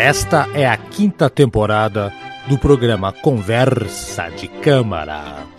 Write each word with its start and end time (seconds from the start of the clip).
Esta 0.00 0.48
é 0.54 0.64
a 0.64 0.76
quinta 0.76 1.28
temporada 1.28 2.12
do 2.48 2.56
programa 2.56 3.12
Conversa 3.12 4.30
de 4.30 4.46
Câmara. 4.46 5.57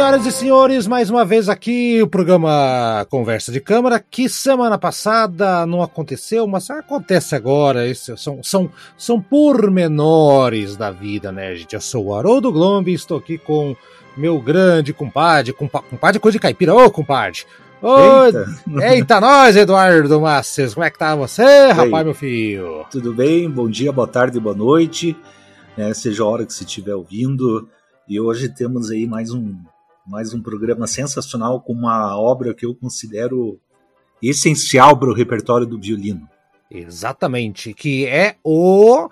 Senhoras 0.00 0.24
e 0.24 0.32
senhores, 0.32 0.86
mais 0.86 1.10
uma 1.10 1.26
vez 1.26 1.46
aqui 1.46 2.00
o 2.02 2.06
programa 2.08 3.06
Conversa 3.10 3.52
de 3.52 3.60
Câmara, 3.60 4.00
que 4.00 4.30
semana 4.30 4.78
passada 4.78 5.66
não 5.66 5.82
aconteceu, 5.82 6.46
mas 6.46 6.70
acontece 6.70 7.36
agora. 7.36 7.86
Isso 7.86 8.16
são, 8.16 8.42
são, 8.42 8.72
são 8.96 9.20
pormenores 9.20 10.74
da 10.74 10.90
vida, 10.90 11.30
né, 11.30 11.54
gente? 11.54 11.74
Eu 11.74 11.82
sou 11.82 12.06
o 12.06 12.14
Haroldo 12.14 12.50
Glombi, 12.50 12.94
estou 12.94 13.18
aqui 13.18 13.36
com 13.36 13.76
meu 14.16 14.40
grande 14.40 14.94
compadre, 14.94 15.52
compa, 15.52 15.82
compadre 15.82 16.18
coisa 16.18 16.38
de 16.38 16.42
caipira, 16.42 16.74
ô 16.74 16.90
compadre. 16.90 17.42
Ô, 17.82 18.24
eita. 18.24 18.46
eita, 18.82 19.20
nós, 19.20 19.54
Eduardo 19.54 20.18
Masses, 20.18 20.72
como 20.72 20.86
é 20.86 20.90
que 20.90 20.98
tá 20.98 21.14
você, 21.14 21.72
rapaz, 21.72 22.06
meu 22.06 22.14
filho? 22.14 22.86
Tudo 22.90 23.12
bem? 23.12 23.50
Bom 23.50 23.68
dia, 23.68 23.92
boa 23.92 24.08
tarde, 24.08 24.40
boa 24.40 24.56
noite, 24.56 25.14
né, 25.76 25.92
seja 25.92 26.22
a 26.22 26.26
hora 26.26 26.46
que 26.46 26.54
você 26.54 26.64
estiver 26.64 26.94
ouvindo. 26.94 27.68
E 28.08 28.18
hoje 28.18 28.48
temos 28.48 28.90
aí 28.90 29.06
mais 29.06 29.30
um 29.30 29.54
mais 30.10 30.34
um 30.34 30.42
programa 30.42 30.88
sensacional 30.88 31.60
com 31.60 31.72
uma 31.72 32.18
obra 32.18 32.52
que 32.52 32.66
eu 32.66 32.74
considero 32.74 33.60
essencial 34.20 34.98
para 34.98 35.08
o 35.08 35.14
repertório 35.14 35.66
do 35.66 35.80
violino. 35.80 36.28
Exatamente, 36.68 37.72
que 37.72 38.06
é 38.06 38.34
o 38.44 39.08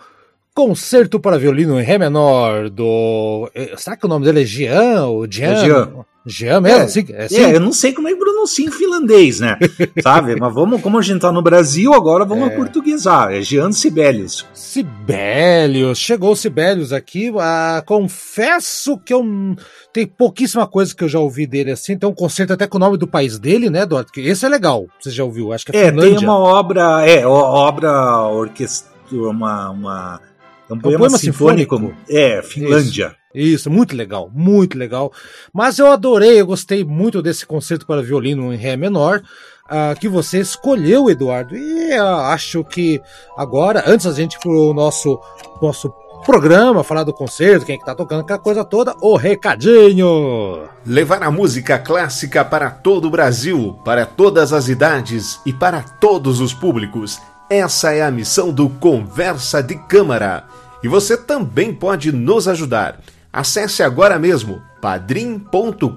Concerto 0.53 1.21
para 1.21 1.39
Violino 1.39 1.81
em 1.81 1.85
Ré 1.85 1.99
menor 1.99 2.69
do. 2.69 3.49
Eh, 3.55 3.75
será 3.77 3.97
que 3.97 4.07
o 4.07 4.09
nome 4.09 4.25
dele 4.25 4.43
é 4.43 4.45
Jean? 4.45 5.07
Ou 5.07 5.25
Jean? 5.31 5.53
É 5.53 5.65
Jean. 5.65 6.05
Jean 6.29 6.61
mesmo? 6.61 6.79
É, 6.79 6.83
assim, 6.83 7.07
é, 7.11 7.25
assim? 7.25 7.37
é, 7.37 7.57
eu 7.57 7.61
não 7.61 7.73
sei 7.73 7.93
como 7.93 8.09
é 8.09 8.13
que 8.13 8.19
pronuncia 8.19 8.67
em 8.67 8.71
finlandês, 8.71 9.41
né? 9.41 9.59
Sabe? 10.03 10.37
Mas 10.37 10.55
vamos, 10.55 10.81
como 10.81 10.99
a 10.99 11.03
gente 11.03 11.21
tá 11.21 11.33
no 11.33 11.43
Brasil, 11.43 11.95
agora 11.95 12.25
vamos 12.25 12.51
é. 12.51 12.57
portuguesar. 12.57 13.33
É 13.33 13.41
Jean 13.41 13.73
Sibelius. 13.73 14.47
Sibelius, 14.53 15.99
chegou 15.99 16.33
o 16.33 16.37
Sibelius 16.37 16.93
aqui. 16.93 17.33
Ah, 17.39 17.83
confesso 17.87 18.99
que 18.99 19.13
eu 19.13 19.25
tem 19.93 20.07
pouquíssima 20.07 20.67
coisa 20.67 20.95
que 20.95 21.03
eu 21.03 21.09
já 21.09 21.19
ouvi 21.19 21.47
dele 21.47 21.73
assim. 21.73 21.97
Tem 21.97 22.09
um 22.09 22.15
concerto 22.15 22.53
até 22.53 22.67
com 22.67 22.77
o 22.77 22.81
nome 22.81 22.97
do 22.97 23.07
país 23.07 23.39
dele, 23.39 23.71
né, 23.71 23.83
Eduardo? 23.83 24.11
Esse 24.17 24.45
é 24.45 24.49
legal. 24.49 24.87
Você 25.01 25.11
já 25.11 25.25
ouviu? 25.25 25.53
Acho 25.53 25.67
que 25.67 25.77
é, 25.77 25.87
é 25.87 25.93
tem 25.93 26.19
uma 26.19 26.39
obra, 26.39 27.07
é, 27.07 27.27
obra 27.27 28.23
orquestra, 28.29 28.91
uma, 29.11 29.71
uma 29.71 30.21
é 30.69 30.75
um 30.75 30.79
poema, 30.79 30.95
é 30.95 30.97
um 30.97 30.99
poema 30.99 31.19
sinfônico. 31.19 31.77
sinfônico. 31.77 32.01
É, 32.11 32.43
Finlândia. 32.43 33.17
Isso, 33.35 33.71
muito 33.71 33.95
legal, 33.95 34.31
muito 34.33 34.79
legal. 34.79 35.13
Mas 35.53 35.79
eu 35.79 35.89
adorei, 35.89 36.41
eu 36.41 36.47
gostei 36.47 36.85
muito 36.85 37.21
desse 37.21 37.45
concerto 37.45 37.87
para 37.87 38.03
violino 38.03 38.53
em 38.53 38.57
Ré 38.57 38.77
menor. 38.77 39.23
Uh, 39.67 39.99
que 40.01 40.09
você 40.09 40.41
escolheu, 40.41 41.11
Eduardo. 41.11 41.55
E 41.55 41.99
uh, 41.99 42.21
acho 42.31 42.65
que 42.65 43.03
agora, 43.37 43.85
antes 43.87 44.07
a 44.07 44.13
gente 44.13 44.39
pro 44.39 44.73
nosso 44.73 45.21
nosso 45.61 45.93
programa, 46.25 46.83
falar 46.83 47.05
do 47.05 47.13
concerto, 47.13 47.67
quem 47.67 47.75
é 47.75 47.79
que 47.79 47.85
tá 47.85 47.95
tocando, 47.95 48.21
aquela 48.21 48.39
coisa 48.39 48.65
toda, 48.65 48.95
o 49.01 49.17
recadinho. 49.17 50.69
Levar 50.87 51.23
a 51.23 51.31
música 51.31 51.79
clássica 51.79 52.45
para 52.45 52.71
todo 52.71 53.07
o 53.09 53.11
Brasil, 53.11 53.79
para 53.85 54.07
todas 54.07 54.53
as 54.53 54.69
idades 54.69 55.41
e 55.45 55.53
para 55.53 55.83
todos 55.83 56.41
os 56.41 56.55
públicos. 56.55 57.21
Essa 57.51 57.93
é 57.93 58.03
a 58.03 58.11
missão 58.11 58.53
do 58.53 58.69
Conversa 58.69 59.63
de 59.63 59.75
Câmara. 59.75 60.45
E 60.83 60.89
você 60.89 61.17
também 61.17 61.75
pode 61.75 62.13
nos 62.13 62.47
ajudar. 62.47 63.01
Acesse 63.39 63.85
agora 63.85 64.19
mesmo 64.19 64.61
padrim.com.br 64.81 65.95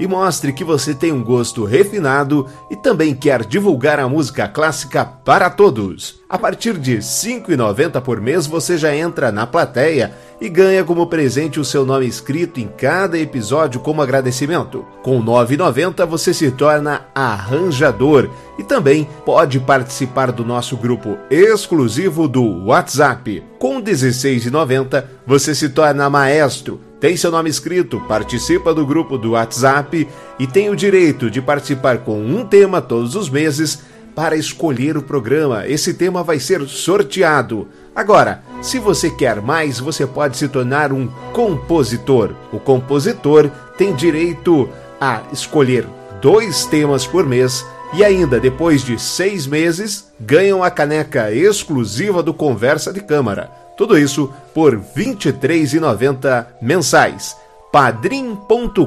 e 0.00 0.06
mostre 0.08 0.52
que 0.52 0.64
você 0.64 0.92
tem 0.92 1.12
um 1.12 1.22
gosto 1.22 1.64
refinado 1.64 2.48
e 2.68 2.74
também 2.74 3.14
quer 3.14 3.44
divulgar 3.44 4.00
a 4.00 4.08
música 4.08 4.48
clássica 4.48 5.04
para 5.04 5.48
todos. 5.48 6.20
A 6.28 6.36
partir 6.36 6.76
de 6.78 6.94
R$ 6.96 6.98
5,90 6.98 8.00
por 8.00 8.20
mês 8.20 8.44
você 8.44 8.76
já 8.76 8.92
entra 8.92 9.30
na 9.30 9.46
plateia 9.46 10.12
e 10.42 10.48
ganha 10.48 10.82
como 10.82 11.06
presente 11.06 11.60
o 11.60 11.64
seu 11.64 11.86
nome 11.86 12.04
escrito 12.04 12.58
em 12.58 12.66
cada 12.66 13.16
episódio 13.16 13.78
como 13.78 14.02
agradecimento. 14.02 14.84
Com 15.00 15.20
R$ 15.20 15.24
9,90 15.24 16.04
você 16.04 16.34
se 16.34 16.50
torna 16.50 17.06
arranjador 17.14 18.28
e 18.58 18.64
também 18.64 19.08
pode 19.24 19.60
participar 19.60 20.32
do 20.32 20.44
nosso 20.44 20.76
grupo 20.76 21.16
exclusivo 21.30 22.26
do 22.26 22.66
WhatsApp. 22.66 23.40
Com 23.60 23.76
R$ 23.76 23.82
16,90 23.82 25.04
você 25.24 25.54
se 25.54 25.68
torna 25.68 26.10
maestro 26.10 26.80
tem 26.98 27.16
seu 27.16 27.32
nome 27.32 27.50
escrito, 27.50 28.00
participa 28.06 28.72
do 28.72 28.86
grupo 28.86 29.18
do 29.18 29.32
WhatsApp 29.32 30.06
e 30.38 30.46
tem 30.46 30.70
o 30.70 30.76
direito 30.76 31.28
de 31.28 31.42
participar 31.42 31.98
com 31.98 32.20
um 32.20 32.46
tema 32.46 32.80
todos 32.80 33.16
os 33.16 33.28
meses 33.28 33.80
para 34.14 34.36
escolher 34.36 34.96
o 34.96 35.02
programa. 35.02 35.66
Esse 35.66 35.94
tema 35.94 36.22
vai 36.22 36.38
ser 36.38 36.66
sorteado. 36.68 37.66
Agora, 37.94 38.42
se 38.62 38.78
você 38.78 39.10
quer 39.10 39.42
mais, 39.42 39.78
você 39.78 40.06
pode 40.06 40.36
se 40.36 40.48
tornar 40.48 40.92
um 40.92 41.08
compositor. 41.32 42.34
O 42.52 42.58
compositor 42.58 43.50
tem 43.76 43.94
direito 43.94 44.68
a 45.00 45.20
escolher 45.32 45.86
dois 46.20 46.64
temas 46.64 47.06
por 47.06 47.26
mês 47.26 47.64
e 47.92 48.02
ainda, 48.02 48.40
depois 48.40 48.82
de 48.82 48.98
seis 48.98 49.46
meses, 49.46 50.10
ganham 50.18 50.64
a 50.64 50.70
caneca 50.70 51.30
exclusiva 51.30 52.22
do 52.22 52.32
Conversa 52.32 52.92
de 52.92 53.00
Câmara. 53.00 53.50
Tudo 53.76 53.98
isso 53.98 54.32
por 54.54 54.74
R$ 54.74 54.80
23,90 54.96 56.46
mensais. 56.62 57.36
padrim.com.br. 57.70 58.86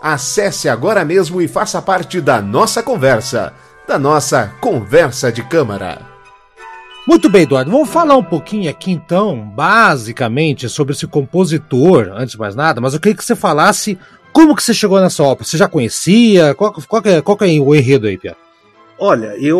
Acesse 0.00 0.68
agora 0.68 1.04
mesmo 1.04 1.40
e 1.40 1.46
faça 1.46 1.80
parte 1.80 2.20
da 2.20 2.42
nossa 2.42 2.82
conversa, 2.82 3.52
da 3.86 3.98
nossa 3.98 4.52
conversa 4.60 5.30
de 5.30 5.42
câmara. 5.44 6.11
Muito 7.06 7.28
bem, 7.28 7.42
Eduardo. 7.42 7.70
Vamos 7.70 7.88
falar 7.88 8.16
um 8.16 8.22
pouquinho 8.22 8.70
aqui 8.70 8.92
então, 8.92 9.48
basicamente, 9.54 10.68
sobre 10.68 10.94
esse 10.94 11.06
compositor, 11.06 12.10
antes 12.14 12.32
de 12.32 12.38
mais 12.38 12.54
nada, 12.54 12.80
mas 12.80 12.94
eu 12.94 13.00
queria 13.00 13.16
que 13.16 13.24
você 13.24 13.34
falasse 13.34 13.98
como 14.32 14.54
que 14.54 14.62
você 14.62 14.72
chegou 14.72 15.00
nessa 15.00 15.22
ópera. 15.22 15.46
Você 15.46 15.56
já 15.56 15.68
conhecia? 15.68 16.54
Qual, 16.54 16.72
qual, 16.72 17.02
é, 17.04 17.20
qual 17.20 17.36
é 17.40 17.60
o 17.60 17.74
enredo 17.74 18.06
aí, 18.06 18.16
Pia? 18.16 18.36
Olha, 18.98 19.36
eu 19.38 19.58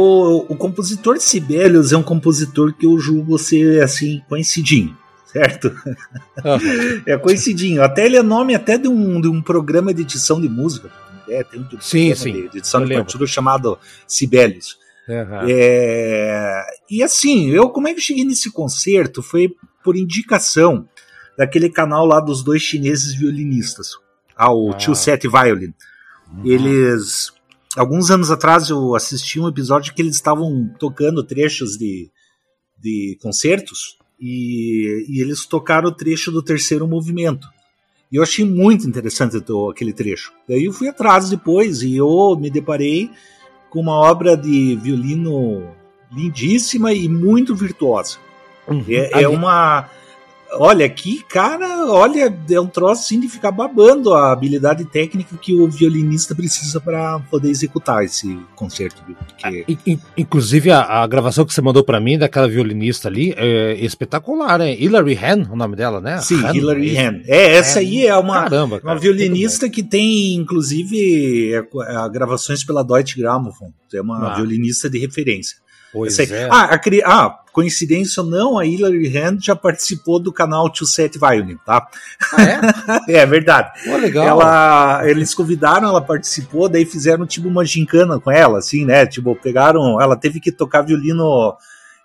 o 0.49 0.55
compositor 0.55 1.19
Sibelius 1.19 1.93
é 1.93 1.97
um 1.97 2.03
compositor 2.03 2.73
que 2.73 2.87
eu 2.87 2.97
julgo 2.97 3.37
ser 3.39 3.83
assim 3.83 4.23
conhecidinho, 4.29 4.97
certo? 5.27 5.67
Uhum. 6.45 7.03
é 7.05 7.19
conhecidinho. 7.19 7.83
Até 7.83 8.07
ele 8.07 8.17
é 8.17 8.23
nome 8.23 8.55
até 8.55 8.79
de 8.79 8.87
um, 8.87 9.21
de 9.21 9.27
um 9.27 9.43
programa 9.43 9.93
de 9.93 10.03
edição 10.03 10.41
de 10.41 10.49
música. 10.49 10.91
É, 11.29 11.43
tem 11.43 11.61
um 11.61 11.81
sim, 11.81 12.15
sim. 12.15 12.33
De, 12.33 12.59
edição 12.59 12.85
de 12.85 12.95
partitura 12.95 13.27
chamado 13.27 13.77
Sibelius. 14.07 14.79
Uhum. 15.09 15.49
É, 15.49 16.65
e 16.89 17.03
assim, 17.03 17.51
eu 17.51 17.71
como 17.71 17.89
é 17.89 17.93
que 17.93 17.99
eu 17.99 18.05
cheguei 18.05 18.25
nesse 18.25 18.51
concerto? 18.51 19.23
Foi 19.23 19.53
por 19.83 19.97
indicação 19.97 20.89
daquele 21.37 21.69
canal 21.69 22.07
lá 22.07 22.21
dos 22.21 22.43
dois 22.43 22.63
chineses 22.63 23.15
violinistas, 23.15 23.93
ah, 24.37 24.53
o 24.53 24.71
ah. 24.71 24.75
Tio 24.75 24.95
Set 24.95 25.27
Violin. 25.27 25.75
Uhum. 26.33 26.47
Eles 26.47 27.33
alguns 27.77 28.11
anos 28.11 28.31
atrás 28.31 28.69
eu 28.69 28.95
assisti 28.95 29.41
um 29.41 29.49
episódio 29.49 29.95
que 29.95 30.03
eles 30.03 30.15
estavam 30.15 30.71
tocando 30.79 31.25
trechos 31.25 31.77
de, 31.77 32.11
de 32.79 33.19
concertos 33.21 33.99
e, 34.21 35.07
e 35.09 35.21
eles 35.21 35.47
tocaram 35.47 35.89
o 35.89 35.95
trecho 35.95 36.31
do 36.31 36.43
terceiro 36.43 36.87
movimento. 36.87 37.49
E 38.11 38.17
eu 38.17 38.23
achei 38.23 38.45
muito 38.45 38.87
interessante 38.87 39.43
aquele 39.71 39.93
trecho. 39.93 40.33
Daí 40.47 40.67
eu 40.67 40.73
fui 40.73 40.87
atrás 40.87 41.31
depois 41.31 41.83
e 41.83 41.97
eu 41.97 42.37
me 42.39 42.51
deparei 42.51 43.11
com 43.73 43.81
uma 43.81 43.99
obra 43.99 44.37
de 44.37 44.77
violino 44.77 45.67
lindíssima 46.15 46.93
e 46.93 47.09
muito 47.09 47.57
virtuosa. 47.57 48.19
Uhum. 48.69 48.85
É, 48.87 49.23
é 49.23 49.29
uma 49.29 49.89
Olha, 50.55 50.85
aqui, 50.85 51.23
cara, 51.29 51.87
olha, 51.87 52.35
é 52.51 52.61
um 52.61 52.67
troço 52.67 53.03
assim 53.03 53.21
de 53.21 53.29
ficar 53.29 53.51
babando 53.51 54.13
a 54.13 54.33
habilidade 54.33 54.85
técnica 54.85 55.37
que 55.37 55.55
o 55.55 55.69
violinista 55.69 56.35
precisa 56.35 56.81
para 56.81 57.21
poder 57.31 57.49
executar 57.49 58.05
esse 58.05 58.39
concerto. 58.55 59.03
Porque... 59.03 59.65
Ah, 59.67 59.99
inclusive, 60.17 60.71
a, 60.71 61.03
a, 61.03 61.07
gravação 61.07 61.45
que 61.45 61.55
você 61.55 61.63
mandou 61.63 61.83
para 61.83 62.01
mim 62.01 62.19
daquela 62.19 62.49
violinista 62.49 63.09
ali 63.09 63.35
é 63.37 63.75
espetacular, 63.85 64.59
né? 64.59 64.75
Hilary 64.75 65.17
Han, 65.17 65.51
o 65.51 65.57
nome 65.57 65.77
dela, 65.77 66.01
né? 66.01 66.19
Sim, 66.19 66.45
Han, 66.45 66.55
Hilary 66.55 66.99
Han. 66.99 67.21
É, 67.27 67.55
essa 67.55 67.79
aí 67.79 68.07
é 68.07 68.17
uma, 68.17 68.43
Caramba, 68.43 68.81
cara, 68.81 68.95
uma 68.95 69.01
violinista 69.01 69.69
que 69.71 69.83
tem, 69.83 70.35
inclusive, 70.35 71.55
é, 71.55 71.59
é, 71.59 72.09
gravações 72.11 72.65
pela 72.65 72.83
Deutsche 72.83 73.19
Grammophon. 73.19 73.73
É 73.95 74.01
uma 74.01 74.33
ah. 74.33 74.37
violinista 74.37 74.89
de 74.89 74.99
referência. 74.99 75.62
Pois 75.93 76.19
é. 76.19 76.49
Ah, 76.51 76.75
a, 76.75 76.81
ah, 77.05 77.39
coincidência 77.53 78.23
ou 78.23 78.29
não, 78.29 78.59
a 78.59 78.65
Hilary 78.65 79.15
Hand 79.17 79.39
já 79.41 79.55
participou 79.55 80.19
do 80.19 80.33
canal 80.33 80.71
Tio 80.71 80.87
Set 80.87 81.19
Violin, 81.19 81.59
tá? 81.67 81.87
Ah, 82.33 82.43
é? 83.09 83.21
é 83.21 83.27
verdade. 83.27 83.71
Pô, 83.85 83.97
legal. 83.97 84.27
Ela, 84.27 85.03
eles 85.09 85.35
convidaram, 85.35 85.89
ela 85.89 86.01
participou, 86.01 86.69
daí 86.69 86.87
fizeram 86.87 87.27
tipo 87.27 87.47
uma 87.47 87.65
gincana 87.65 88.19
com 88.19 88.31
ela, 88.31 88.59
assim, 88.59 88.87
né? 88.87 89.05
Tipo, 89.07 89.37
pegaram, 89.37 90.01
ela 90.01 90.17
teve 90.17 90.41
que 90.41 90.51
tocar 90.51 90.81
violino 90.81 91.55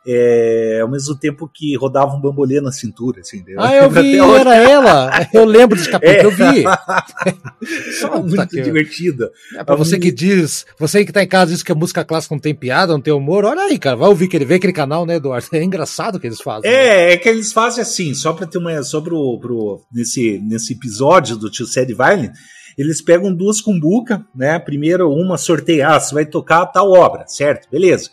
é, 0.09 0.79
ao 0.81 0.89
mesmo 0.89 1.15
tempo 1.15 1.49
que 1.53 1.75
rodava 1.75 2.15
um 2.15 2.21
bambolê 2.21 2.61
na 2.61 2.71
cintura, 2.71 3.19
assim. 3.19 3.43
Ah, 3.57 3.75
eu 3.75 3.89
vi, 3.91 4.17
era 4.17 4.55
ela. 4.55 5.27
Eu 5.33 5.43
lembro 5.43 5.77
desse 5.77 5.89
capítulo, 5.89 6.17
é. 6.17 6.25
eu 6.25 6.31
vi. 6.31 6.63
Só 7.99 8.21
muito 8.21 8.47
divertida. 8.47 9.29
É, 9.57 9.63
pra 9.65 9.75
você 9.75 9.99
que 9.99 10.09
diz, 10.09 10.65
você 10.79 11.03
que 11.03 11.11
tá 11.11 11.21
em 11.21 11.27
casa 11.27 11.51
diz 11.51 11.61
que 11.61 11.73
a 11.73 11.75
música 11.75 12.05
clássica 12.05 12.33
não 12.33 12.39
tem 12.39 12.55
piada, 12.55 12.93
não 12.93 13.01
tem 13.01 13.13
humor, 13.13 13.43
olha 13.43 13.63
aí, 13.63 13.77
cara, 13.77 13.97
vai 13.97 14.07
ouvir 14.07 14.29
que 14.29 14.37
ele 14.37 14.45
vê 14.45 14.55
aquele 14.55 14.71
canal, 14.71 15.05
né, 15.05 15.15
Eduardo? 15.15 15.45
É 15.51 15.61
engraçado 15.61 16.15
o 16.15 16.19
que 16.19 16.27
eles 16.27 16.41
fazem. 16.41 16.71
É, 16.71 16.73
né? 16.73 17.11
é 17.13 17.17
que 17.17 17.27
eles 17.27 17.51
fazem 17.51 17.81
assim, 17.81 18.13
só 18.13 18.31
pra 18.31 18.47
ter 18.47 18.59
uma, 18.59 18.81
só 18.83 19.01
pro, 19.01 19.37
pro 19.39 19.81
nesse, 19.91 20.39
nesse 20.39 20.73
episódio 20.73 21.35
do 21.35 21.49
Tio 21.49 21.65
Sad 21.65 21.93
Violin, 21.93 22.31
eles 22.77 23.01
pegam 23.01 23.33
duas 23.33 23.59
cumbuca, 23.59 24.25
né? 24.33 24.57
Primeiro 24.57 25.11
uma 25.11 25.37
sorteia, 25.37 25.89
ah, 25.89 25.99
você 25.99 26.13
vai 26.13 26.25
tocar 26.25 26.65
tal 26.67 26.91
obra, 26.91 27.25
certo? 27.27 27.67
Beleza. 27.69 28.09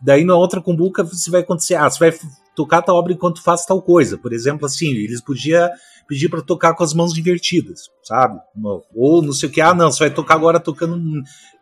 Daí 0.00 0.24
na 0.24 0.36
outra 0.36 0.60
cumbuca 0.60 1.02
você 1.02 1.30
vai 1.30 1.40
acontecer, 1.40 1.74
ah, 1.74 1.90
você 1.90 1.98
vai 1.98 2.18
tocar 2.54 2.82
tal 2.82 2.96
obra 2.96 3.12
enquanto 3.12 3.42
faz 3.42 3.64
tal 3.64 3.82
coisa. 3.82 4.16
Por 4.18 4.32
exemplo, 4.32 4.66
assim, 4.66 4.88
eles 4.90 5.20
podiam 5.20 5.68
pedir 6.08 6.28
para 6.28 6.42
tocar 6.42 6.74
com 6.74 6.82
as 6.82 6.94
mãos 6.94 7.16
invertidas, 7.16 7.82
sabe? 8.08 8.40
Ou 8.94 9.20
não 9.20 9.32
sei 9.32 9.50
o 9.50 9.52
que, 9.52 9.60
ah, 9.60 9.74
não, 9.74 9.92
você 9.92 10.04
vai 10.04 10.10
tocar 10.10 10.34
agora 10.34 10.58
tocando, 10.58 10.98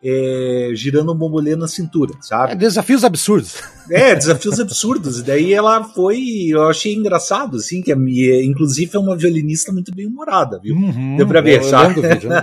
é, 0.01 0.71
girando 0.73 1.11
um 1.11 1.15
bombolê 1.15 1.57
na 1.57 1.67
cintura, 1.67 2.13
sabe? 2.21 2.53
É, 2.53 2.55
desafios 2.55 3.03
absurdos. 3.03 3.61
É, 3.91 4.15
desafios 4.15 4.57
absurdos. 4.57 5.19
E 5.19 5.23
daí 5.23 5.53
ela 5.53 5.83
foi, 5.83 6.47
eu 6.49 6.63
achei 6.67 6.93
engraçado, 6.93 7.57
assim, 7.57 7.81
que 7.81 7.91
a, 7.91 7.97
inclusive 7.97 8.95
é 8.95 8.99
uma 8.99 9.17
violinista 9.17 9.73
muito 9.73 9.93
bem 9.93 10.07
humorada, 10.07 10.57
viu? 10.63 10.73
Uhum, 10.73 11.17
Deu 11.17 11.27
pra 11.27 11.41
ver, 11.41 11.61
sabe? 11.63 12.01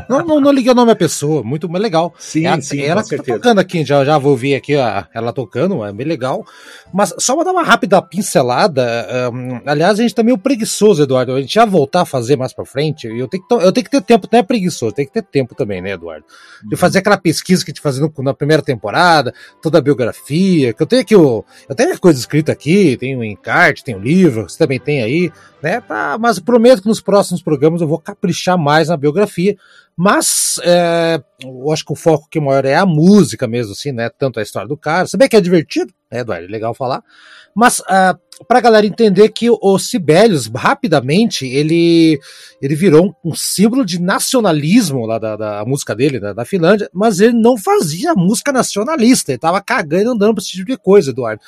não, 0.09 0.25
não, 0.25 0.41
não 0.41 0.53
liguei 0.53 0.73
o 0.73 0.75
nome 0.75 0.93
à 0.93 0.97
pessoa, 0.97 1.43
muito 1.43 1.71
legal. 1.73 2.13
Sim, 2.19 2.45
ela, 2.45 2.61
sim, 2.61 2.81
ela 2.83 3.03
tá 3.03 3.17
tocando 3.17 3.59
aqui, 3.59 3.85
já, 3.87 4.05
já 4.05 4.19
vou 4.19 4.37
ver 4.37 4.57
aqui 4.57 4.75
a, 4.75 5.09
ela 5.15 5.33
tocando, 5.33 5.83
é 5.83 5.93
bem 5.93 6.07
legal. 6.07 6.45
Mas 6.93 7.15
só 7.19 7.35
pra 7.35 7.45
dar 7.45 7.53
uma 7.53 7.63
rápida 7.63 8.03
pincelada, 8.03 9.31
um, 9.33 9.61
aliás, 9.65 9.99
a 9.99 10.03
gente 10.03 10.15
tá 10.15 10.23
meio 10.23 10.37
preguiçoso, 10.37 11.03
Eduardo, 11.03 11.33
a 11.33 11.41
gente 11.41 11.55
já 11.55 11.65
voltar 11.65 12.03
a 12.03 12.07
fazer 12.07 12.37
mais 12.37 12.53
para 12.53 12.67
frente, 12.67 13.07
eu 13.07 13.27
tenho, 13.27 13.43
que, 13.43 13.55
eu 13.55 13.73
tenho 13.73 13.85
que 13.85 13.94
ter 14.01 14.03
tempo, 14.03 14.29
não 14.31 14.39
é 14.39 14.43
preguiçoso, 14.43 14.95
tem 14.95 15.07
que 15.07 15.13
ter 15.13 15.23
tempo 15.23 15.55
também, 15.55 15.81
né, 15.81 15.93
Eduardo? 15.93 16.25
De 16.63 16.77
fazer 16.77 16.99
aquela 16.99 17.17
pesquisa 17.17 17.65
que 17.65 17.73
te 17.73 17.81
fazendo 17.81 18.13
na 18.19 18.35
primeira 18.35 18.63
temporada, 18.63 19.35
toda 19.63 19.79
a 19.79 19.81
biografia, 19.81 20.73
que 20.73 20.83
eu 20.83 20.87
tenho 20.87 21.03
aqui 21.03 21.17
o. 21.17 21.45
Eu 21.69 21.75
tenho 21.75 21.99
coisa 22.01 22.19
escrita 22.19 22.53
aqui, 22.53 22.97
tem 22.97 23.17
o 23.17 23.21
um 23.21 23.25
encarte, 23.25 23.85
tem 23.85 23.95
o 23.95 23.99
um 23.99 24.03
livro, 24.03 24.49
você 24.49 24.59
também 24.59 24.81
tem 24.81 25.03
aí, 25.03 25.33
né? 25.63 25.81
Tá, 25.81 26.17
mas 26.19 26.39
prometo 26.39 26.83
que 26.83 26.89
nos 26.89 27.01
próximos 27.01 27.43
programas 27.43 27.81
eu 27.81 27.89
vou 27.89 27.99
caprichar 27.99 28.59
mais 28.59 28.89
na 28.89 28.97
biografia. 28.97 29.57
Mas 29.97 30.59
é, 30.65 31.23
eu 31.43 31.71
acho 31.71 31.85
que 31.85 31.93
o 31.93 31.97
foco 31.97 32.29
que 32.29 32.41
maior 32.41 32.65
é 32.65 32.75
a 32.75 32.85
música 32.85 33.47
mesmo, 33.47 33.73
assim, 33.73 33.93
né? 33.93 34.11
Tanto 34.11 34.41
a 34.41 34.43
história 34.43 34.67
do 34.67 34.77
cara. 34.77 35.07
Se 35.07 35.17
bem 35.17 35.29
que 35.29 35.37
é 35.37 35.41
divertido, 35.41 35.93
né, 36.11 36.21
Eduardo? 36.21 36.47
É 36.47 36.51
legal 36.51 36.75
falar. 36.75 37.03
Mas 37.55 37.79
uh, 37.79 38.19
para 38.49 38.59
a 38.59 38.63
galera 38.63 38.87
entender 38.87 39.29
que 39.29 39.49
o 39.49 39.79
Sibelius, 39.79 40.47
rapidamente, 40.47 41.47
ele, 41.47 42.21
ele 42.61 42.75
virou 42.75 43.15
um, 43.25 43.35
símbolo 43.35 43.85
de 43.85 44.01
nacionalismo 44.01 45.07
lá 45.07 45.19
da, 45.19 45.37
da 45.37 45.65
música 45.65 45.95
dele, 45.95 46.19
da, 46.19 46.33
da, 46.33 46.45
Finlândia, 46.45 46.91
mas 46.93 47.21
ele 47.21 47.35
não 47.35 47.57
fazia 47.57 48.15
música 48.15 48.53
nacionalista, 48.53 49.33
ele 49.33 49.39
tava 49.39 49.61
cagando 49.61 50.11
e 50.11 50.13
andando 50.13 50.35
pra 50.35 50.43
esse 50.43 50.51
tipo 50.51 50.71
de 50.71 50.77
coisa, 50.77 51.11
Eduardo. 51.11 51.41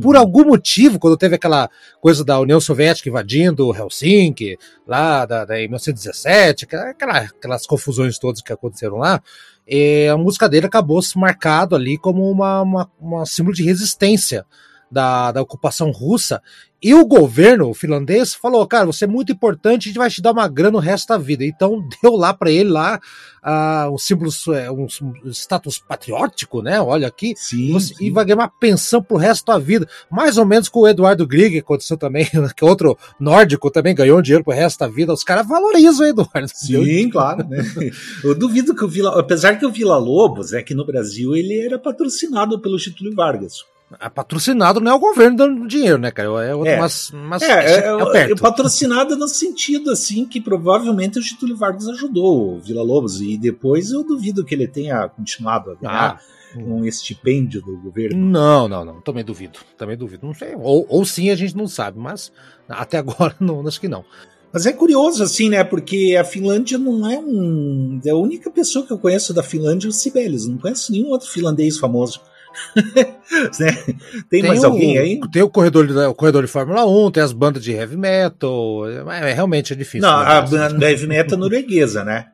Por 0.00 0.14
uhum. 0.14 0.20
algum 0.20 0.44
motivo, 0.44 0.98
quando 0.98 1.16
teve 1.16 1.34
aquela 1.34 1.68
coisa 2.00 2.24
da 2.24 2.40
União 2.40 2.60
Soviética 2.60 3.08
invadindo 3.08 3.74
Helsinki, 3.74 4.58
lá 4.86 5.26
da, 5.26 5.44
da, 5.44 5.58
em 5.58 5.68
1917, 5.68 6.64
aquela, 6.64 7.18
aquelas 7.18 7.66
confusões 7.66 8.18
todas 8.18 8.40
que 8.40 8.52
aconteceram 8.52 8.96
lá, 8.96 9.22
eh, 9.68 10.08
a 10.08 10.16
música 10.16 10.48
dele 10.48 10.66
acabou 10.66 11.00
se 11.02 11.18
marcado 11.18 11.76
ali 11.76 11.98
como 11.98 12.28
uma, 12.30 12.62
uma, 12.62 12.90
uma 12.98 13.26
símbolo 13.26 13.54
de 13.54 13.62
resistência 13.62 14.44
da, 14.92 15.32
da 15.32 15.42
ocupação 15.42 15.90
russa, 15.90 16.40
e 16.82 16.92
o 16.94 17.06
governo 17.06 17.72
finlandês 17.72 18.34
falou, 18.34 18.66
cara, 18.66 18.86
você 18.86 19.04
é 19.04 19.08
muito 19.08 19.30
importante, 19.30 19.84
a 19.84 19.88
gente 19.88 19.98
vai 19.98 20.10
te 20.10 20.20
dar 20.20 20.32
uma 20.32 20.48
grana 20.48 20.76
o 20.76 20.80
resto 20.80 21.06
da 21.06 21.16
vida. 21.16 21.44
Então 21.44 21.86
deu 22.02 22.16
lá 22.16 22.34
para 22.34 22.50
ele 22.50 22.70
lá 22.70 23.00
uh, 23.44 23.94
um 23.94 23.96
símbolo, 23.96 24.32
é, 24.52 24.68
um, 24.68 24.88
status 25.26 25.78
patriótico, 25.78 26.60
né? 26.60 26.80
Olha 26.80 27.06
aqui, 27.06 27.34
sim, 27.36 27.72
você, 27.72 27.94
sim. 27.94 28.06
e 28.06 28.10
vai 28.10 28.24
ganhar 28.24 28.38
uma 28.38 28.48
pensão 28.48 29.00
pro 29.00 29.16
resto 29.16 29.46
da 29.46 29.58
vida. 29.58 29.88
Mais 30.10 30.36
ou 30.36 30.44
menos 30.44 30.68
com 30.68 30.80
o 30.80 30.88
Eduardo 30.88 31.24
Grieg, 31.24 31.56
aconteceu 31.56 31.96
também, 31.96 32.26
que 32.56 32.64
outro 32.64 32.98
nórdico 33.20 33.70
também 33.70 33.94
ganhou 33.94 34.20
dinheiro 34.20 34.42
pro 34.42 34.52
resto 34.52 34.80
da 34.80 34.88
vida. 34.88 35.12
Os 35.12 35.22
caras 35.22 35.46
valorizam 35.46 36.04
o 36.04 36.08
Eduardo. 36.08 36.50
Sim, 36.52 37.08
claro, 37.10 37.46
né? 37.48 37.62
Eu 38.24 38.34
duvido 38.34 38.74
que 38.74 38.84
o 38.84 38.88
Vila, 38.88 39.20
apesar 39.20 39.56
que 39.56 39.64
o 39.64 39.70
Vila 39.70 39.96
Lobos, 39.98 40.52
é 40.52 40.60
que 40.60 40.74
no 40.74 40.84
Brasil 40.84 41.36
ele 41.36 41.60
era 41.60 41.78
patrocinado 41.78 42.60
pelo 42.60 42.76
Getúlio 42.76 43.14
Vargas. 43.14 43.70
É 44.00 44.08
patrocinado 44.08 44.80
não 44.80 44.92
é 44.92 44.94
o 44.94 44.98
governo 44.98 45.36
dando 45.36 45.66
dinheiro, 45.66 45.98
né, 45.98 46.10
cara? 46.10 46.28
É, 46.44 46.54
outro, 46.54 46.70
é. 46.70 46.78
Mas, 46.78 47.10
mas 47.12 47.42
é, 47.42 47.46
é, 47.46 47.88
é, 48.14 48.30
é 48.30 48.36
patrocinado 48.36 49.16
no 49.16 49.28
sentido 49.28 49.90
assim 49.90 50.24
que 50.24 50.40
provavelmente 50.40 51.18
o 51.18 51.22
Getúlio 51.22 51.56
Vargas 51.56 51.88
ajudou 51.88 52.56
o 52.56 52.60
Vila 52.60 52.82
Lobos 52.82 53.20
e 53.20 53.36
depois 53.36 53.90
eu 53.90 54.04
duvido 54.04 54.44
que 54.44 54.54
ele 54.54 54.68
tenha 54.68 55.08
continuado 55.08 55.72
a 55.72 55.74
ganhar 55.74 56.20
ah. 56.20 56.58
um 56.58 56.84
estipêndio 56.84 57.62
do 57.62 57.76
governo. 57.76 58.16
Não, 58.16 58.68
não, 58.68 58.84
não. 58.84 59.00
Também 59.00 59.24
duvido. 59.24 59.58
Também 59.76 59.96
duvido. 59.96 60.26
Não 60.26 60.34
sei. 60.34 60.54
Ou, 60.54 60.86
ou 60.88 61.04
sim 61.04 61.30
a 61.30 61.34
gente 61.34 61.56
não 61.56 61.66
sabe, 61.66 61.98
mas 61.98 62.32
até 62.68 62.98
agora 62.98 63.34
não, 63.40 63.66
acho 63.66 63.80
que 63.80 63.88
não. 63.88 64.04
Mas 64.52 64.66
é 64.66 64.72
curioso, 64.72 65.22
assim, 65.22 65.48
né? 65.48 65.64
Porque 65.64 66.14
a 66.20 66.24
Finlândia 66.24 66.76
não 66.76 67.10
é 67.10 67.18
um. 67.18 67.98
É 68.04 68.10
a 68.10 68.16
única 68.16 68.50
pessoa 68.50 68.84
que 68.84 68.92
eu 68.92 68.98
conheço 68.98 69.32
da 69.32 69.42
Finlândia 69.42 69.86
é 69.86 69.88
o 69.88 69.92
Sibelius. 69.92 70.46
Não 70.46 70.58
conheço 70.58 70.92
nenhum 70.92 71.08
outro 71.08 71.28
finlandês 71.30 71.78
famoso. 71.78 72.20
né? 73.60 73.72
Tem, 74.30 74.40
tem, 74.40 74.42
mais 74.42 74.62
o, 74.62 74.66
alguém 74.66 74.98
aí? 74.98 75.20
Tem 75.32 75.42
o 75.42 75.48
corredor, 75.48 75.86
de, 75.86 75.96
o 75.96 76.14
corredor 76.14 76.42
de 76.42 76.48
Fórmula 76.48 76.86
1, 76.86 77.10
tem 77.10 77.22
as 77.22 77.32
bandas 77.32 77.62
de 77.62 77.72
heavy 77.72 77.96
metal. 77.96 78.86
É, 79.10 79.30
é 79.30 79.32
realmente 79.32 79.72
é 79.72 79.76
difícil. 79.76 80.08
Não, 80.08 80.18
né? 80.18 80.32
a 80.32 80.40
banda 80.42 80.90
heavy 80.90 81.06
metal 81.06 81.38
norueguesa, 81.38 82.04
né? 82.04 82.26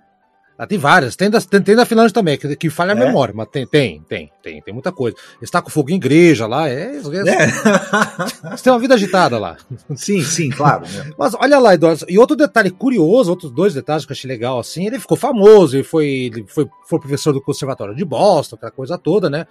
Ah, 0.59 0.67
tem 0.67 0.77
várias. 0.77 1.15
Tem 1.15 1.31
da, 1.31 1.41
tem, 1.41 1.63
tem 1.63 1.77
da 1.77 1.87
Finlândia 1.87 2.13
também, 2.13 2.37
que, 2.37 2.57
que 2.57 2.69
falha 2.69 2.91
é? 2.91 2.93
a 2.93 2.97
memória, 2.97 3.33
mas 3.33 3.47
tem, 3.47 3.65
tem, 3.65 4.03
tem, 4.09 4.29
tem, 4.43 4.61
tem 4.61 4.75
muita 4.75 4.91
coisa. 4.91 5.17
Está 5.41 5.63
com 5.63 5.71
fogo 5.71 5.91
em 5.91 5.95
igreja 5.95 6.49
lá, 6.49 6.69
é. 6.69 6.73
é, 6.73 6.97
é. 6.97 8.51
Você 8.51 8.65
tem 8.65 8.73
uma 8.73 8.79
vida 8.81 8.95
agitada 8.95 9.39
lá. 9.39 9.57
Sim, 9.95 10.21
sim, 10.21 10.51
claro. 10.51 10.83
Né? 10.83 11.13
Mas 11.17 11.33
olha 11.35 11.61
lá, 11.61 11.75
Eduardo, 11.75 12.05
e 12.09 12.19
outro 12.19 12.35
detalhe 12.35 12.71
curioso, 12.73 13.31
outros 13.31 13.53
dois 13.53 13.73
detalhes 13.73 14.05
que 14.05 14.11
eu 14.11 14.15
achei 14.15 14.27
legal, 14.27 14.59
assim, 14.59 14.85
ele 14.85 14.99
ficou 14.99 15.17
famoso, 15.17 15.77
ele 15.77 15.85
foi, 15.85 16.09
ele 16.09 16.45
foi, 16.49 16.69
foi 16.89 16.99
professor 16.99 17.33
do 17.33 17.41
Conservatório 17.41 17.95
de 17.95 18.05
Boston, 18.05 18.57
aquela 18.57 18.73
coisa 18.73 18.99
toda, 18.99 19.31
né? 19.31 19.47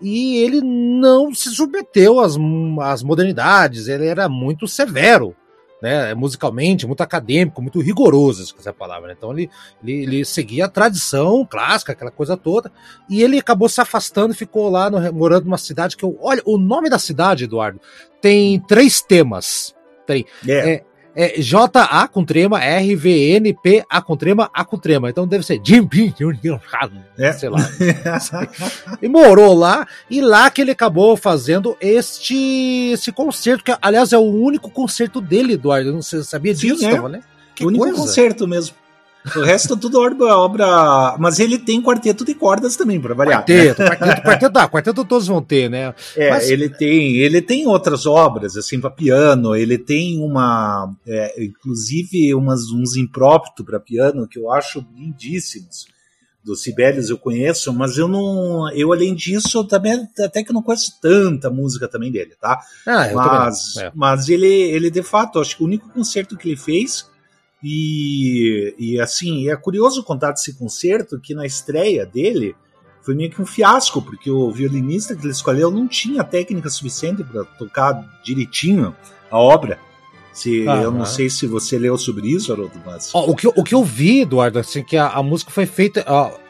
E 0.00 0.36
ele 0.36 0.60
não 0.60 1.34
se 1.34 1.50
submeteu 1.50 2.20
às, 2.20 2.36
às 2.82 3.02
modernidades, 3.02 3.88
ele 3.88 4.06
era 4.06 4.28
muito 4.28 4.68
severo 4.68 5.34
né, 5.82 6.14
musicalmente, 6.14 6.86
muito 6.86 7.02
acadêmico, 7.02 7.60
muito 7.60 7.80
rigoroso, 7.80 8.46
se 8.46 8.54
quiser 8.54 8.70
a 8.70 8.72
palavra. 8.72 9.08
Né? 9.08 9.14
Então 9.18 9.32
ele, 9.32 9.50
ele, 9.82 10.02
ele, 10.04 10.24
seguia 10.24 10.66
a 10.66 10.68
tradição 10.68 11.44
clássica, 11.44 11.90
aquela 11.90 12.12
coisa 12.12 12.36
toda, 12.36 12.70
e 13.10 13.20
ele 13.20 13.40
acabou 13.40 13.68
se 13.68 13.80
afastando 13.80 14.32
e 14.32 14.36
ficou 14.36 14.70
lá 14.70 14.88
no, 14.88 15.12
morando 15.12 15.46
numa 15.46 15.58
cidade 15.58 15.96
que 15.96 16.04
eu. 16.04 16.16
Olha, 16.20 16.40
o 16.44 16.56
nome 16.56 16.88
da 16.88 17.00
cidade, 17.00 17.44
Eduardo, 17.44 17.80
tem 18.20 18.60
três 18.60 19.02
temas. 19.02 19.74
Tem. 20.06 20.24
Yeah. 20.46 20.70
É, 20.70 20.84
é 21.14 21.40
J-A 21.40 22.08
com 22.08 22.24
trema, 22.24 22.62
R-V-N-P-A 22.62 24.02
com 24.02 24.16
trema, 24.16 24.50
A 24.52 24.64
com 24.64 24.78
trema. 24.78 25.10
Então 25.10 25.26
deve 25.26 25.44
ser 25.44 25.60
Jim 25.62 25.86
Pin, 25.86 26.14
é. 27.18 27.32
sei 27.32 27.48
lá. 27.48 27.58
e 29.00 29.08
morou 29.08 29.54
lá, 29.54 29.86
e 30.08 30.20
lá 30.20 30.50
que 30.50 30.62
ele 30.62 30.70
acabou 30.70 31.16
fazendo 31.16 31.76
este 31.80 32.92
esse 32.92 33.12
concerto, 33.12 33.64
que 33.64 33.76
aliás 33.80 34.12
é 34.12 34.18
o 34.18 34.22
único 34.22 34.70
concerto 34.70 35.20
dele, 35.20 35.54
Eduardo. 35.54 35.92
Não 35.92 36.02
sei, 36.02 36.22
sabia 36.22 36.54
disso, 36.54 36.78
Sim, 36.78 36.86
é. 36.86 37.08
né? 37.08 37.22
Que 37.54 37.64
o 37.64 37.68
único 37.68 37.84
coisa. 37.84 37.98
concerto 38.00 38.48
mesmo. 38.48 38.81
O 39.36 39.40
resto 39.40 39.76
tudo 39.76 40.00
obra, 40.00 40.36
obra. 40.36 41.16
Mas 41.18 41.38
ele 41.38 41.58
tem 41.58 41.80
quarteto 41.80 42.24
de 42.24 42.34
cordas 42.34 42.76
também, 42.76 43.00
para 43.00 43.14
variar. 43.14 43.40
Quarteto, 43.40 43.82
quarteto, 43.82 44.22
quarteto, 44.22 44.58
ah, 44.58 44.68
quarteto 44.68 45.04
todos 45.04 45.28
vão 45.28 45.40
ter, 45.40 45.70
né? 45.70 45.94
É, 46.16 46.30
mas... 46.30 46.50
ele 46.50 46.68
tem, 46.68 47.16
ele 47.16 47.40
tem 47.40 47.66
outras 47.66 48.04
obras, 48.04 48.56
assim, 48.56 48.80
para 48.80 48.90
piano. 48.90 49.54
Ele 49.54 49.78
tem 49.78 50.18
uma, 50.18 50.92
é, 51.06 51.44
inclusive, 51.44 52.34
umas, 52.34 52.70
uns 52.70 52.96
imprópito 52.96 53.64
para 53.64 53.78
piano 53.78 54.26
que 54.26 54.38
eu 54.38 54.50
acho 54.50 54.84
lindíssimos. 54.96 55.86
Do 56.44 56.56
Sibelius 56.56 57.08
eu 57.08 57.16
conheço, 57.16 57.72
mas 57.72 57.96
eu 57.96 58.08
não. 58.08 58.68
Eu, 58.72 58.92
além 58.92 59.14
disso, 59.14 59.62
também 59.64 60.08
até 60.18 60.42
que 60.42 60.52
não 60.52 60.60
conheço 60.60 60.98
tanta 61.00 61.48
música 61.48 61.86
também 61.86 62.10
dele, 62.10 62.32
tá? 62.40 62.58
Ah, 62.84 63.06
eu 63.06 63.14
mas, 63.14 63.76
é. 63.76 63.92
mas 63.94 64.28
ele, 64.28 64.48
ele, 64.48 64.90
de 64.90 65.04
fato, 65.04 65.38
acho 65.38 65.56
que 65.56 65.62
o 65.62 65.66
único 65.66 65.88
concerto 65.90 66.36
que 66.36 66.48
ele 66.48 66.56
fez 66.56 67.06
e, 67.62 68.74
e 68.78 69.00
assim, 69.00 69.48
é 69.48 69.56
curioso 69.56 70.02
contar 70.02 70.32
desse 70.32 70.54
concerto 70.54 71.20
que 71.20 71.34
na 71.34 71.46
estreia 71.46 72.04
dele, 72.04 72.56
foi 73.02 73.14
meio 73.14 73.30
que 73.30 73.40
um 73.40 73.46
fiasco, 73.46 74.00
porque 74.00 74.30
o 74.30 74.50
violinista 74.50 75.14
que 75.14 75.22
ele 75.22 75.32
escolheu 75.32 75.70
não 75.70 75.86
tinha 75.86 76.24
técnica 76.24 76.70
suficiente 76.70 77.22
para 77.22 77.44
tocar 77.44 78.20
direitinho 78.24 78.94
a 79.30 79.38
obra. 79.38 79.78
Se, 80.32 80.64
Eu 80.64 80.90
não 80.90 81.04
sei 81.04 81.28
se 81.28 81.46
você 81.46 81.78
leu 81.78 81.98
sobre 81.98 82.28
isso, 82.28 82.52
Haroldo, 82.52 82.80
mas... 82.86 83.10
Oh, 83.12 83.30
o, 83.30 83.36
que, 83.36 83.46
o 83.46 83.62
que 83.62 83.74
eu 83.74 83.84
vi, 83.84 84.22
Eduardo, 84.22 84.58
assim, 84.58 84.82
que 84.82 84.96
a, 84.96 85.08
a 85.08 85.22
música 85.22 85.50
foi 85.50 85.66
feita... 85.66 86.04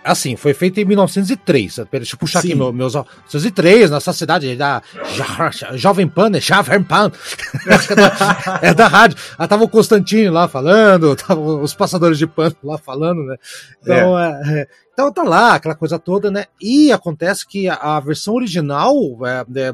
assim, 0.04 0.36
foi 0.36 0.54
feita 0.54 0.80
em 0.80 0.84
1903. 0.84 1.80
Deixa 1.90 2.14
eu 2.14 2.18
puxar 2.18 2.42
Sim. 2.42 2.48
aqui 2.48 2.56
meu, 2.56 2.72
meus... 2.72 2.94
1903, 2.94 3.90
nessa 3.90 4.12
cidade 4.12 4.54
da 4.54 4.80
jo, 5.14 5.76
Jovem 5.76 6.06
Pan, 6.06 6.30
né? 6.30 6.40
Jovem 6.40 6.82
Pan. 6.82 7.10
é, 7.66 7.94
da, 7.94 8.60
é 8.62 8.74
da 8.74 8.86
rádio. 8.86 9.18
Ah, 9.36 9.48
tava 9.48 9.64
o 9.64 9.68
Constantino 9.68 10.32
lá 10.32 10.46
falando, 10.46 11.16
tava 11.16 11.40
os 11.40 11.74
passadores 11.74 12.18
de 12.18 12.26
pano 12.26 12.54
lá 12.62 12.78
falando, 12.78 13.24
né? 13.24 13.36
Então, 13.82 14.18
é. 14.18 14.42
É, 14.44 14.58
é 14.60 14.68
então 14.92 15.10
tá 15.10 15.22
lá, 15.22 15.54
aquela 15.54 15.74
coisa 15.74 15.98
toda, 15.98 16.30
né? 16.30 16.44
E 16.60 16.92
acontece 16.92 17.46
que 17.46 17.68
a, 17.68 17.74
a 17.74 18.00
versão 18.00 18.34
original... 18.34 18.94
É, 19.26 19.72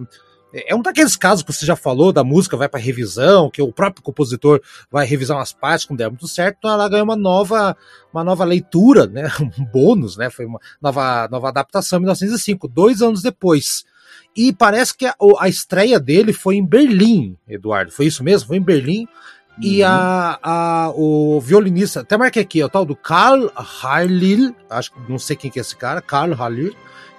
é 0.52 0.72
é 0.72 0.74
um 0.74 0.82
daqueles 0.82 1.16
casos 1.16 1.42
que 1.42 1.52
você 1.52 1.66
já 1.66 1.76
falou 1.76 2.12
da 2.12 2.24
música 2.24 2.56
vai 2.56 2.68
para 2.68 2.80
revisão, 2.80 3.50
que 3.50 3.60
o 3.60 3.72
próprio 3.72 4.02
compositor 4.02 4.60
vai 4.90 5.06
revisar 5.06 5.36
umas 5.36 5.52
partes 5.52 5.86
quando 5.86 5.98
der 5.98 6.08
muito 6.08 6.28
certo, 6.28 6.56
então 6.58 6.70
ela 6.70 6.88
ganhou 6.88 7.04
uma 7.04 7.16
nova, 7.16 7.76
uma 8.12 8.24
nova 8.24 8.44
leitura, 8.44 9.06
né, 9.06 9.30
um 9.58 9.64
bônus, 9.64 10.16
né, 10.16 10.30
foi 10.30 10.46
uma 10.46 10.60
nova, 10.80 11.28
nova 11.30 11.48
adaptação 11.48 11.98
em 11.98 12.02
1905, 12.02 12.68
dois 12.68 13.02
anos 13.02 13.22
depois. 13.22 13.84
E 14.36 14.52
parece 14.52 14.96
que 14.96 15.06
a, 15.06 15.14
a 15.40 15.48
estreia 15.48 15.98
dele 15.98 16.32
foi 16.32 16.56
em 16.56 16.64
Berlim, 16.64 17.36
Eduardo, 17.48 17.90
foi 17.90 18.06
isso 18.06 18.22
mesmo? 18.22 18.48
Foi 18.48 18.56
em 18.56 18.62
Berlim. 18.62 19.00
Uhum. 19.00 19.64
E 19.64 19.82
a, 19.82 20.38
a, 20.40 20.92
o 20.94 21.40
violinista, 21.40 22.00
até 22.00 22.16
marquei 22.16 22.42
aqui, 22.42 22.60
é 22.60 22.64
o 22.64 22.68
tal 22.68 22.84
do 22.84 22.94
Karl 22.94 23.50
Harlil, 23.56 24.54
acho 24.70 24.92
que 24.92 25.10
não 25.10 25.18
sei 25.18 25.34
quem 25.34 25.50
que 25.50 25.58
é 25.58 25.62
esse 25.62 25.76
cara, 25.76 26.00
Karl 26.00 26.32
Harlil, 26.32 26.76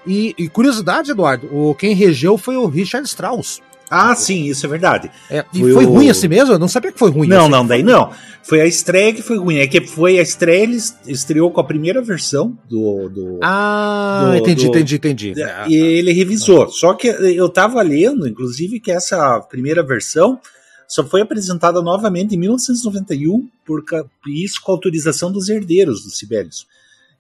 e, 0.09 0.35
e, 0.37 0.49
curiosidade, 0.49 1.11
Eduardo, 1.11 1.47
o, 1.55 1.75
quem 1.75 1.93
regeu 1.93 2.37
foi 2.37 2.57
o 2.57 2.65
Richard 2.65 3.07
Strauss. 3.07 3.61
Ah, 3.89 4.13
sim, 4.13 4.45
isso 4.45 4.65
é 4.65 4.69
verdade. 4.69 5.09
É, 5.29 5.43
e 5.53 5.61
foi, 5.61 5.73
foi 5.73 5.85
o... 5.85 5.89
ruim 5.89 6.09
assim 6.09 6.27
mesmo? 6.27 6.53
Eu 6.53 6.59
não 6.59 6.67
sabia 6.67 6.91
que 6.91 6.99
foi 6.99 7.09
ruim. 7.09 7.27
Não, 7.27 7.41
assim. 7.41 7.51
não, 7.51 7.65
daí 7.65 7.81
não. 7.81 8.11
Foi 8.43 8.61
a 8.61 8.65
estreia 8.65 9.13
que 9.13 9.21
foi 9.21 9.37
ruim. 9.37 9.57
É 9.57 9.67
que 9.67 9.81
foi 9.81 10.19
a 10.19 10.21
estreia, 10.21 10.63
ele 10.63 10.77
estreou 11.07 11.49
com 11.51 11.59
a 11.59 11.63
primeira 11.63 12.01
versão 12.01 12.57
do. 12.69 13.09
do 13.09 13.39
ah, 13.41 14.29
do, 14.29 14.37
entendi, 14.37 14.65
do, 14.65 14.69
entendi, 14.69 14.95
entendi. 14.95 15.33
E 15.67 15.75
ele 15.75 16.13
revisou. 16.13 16.69
Só 16.69 16.93
que 16.93 17.07
eu 17.07 17.49
tava 17.49 17.81
lendo, 17.81 18.27
inclusive, 18.27 18.79
que 18.79 18.91
essa 18.91 19.39
primeira 19.41 19.81
versão 19.81 20.39
só 20.87 21.03
foi 21.03 21.21
apresentada 21.21 21.81
novamente 21.81 22.33
em 22.33 22.37
1991, 22.39 23.47
por 23.65 23.83
isso 24.27 24.61
com 24.61 24.71
autorização 24.71 25.31
dos 25.31 25.49
herdeiros 25.49 26.03
do 26.03 26.09
Sibelius. 26.09 26.67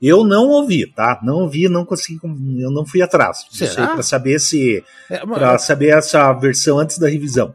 Eu 0.01 0.23
não 0.23 0.47
ouvi, 0.47 0.85
tá? 0.85 1.19
Não 1.23 1.39
ouvi, 1.41 1.67
não 1.67 1.85
consegui, 1.85 2.19
eu 2.59 2.71
não 2.71 2.85
fui 2.85 3.01
atrás 3.01 3.45
para 3.75 4.01
saber 4.01 4.39
se 4.39 4.83
é, 5.09 5.25
para 5.25 5.57
saber 5.57 5.89
essa 5.89 6.31
versão 6.33 6.79
antes 6.79 6.97
da 6.97 7.09
revisão. 7.09 7.53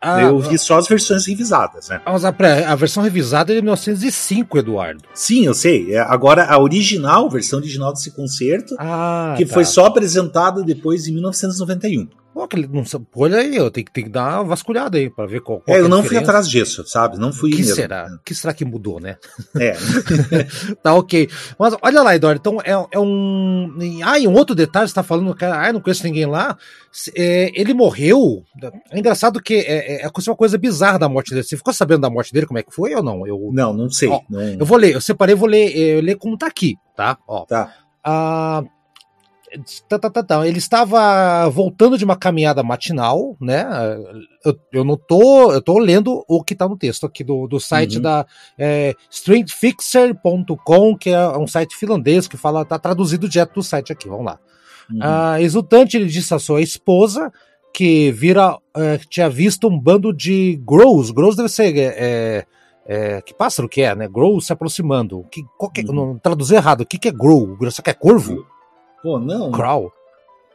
Ah, 0.00 0.22
eu 0.22 0.38
vi 0.38 0.58
só 0.58 0.78
as 0.78 0.86
versões 0.86 1.26
revisadas, 1.26 1.88
né? 1.88 2.00
Mas 2.04 2.24
a, 2.24 2.28
a, 2.28 2.74
versão 2.74 3.02
revisada 3.02 3.52
é 3.52 3.56
de 3.56 3.62
1905, 3.62 4.58
Eduardo. 4.58 5.02
Sim, 5.14 5.46
eu 5.46 5.54
sei. 5.54 5.94
É, 5.94 6.00
agora, 6.00 6.44
a 6.44 6.58
original, 6.60 7.26
a 7.26 7.30
versão 7.30 7.58
original 7.58 7.92
desse 7.92 8.10
concerto, 8.10 8.76
ah, 8.78 9.34
que 9.36 9.46
tá. 9.46 9.54
foi 9.54 9.64
só 9.64 9.86
apresentada 9.86 10.62
depois 10.62 11.08
em 11.08 11.12
1991. 11.12 12.08
Pô, 12.36 12.46
que 12.46 12.66
não, 12.66 12.84
olha 13.16 13.38
aí, 13.38 13.56
eu 13.56 13.70
tenho, 13.70 13.86
tenho 13.90 14.08
que 14.08 14.12
dar 14.12 14.34
uma 14.34 14.44
vasculhada 14.44 14.98
aí 14.98 15.08
para 15.08 15.24
ver 15.24 15.40
qual, 15.40 15.58
qual 15.58 15.74
é. 15.74 15.80
Eu 15.80 15.88
não 15.88 16.04
fui 16.04 16.18
atrás 16.18 16.46
disso, 16.46 16.86
sabe? 16.86 17.18
Não 17.18 17.32
fui. 17.32 17.48
O 17.48 17.52
que 17.52 17.60
mesmo. 17.60 17.74
será? 17.74 18.08
O 18.14 18.22
que 18.22 18.34
será 18.34 18.52
que 18.52 18.62
mudou, 18.62 19.00
né? 19.00 19.16
É. 19.58 19.74
tá 20.84 20.92
ok. 20.92 21.30
Mas 21.58 21.74
olha 21.80 22.02
lá, 22.02 22.14
Eduardo, 22.14 22.38
então 22.38 22.60
é, 22.60 22.72
é 22.92 23.00
um. 23.00 23.74
Ah, 24.04 24.18
e 24.18 24.28
um 24.28 24.34
outro 24.34 24.54
detalhe, 24.54 24.86
você 24.86 24.92
tá 24.92 25.02
falando, 25.02 25.34
cara, 25.34 25.66
ah, 25.66 25.72
não 25.72 25.80
conheço 25.80 26.04
ninguém 26.04 26.26
lá. 26.26 26.58
É, 27.16 27.50
ele 27.58 27.72
morreu. 27.72 28.44
É 28.90 28.98
engraçado 28.98 29.40
que 29.40 29.54
é, 29.54 30.02
é, 30.02 30.04
é 30.04 30.10
uma 30.26 30.36
coisa 30.36 30.58
bizarra 30.58 30.98
da 30.98 31.08
morte 31.08 31.30
dele. 31.30 31.42
Você 31.42 31.56
ficou 31.56 31.72
sabendo 31.72 32.02
da 32.02 32.10
morte 32.10 32.34
dele, 32.34 32.44
como 32.44 32.58
é 32.58 32.62
que 32.62 32.74
foi 32.74 32.94
ou 32.94 33.02
não? 33.02 33.26
Eu, 33.26 33.48
não, 33.50 33.72
não 33.72 33.88
sei. 33.88 34.10
Ó, 34.10 34.20
não. 34.28 34.42
Eu 34.42 34.66
vou 34.66 34.76
ler, 34.76 34.92
eu 34.92 35.00
separei, 35.00 35.34
vou 35.34 35.48
ler, 35.48 35.74
eu 35.74 36.02
ler 36.02 36.16
como 36.16 36.36
tá 36.36 36.46
aqui, 36.46 36.74
tá? 36.94 37.16
Ó. 37.26 37.46
Tá. 37.46 37.72
Ah, 38.04 38.62
Tá, 39.88 39.98
tá, 39.98 40.10
tá, 40.10 40.22
tá, 40.22 40.46
Ele 40.46 40.58
estava 40.58 41.48
voltando 41.48 41.96
de 41.96 42.04
uma 42.04 42.16
caminhada 42.16 42.62
matinal, 42.62 43.36
né? 43.40 43.66
Eu, 44.44 44.58
eu 44.72 44.84
não 44.84 44.96
tô. 44.96 45.52
Eu 45.52 45.62
tô 45.62 45.78
lendo 45.78 46.24
o 46.28 46.42
que 46.42 46.54
tá 46.54 46.68
no 46.68 46.76
texto 46.76 47.06
aqui 47.06 47.22
do, 47.22 47.46
do 47.46 47.58
site 47.58 47.96
uhum. 47.96 48.02
da 48.02 48.26
é, 48.58 48.94
que 50.98 51.10
é 51.10 51.28
um 51.38 51.46
site 51.46 51.76
finlandês 51.76 52.28
que 52.28 52.36
fala, 52.36 52.64
tá 52.64 52.78
traduzido 52.78 53.28
direto 53.28 53.54
do 53.54 53.62
site 53.62 53.92
aqui. 53.92 54.08
Vamos 54.08 54.26
lá. 54.26 54.38
Uhum. 54.90 54.98
Ah, 55.00 55.40
exultante, 55.40 55.96
ele 55.96 56.06
disse 56.06 56.32
à 56.32 56.38
sua 56.38 56.60
esposa 56.60 57.32
que 57.72 58.10
vira 58.12 58.58
é, 58.74 58.98
tinha 59.10 59.28
visto 59.28 59.68
um 59.68 59.78
bando 59.78 60.12
de 60.12 60.60
grows. 60.64 61.10
Grows 61.10 61.36
deve 61.36 61.48
ser. 61.48 61.76
É, 61.76 61.94
é, 61.96 62.46
é 62.88 63.20
que 63.20 63.34
pássaro 63.34 63.68
que 63.68 63.82
é, 63.82 63.94
né? 63.94 64.08
Grow 64.08 64.40
se 64.40 64.52
aproximando. 64.52 65.24
Que, 65.30 65.42
que, 65.74 65.80
uhum. 65.90 65.94
Não 65.94 66.18
traduzir 66.18 66.54
errado. 66.56 66.82
O 66.82 66.86
que, 66.86 66.98
que 66.98 67.08
é 67.08 67.12
grow? 67.12 67.56
Você 67.60 67.82
quer 67.82 67.94
corvo? 67.94 68.46
Pô, 69.06 69.20
não. 69.20 69.52
Growl. 69.52 69.92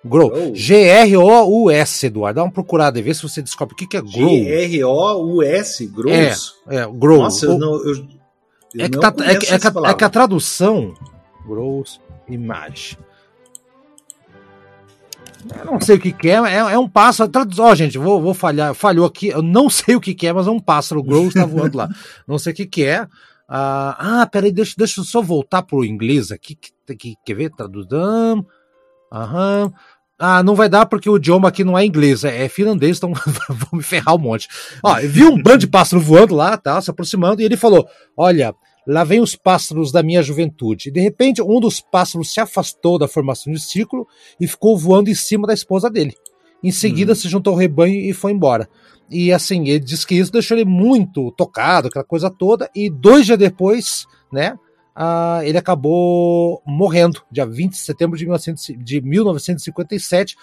Grow. 0.03 0.53
G-R-O-U-S, 0.53 2.07
Eduardo. 2.07 2.35
Dá 2.35 2.43
uma 2.43 2.51
procurada 2.51 2.99
e 2.99 3.01
vê 3.01 3.13
se 3.13 3.23
você 3.23 3.41
descobre 3.41 3.73
o 3.73 3.77
que, 3.77 3.87
que 3.87 3.95
é 3.95 4.01
Grow. 4.01 4.11
G-R-O-U-S? 4.11 5.87
Grows? 5.87 6.55
É, 6.67 6.75
é, 6.79 6.85
Grow. 6.85 7.21
Nossa, 7.21 7.45
eu 7.45 7.57
não. 7.57 7.75
Eu, 7.75 7.95
eu 8.75 8.85
é, 8.85 8.89
que 8.89 8.99
tá, 8.99 9.07
é, 9.07 9.35
que, 9.35 9.45
é, 9.53 9.57
que 9.57 9.67
a, 9.67 9.89
é 9.89 9.93
que 9.93 10.03
a 10.03 10.09
tradução. 10.09 10.93
Grows 11.47 12.01
Image. 12.27 12.97
Eu 15.57 15.65
não 15.65 15.79
sei 15.79 15.95
o 15.95 15.99
que, 15.99 16.11
que 16.11 16.29
é, 16.29 16.33
é, 16.33 16.57
é 16.57 16.77
um 16.77 16.89
pássaro. 16.89 17.31
Ó, 17.59 17.71
oh, 17.71 17.75
gente, 17.75 17.97
vou, 17.97 18.21
vou 18.21 18.33
falhar. 18.33 18.73
Falhou 18.73 19.05
aqui. 19.05 19.29
Eu 19.29 19.41
não 19.41 19.69
sei 19.69 19.95
o 19.95 20.01
que, 20.01 20.13
que 20.13 20.27
é, 20.27 20.33
mas 20.33 20.45
é 20.45 20.51
um 20.51 20.59
pássaro. 20.59 20.99
O 20.99 21.03
Grows 21.03 21.33
tá 21.33 21.45
voando 21.45 21.77
lá. 21.77 21.87
Não 22.27 22.37
sei 22.37 22.51
o 22.51 22.55
que, 22.55 22.65
que 22.65 22.83
é. 22.83 23.07
Ah, 23.53 24.21
ah, 24.21 24.27
peraí, 24.27 24.49
deixa, 24.49 24.75
deixa 24.77 25.01
eu 25.01 25.03
só 25.03 25.21
voltar 25.21 25.61
pro 25.63 25.83
inglês 25.83 26.31
aqui. 26.31 26.55
Que, 26.55 26.95
que, 26.95 27.15
quer 27.25 27.33
ver? 27.33 27.49
Traduzam. 27.49 28.45
Aham. 29.11 29.73
Ah, 30.17 30.41
não 30.41 30.55
vai 30.55 30.69
dar 30.69 30.85
porque 30.85 31.09
o 31.09 31.17
idioma 31.17 31.49
aqui 31.49 31.61
não 31.63 31.77
é 31.77 31.83
inglês, 31.83 32.23
é, 32.23 32.45
é 32.45 32.47
finlandês, 32.47 32.97
então 32.97 33.11
vou 33.49 33.69
me 33.73 33.83
ferrar 33.83 34.15
um 34.15 34.19
monte. 34.19 34.47
Ó, 34.81 34.95
viu 35.01 35.33
um 35.33 35.41
bando 35.41 35.57
de 35.57 35.67
pássaros 35.67 36.05
voando 36.05 36.35
lá, 36.35 36.55
tá, 36.55 36.79
se 36.79 36.91
aproximando, 36.91 37.41
e 37.41 37.45
ele 37.45 37.57
falou: 37.57 37.85
Olha, 38.15 38.53
lá 38.87 39.03
vem 39.03 39.19
os 39.19 39.35
pássaros 39.35 39.91
da 39.91 40.01
minha 40.01 40.21
juventude. 40.21 40.87
E 40.87 40.91
de 40.91 41.01
repente, 41.01 41.41
um 41.41 41.59
dos 41.59 41.81
pássaros 41.81 42.31
se 42.31 42.39
afastou 42.39 42.97
da 42.97 43.07
formação 43.07 43.51
de 43.51 43.59
círculo 43.59 44.07
e 44.39 44.47
ficou 44.47 44.77
voando 44.77 45.09
em 45.09 45.15
cima 45.15 45.45
da 45.45 45.53
esposa 45.53 45.89
dele. 45.89 46.15
Em 46.63 46.71
seguida, 46.71 47.11
hum. 47.11 47.15
se 47.15 47.27
juntou 47.27 47.51
ao 47.51 47.59
rebanho 47.59 47.95
e 47.95 48.13
foi 48.13 48.31
embora. 48.31 48.69
E 49.11 49.33
assim, 49.33 49.67
ele 49.67 49.79
disse 49.79 50.07
que 50.07 50.15
isso 50.15 50.31
deixou 50.31 50.57
ele 50.57 50.65
muito 50.65 51.31
tocado, 51.31 51.89
aquela 51.89 52.05
coisa 52.05 52.29
toda. 52.29 52.69
E 52.73 52.89
dois 52.89 53.25
dias 53.25 53.37
depois, 53.37 54.05
né, 54.31 54.57
uh, 54.95 55.43
ele 55.43 55.57
acabou 55.57 56.61
morrendo, 56.65 57.21
dia 57.29 57.45
20 57.45 57.71
de 57.71 57.77
setembro 57.77 58.17
de, 58.17 58.23
1900, 58.23 58.65
de 58.77 59.01
1957, 59.01 60.37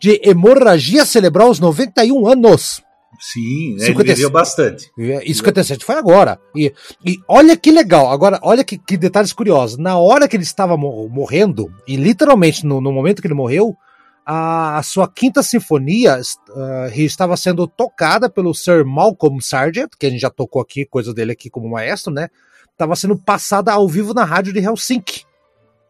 de 0.00 0.20
hemorragia 0.24 1.06
cerebral 1.06 1.46
aos 1.46 1.60
91 1.60 2.26
anos. 2.26 2.82
Sim, 3.20 3.74
né, 3.74 3.86
57, 3.86 4.00
ele 4.00 4.14
viveu 4.14 4.30
bastante. 4.30 4.90
E 4.98 5.32
57 5.32 5.84
foi 5.84 5.94
agora. 5.94 6.40
E, 6.56 6.72
e 7.06 7.18
olha 7.28 7.56
que 7.56 7.70
legal, 7.70 8.10
agora, 8.10 8.40
olha 8.42 8.64
que, 8.64 8.76
que 8.76 8.96
detalhes 8.96 9.32
curiosos. 9.32 9.78
Na 9.78 9.96
hora 9.96 10.26
que 10.26 10.34
ele 10.34 10.42
estava 10.42 10.76
morrendo, 10.76 11.72
e 11.86 11.94
literalmente 11.94 12.66
no, 12.66 12.80
no 12.80 12.90
momento 12.90 13.22
que 13.22 13.28
ele 13.28 13.34
morreu, 13.34 13.76
a, 14.24 14.78
a 14.78 14.82
sua 14.82 15.08
quinta 15.08 15.42
sinfonia 15.42 16.20
uh, 16.50 17.00
estava 17.00 17.36
sendo 17.36 17.66
tocada 17.66 18.30
pelo 18.30 18.54
Sir 18.54 18.84
Malcolm 18.84 19.40
Sargent, 19.40 19.90
que 19.98 20.06
a 20.06 20.10
gente 20.10 20.20
já 20.20 20.30
tocou 20.30 20.62
aqui, 20.62 20.84
coisa 20.84 21.12
dele 21.12 21.32
aqui 21.32 21.50
como 21.50 21.68
maestro, 21.68 22.12
né? 22.12 22.28
Estava 22.70 22.96
sendo 22.96 23.16
passada 23.16 23.72
ao 23.72 23.88
vivo 23.88 24.14
na 24.14 24.24
rádio 24.24 24.52
de 24.52 24.60
Helsinki. 24.60 25.24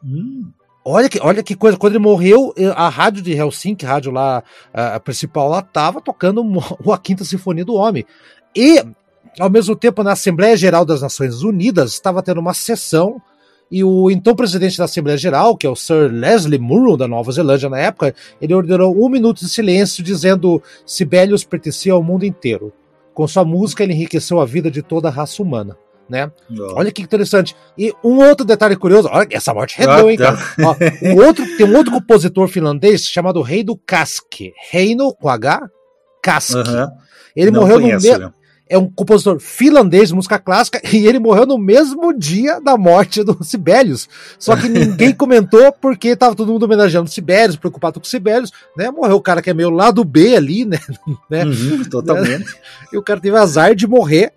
Hum. 0.04 0.50
Olha 0.84 1.08
que, 1.08 1.20
olha 1.20 1.42
que 1.42 1.54
coisa, 1.54 1.78
quando 1.78 1.92
ele 1.92 2.02
morreu, 2.02 2.52
eh, 2.56 2.66
a 2.74 2.88
rádio 2.88 3.22
de 3.22 3.32
Helsinki, 3.32 3.86
a 3.86 3.88
rádio 3.88 4.10
lá, 4.10 4.42
a 4.72 4.98
principal 4.98 5.48
lá, 5.48 5.60
estava 5.60 6.00
tocando 6.00 6.42
a 6.90 6.98
quinta 6.98 7.24
sinfonia 7.24 7.64
do 7.64 7.74
homem. 7.74 8.04
E, 8.56 8.84
ao 9.38 9.48
mesmo 9.48 9.76
tempo, 9.76 10.02
na 10.02 10.12
Assembleia 10.12 10.56
Geral 10.56 10.84
das 10.84 11.00
Nações 11.00 11.42
Unidas, 11.44 11.92
estava 11.92 12.20
tendo 12.20 12.40
uma 12.40 12.52
sessão 12.52 13.22
e 13.72 13.82
o 13.82 14.10
então 14.10 14.36
presidente 14.36 14.76
da 14.76 14.84
Assembleia 14.84 15.16
Geral, 15.16 15.56
que 15.56 15.66
é 15.66 15.70
o 15.70 15.74
Sir 15.74 16.12
Leslie 16.12 16.58
Murrow, 16.58 16.94
da 16.94 17.08
Nova 17.08 17.32
Zelândia 17.32 17.70
na 17.70 17.78
época, 17.78 18.14
ele 18.38 18.52
ordenou 18.52 18.94
um 18.94 19.08
minuto 19.08 19.40
de 19.40 19.48
silêncio 19.48 20.04
dizendo 20.04 20.62
Sibelius 20.84 21.42
pertencia 21.42 21.94
ao 21.94 22.02
mundo 22.02 22.26
inteiro. 22.26 22.70
Com 23.14 23.26
sua 23.26 23.46
música, 23.46 23.82
ele 23.82 23.94
enriqueceu 23.94 24.40
a 24.40 24.44
vida 24.44 24.70
de 24.70 24.82
toda 24.82 25.08
a 25.08 25.10
raça 25.10 25.42
humana. 25.42 25.74
Né? 26.06 26.30
Olha 26.74 26.92
que 26.92 27.00
interessante. 27.00 27.56
E 27.78 27.94
um 28.04 28.18
outro 28.18 28.44
detalhe 28.44 28.76
curioso, 28.76 29.08
olha, 29.10 29.26
essa 29.30 29.54
morte 29.54 29.78
rendeu, 29.78 30.10
hein, 30.10 30.18
cara? 30.18 30.36
Ó, 30.62 30.76
um 31.08 31.24
outro, 31.24 31.44
tem 31.56 31.64
um 31.66 31.74
outro 31.74 31.92
compositor 31.92 32.48
finlandês 32.48 33.06
chamado 33.06 33.40
Reino 33.40 33.74
Kaski. 33.86 34.52
Reino 34.70 35.14
com 35.14 35.30
H, 35.30 35.62
Kaski. 36.22 36.58
Ele 37.34 37.50
Não 37.50 37.62
morreu 37.62 37.80
conheço, 37.80 38.06
no 38.06 38.18
mesmo. 38.18 38.34
É 38.72 38.78
um 38.78 38.88
compositor 38.88 39.38
finlandês 39.38 40.08
de 40.08 40.14
música 40.14 40.38
clássica 40.38 40.80
e 40.90 41.06
ele 41.06 41.18
morreu 41.18 41.44
no 41.44 41.58
mesmo 41.58 42.12
dia 42.16 42.58
da 42.58 42.76
morte 42.78 43.22
do 43.22 43.44
Sibelius. 43.44 44.08
Só 44.38 44.56
que 44.56 44.68
ninguém 44.68 45.12
comentou 45.14 45.70
porque 45.72 46.16
tava 46.16 46.34
todo 46.34 46.50
mundo 46.50 46.62
homenageando 46.62 47.10
Sibelius, 47.10 47.56
preocupado 47.56 48.00
com 48.00 48.06
Sibelius, 48.06 48.50
né? 48.76 48.90
Morreu 48.90 49.16
o 49.16 49.20
cara 49.20 49.42
que 49.42 49.50
é 49.50 49.54
meio 49.54 49.68
lado 49.68 50.02
B 50.04 50.34
ali, 50.34 50.64
né? 50.64 50.78
né? 51.28 51.44
Uhum, 51.44 51.84
totalmente. 51.84 52.54
E 52.90 52.96
o 52.96 53.02
cara 53.02 53.20
teve 53.20 53.36
azar 53.36 53.74
de 53.74 53.86
morrer, 53.86 54.32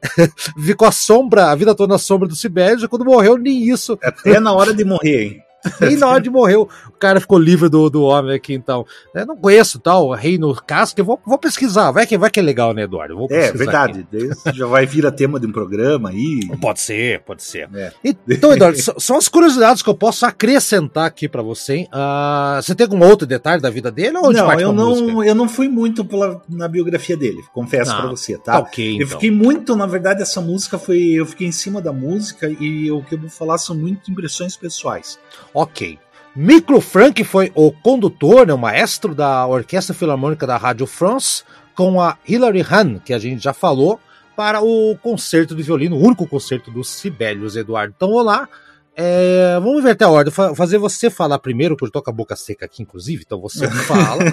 ficou 0.61 0.87
a 0.87 0.91
sombra, 0.91 1.51
a 1.51 1.55
vida 1.55 1.73
toda 1.73 1.93
na 1.93 1.97
sombra 1.97 2.27
do 2.27 2.35
Sibelius, 2.35 2.83
e 2.83 2.87
quando 2.87 3.05
morreu, 3.05 3.37
nem 3.37 3.69
isso. 3.69 3.97
Até 4.03 4.39
na 4.39 4.53
hora 4.53 4.73
de 4.73 4.83
morrer, 4.83 5.23
hein? 5.23 5.44
E 5.89 5.95
na 5.97 6.07
hora 6.07 6.21
de 6.21 6.29
morrer, 6.29 6.57
o 6.57 6.67
cara 6.99 7.19
ficou 7.19 7.37
livre 7.37 7.69
do, 7.69 7.89
do 7.89 8.03
homem 8.03 8.35
aqui, 8.35 8.53
então. 8.53 8.85
Eu 9.13 9.25
não 9.25 9.35
conheço 9.35 9.79
tal, 9.79 10.11
Reino 10.11 10.53
Casca, 10.55 10.99
eu 10.99 11.05
vou, 11.05 11.19
vou 11.25 11.37
pesquisar. 11.37 11.91
Vai 11.91 12.05
que, 12.05 12.17
vai 12.17 12.29
que 12.29 12.39
é 12.39 12.43
legal, 12.43 12.73
né, 12.73 12.83
Eduardo? 12.83 13.27
é, 13.29 13.51
verdade. 13.51 14.05
Já 14.53 14.65
vai 14.65 14.85
vir 14.85 15.05
a 15.05 15.11
tema 15.11 15.39
de 15.39 15.47
um 15.47 15.51
programa 15.51 16.09
aí. 16.09 16.47
Pode 16.59 16.79
ser, 16.79 17.21
pode 17.21 17.43
ser. 17.43 17.69
É. 17.73 17.91
Então, 18.29 18.51
Eduardo, 18.51 18.77
são 18.99 19.17
as 19.17 19.27
curiosidades 19.27 19.81
que 19.81 19.89
eu 19.89 19.95
posso 19.95 20.25
acrescentar 20.25 21.05
aqui 21.05 21.27
para 21.27 21.41
você. 21.41 21.87
Uh, 21.93 22.61
você 22.61 22.73
tem 22.75 22.85
algum 22.85 23.03
outro 23.05 23.27
detalge 23.27 23.61
da 23.61 23.69
vida 23.69 23.91
dele? 23.91 24.17
Ou 24.17 24.31
não, 24.31 24.59
eu 24.59 24.73
não, 24.73 25.23
eu 25.23 25.35
não 25.35 25.47
fui 25.47 25.67
muito 25.67 26.03
pela, 26.03 26.41
na 26.49 26.67
biografia 26.67 27.15
dele, 27.15 27.43
confesso 27.53 27.91
ah, 27.91 28.01
para 28.01 28.09
você, 28.09 28.37
tá? 28.37 28.59
Ok. 28.59 28.91
Eu 28.91 28.95
então. 28.95 29.07
fiquei 29.07 29.31
muito, 29.31 29.75
na 29.75 29.85
verdade, 29.85 30.21
essa 30.21 30.41
música 30.41 30.77
foi. 30.77 31.13
Eu 31.13 31.25
fiquei 31.25 31.47
em 31.47 31.51
cima 31.51 31.81
da 31.81 31.93
música 31.93 32.49
e 32.49 32.91
o 32.91 33.03
que 33.03 33.15
eu 33.15 33.19
vou 33.19 33.29
falar 33.29 33.57
são 33.57 33.75
muito 33.75 34.11
impressões 34.11 34.55
pessoais. 34.55 35.19
Ok. 35.55 35.97
Micro 36.35 36.81
Frank 36.81 37.23
foi 37.23 37.49
o 37.55 37.71
condutor, 37.71 38.45
né, 38.45 38.53
o 38.53 38.57
maestro 38.57 39.15
da 39.15 39.47
Orquestra 39.47 39.95
Filarmônica 39.95 40.45
da 40.45 40.57
Rádio 40.57 40.85
France, 40.85 41.43
com 41.73 42.01
a 42.01 42.17
Hilary 42.27 42.61
Hahn, 42.61 42.99
que 42.99 43.13
a 43.13 43.17
gente 43.17 43.41
já 43.41 43.53
falou, 43.53 43.97
para 44.35 44.61
o 44.61 44.97
concerto 45.01 45.55
de 45.55 45.63
violino, 45.63 45.95
o 45.95 46.03
único 46.05 46.27
concerto 46.27 46.69
dos 46.69 46.89
Sibelius, 46.89 47.55
Eduardo. 47.55 47.93
Então, 47.95 48.11
olá. 48.11 48.49
É, 48.97 49.59
vamos 49.61 49.79
inverter 49.79 50.07
a 50.07 50.09
ordem, 50.09 50.33
fazer 50.55 50.77
você 50.77 51.09
falar 51.09 51.37
primeiro, 51.39 51.75
porque 51.75 51.87
eu 51.87 51.91
tô 51.91 52.01
com 52.01 52.09
a 52.09 52.13
boca 52.13 52.33
seca 52.33 52.63
aqui, 52.63 52.81
inclusive, 52.81 53.23
então 53.25 53.41
você 53.41 53.67
fala. 53.83 54.23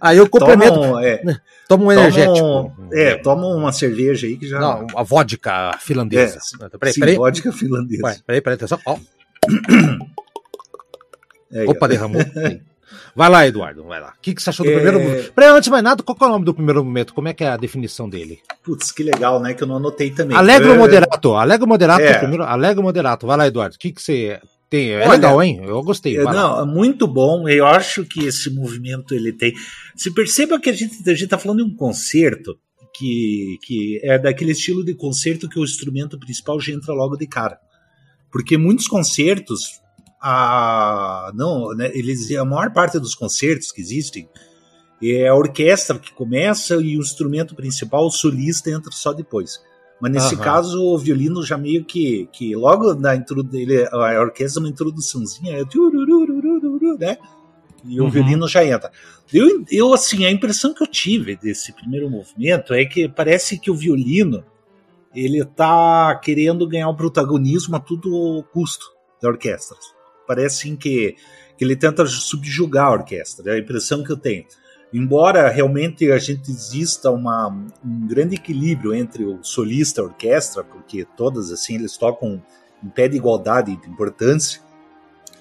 Aí 0.00 0.16
eu 0.16 0.28
complemento. 0.28 0.74
Toma 0.74 0.92
um, 0.92 1.00
é, 1.00 1.24
né, 1.24 1.40
toma 1.68 1.84
um 1.86 1.92
energético. 1.92 2.36
Toma 2.36 2.74
um, 2.78 2.88
é, 2.92 3.16
toma 3.16 3.46
uma 3.48 3.72
cerveja 3.72 4.28
aí 4.28 4.36
que 4.36 4.46
já. 4.46 4.60
Não, 4.60 4.86
a 4.94 5.02
vodka 5.02 5.76
finlandesa. 5.80 6.38
É, 6.60 6.68
peraí, 6.78 6.94
sim, 6.94 7.00
peraí. 7.00 7.16
vodka 7.16 7.52
finlandesa. 7.52 8.04
Ué, 8.04 8.16
peraí, 8.24 8.40
peraí, 8.40 8.54
atenção. 8.54 8.78
Ó. 8.86 8.96
É, 11.52 11.64
Opa, 11.64 11.88
derramou. 11.88 12.22
Vai 13.14 13.28
lá, 13.28 13.46
Eduardo, 13.46 13.84
vai 13.84 14.00
lá. 14.00 14.14
O 14.16 14.20
que, 14.20 14.34
que 14.34 14.42
você 14.42 14.50
achou 14.50 14.64
do 14.64 14.70
é... 14.70 14.74
primeiro 14.74 15.00
movimento? 15.00 15.32
Peraí, 15.32 15.50
antes 15.50 15.64
de 15.64 15.70
mais 15.70 15.82
nada, 15.82 16.02
qual 16.02 16.16
é 16.20 16.24
o 16.24 16.28
nome 16.28 16.44
do 16.44 16.54
primeiro 16.54 16.84
movimento? 16.84 17.14
Como 17.14 17.28
é 17.28 17.34
que 17.34 17.44
é 17.44 17.48
a 17.48 17.56
definição 17.56 18.08
dele? 18.08 18.40
Putz, 18.62 18.92
que 18.92 19.02
legal, 19.02 19.40
né? 19.40 19.54
Que 19.54 19.62
eu 19.62 19.66
não 19.66 19.76
anotei 19.76 20.10
também. 20.10 20.36
Alegro 20.36 20.72
é... 20.72 20.78
moderato. 20.78 21.34
Alegro 21.34 21.66
moderato 21.66 22.02
é. 22.02 22.18
primeiro. 22.18 22.44
Alegro 22.44 22.82
moderato. 22.82 23.26
Vai 23.26 23.36
lá, 23.36 23.46
Eduardo. 23.46 23.74
O 23.74 23.78
que, 23.78 23.92
que 23.92 24.00
você 24.00 24.40
tem? 24.68 24.92
É 24.92 25.00
Olha, 25.00 25.10
legal, 25.10 25.42
hein? 25.42 25.60
Eu 25.64 25.82
gostei. 25.82 26.16
É, 26.16 26.22
não, 26.22 26.60
é 26.60 26.64
muito 26.64 27.06
bom. 27.06 27.48
Eu 27.48 27.66
acho 27.66 28.04
que 28.04 28.26
esse 28.26 28.50
movimento 28.50 29.14
ele 29.14 29.32
tem. 29.32 29.52
Se 29.96 30.12
perceba 30.12 30.60
que 30.60 30.70
a 30.70 30.72
gente, 30.72 30.96
a 31.08 31.14
gente 31.14 31.28
tá 31.28 31.38
falando 31.38 31.58
de 31.58 31.64
um 31.64 31.74
concerto 31.74 32.56
que, 32.94 33.58
que 33.62 34.00
é 34.04 34.18
daquele 34.18 34.52
estilo 34.52 34.84
de 34.84 34.94
concerto 34.94 35.48
que 35.48 35.58
o 35.58 35.64
instrumento 35.64 36.18
principal 36.18 36.60
já 36.60 36.72
entra 36.72 36.94
logo 36.94 37.16
de 37.16 37.26
cara. 37.26 37.58
Porque 38.30 38.56
muitos 38.56 38.86
concertos 38.86 39.80
a 40.20 41.32
não, 41.34 41.74
né, 41.74 41.90
eles 41.94 42.30
a 42.36 42.44
maior 42.44 42.72
parte 42.72 42.98
dos 42.98 43.14
concertos 43.14 43.72
que 43.72 43.80
existem 43.80 44.28
é 45.02 45.28
a 45.28 45.34
orquestra 45.34 45.98
que 45.98 46.12
começa 46.12 46.76
e 46.76 46.98
o 46.98 47.00
instrumento 47.00 47.54
principal, 47.54 48.06
o 48.06 48.10
solista 48.10 48.70
entra 48.70 48.92
só 48.92 49.14
depois. 49.14 49.58
Mas 49.98 50.12
nesse 50.12 50.36
caso 50.36 50.82
o 50.82 50.98
violino 50.98 51.44
já 51.44 51.56
meio 51.56 51.84
que 51.84 52.28
que 52.32 52.54
logo 52.54 52.94
na 52.94 53.14
ele 53.14 53.86
a 53.90 54.20
orquestra 54.20 54.60
uma 54.60 54.68
introduçãozinha 54.68 55.56
é 55.56 55.64
né? 56.98 57.18
E 57.84 57.98
o 57.98 58.04
uhum. 58.04 58.10
violino 58.10 58.46
já 58.46 58.64
entra. 58.64 58.90
Eu, 59.32 59.64
eu 59.70 59.94
assim, 59.94 60.26
a 60.26 60.30
impressão 60.30 60.74
que 60.74 60.82
eu 60.82 60.86
tive 60.86 61.36
desse 61.36 61.72
primeiro 61.72 62.10
movimento 62.10 62.74
é 62.74 62.84
que 62.84 63.08
parece 63.08 63.58
que 63.58 63.70
o 63.70 63.74
violino 63.74 64.44
ele 65.14 65.44
tá 65.44 66.14
querendo 66.22 66.68
ganhar 66.68 66.88
o 66.88 66.96
protagonismo 66.96 67.76
a 67.76 67.80
todo 67.80 68.44
custo 68.52 68.86
da 69.20 69.28
orquestra 69.28 69.76
parece 70.30 70.68
assim, 70.68 70.76
que, 70.76 71.16
que 71.58 71.64
ele 71.64 71.74
tenta 71.74 72.06
subjugar 72.06 72.86
a 72.86 72.92
orquestra, 72.92 73.50
é 73.50 73.56
a 73.56 73.58
impressão 73.58 74.04
que 74.04 74.12
eu 74.12 74.16
tenho. 74.16 74.44
Embora 74.92 75.48
realmente 75.48 76.10
a 76.12 76.18
gente 76.18 76.48
exista 76.48 77.10
uma, 77.10 77.48
um 77.84 78.06
grande 78.06 78.36
equilíbrio 78.36 78.94
entre 78.94 79.24
o 79.24 79.42
solista 79.42 80.00
e 80.00 80.04
a 80.04 80.06
orquestra, 80.06 80.62
porque 80.62 81.04
todas 81.16 81.50
assim 81.50 81.74
eles 81.74 81.96
tocam 81.96 82.40
em 82.82 82.88
pé 82.88 83.08
de 83.08 83.16
igualdade 83.16 83.74
de 83.74 83.88
importância, 83.88 84.60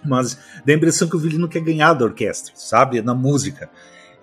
mas 0.03 0.39
dá 0.65 0.73
a 0.73 0.75
impressão 0.75 1.07
que 1.07 1.15
o 1.15 1.19
violino 1.19 1.47
quer 1.47 1.61
ganhar 1.61 1.93
da 1.93 2.05
orquestra, 2.05 2.53
sabe? 2.55 2.99
Na 3.01 3.13
música. 3.13 3.69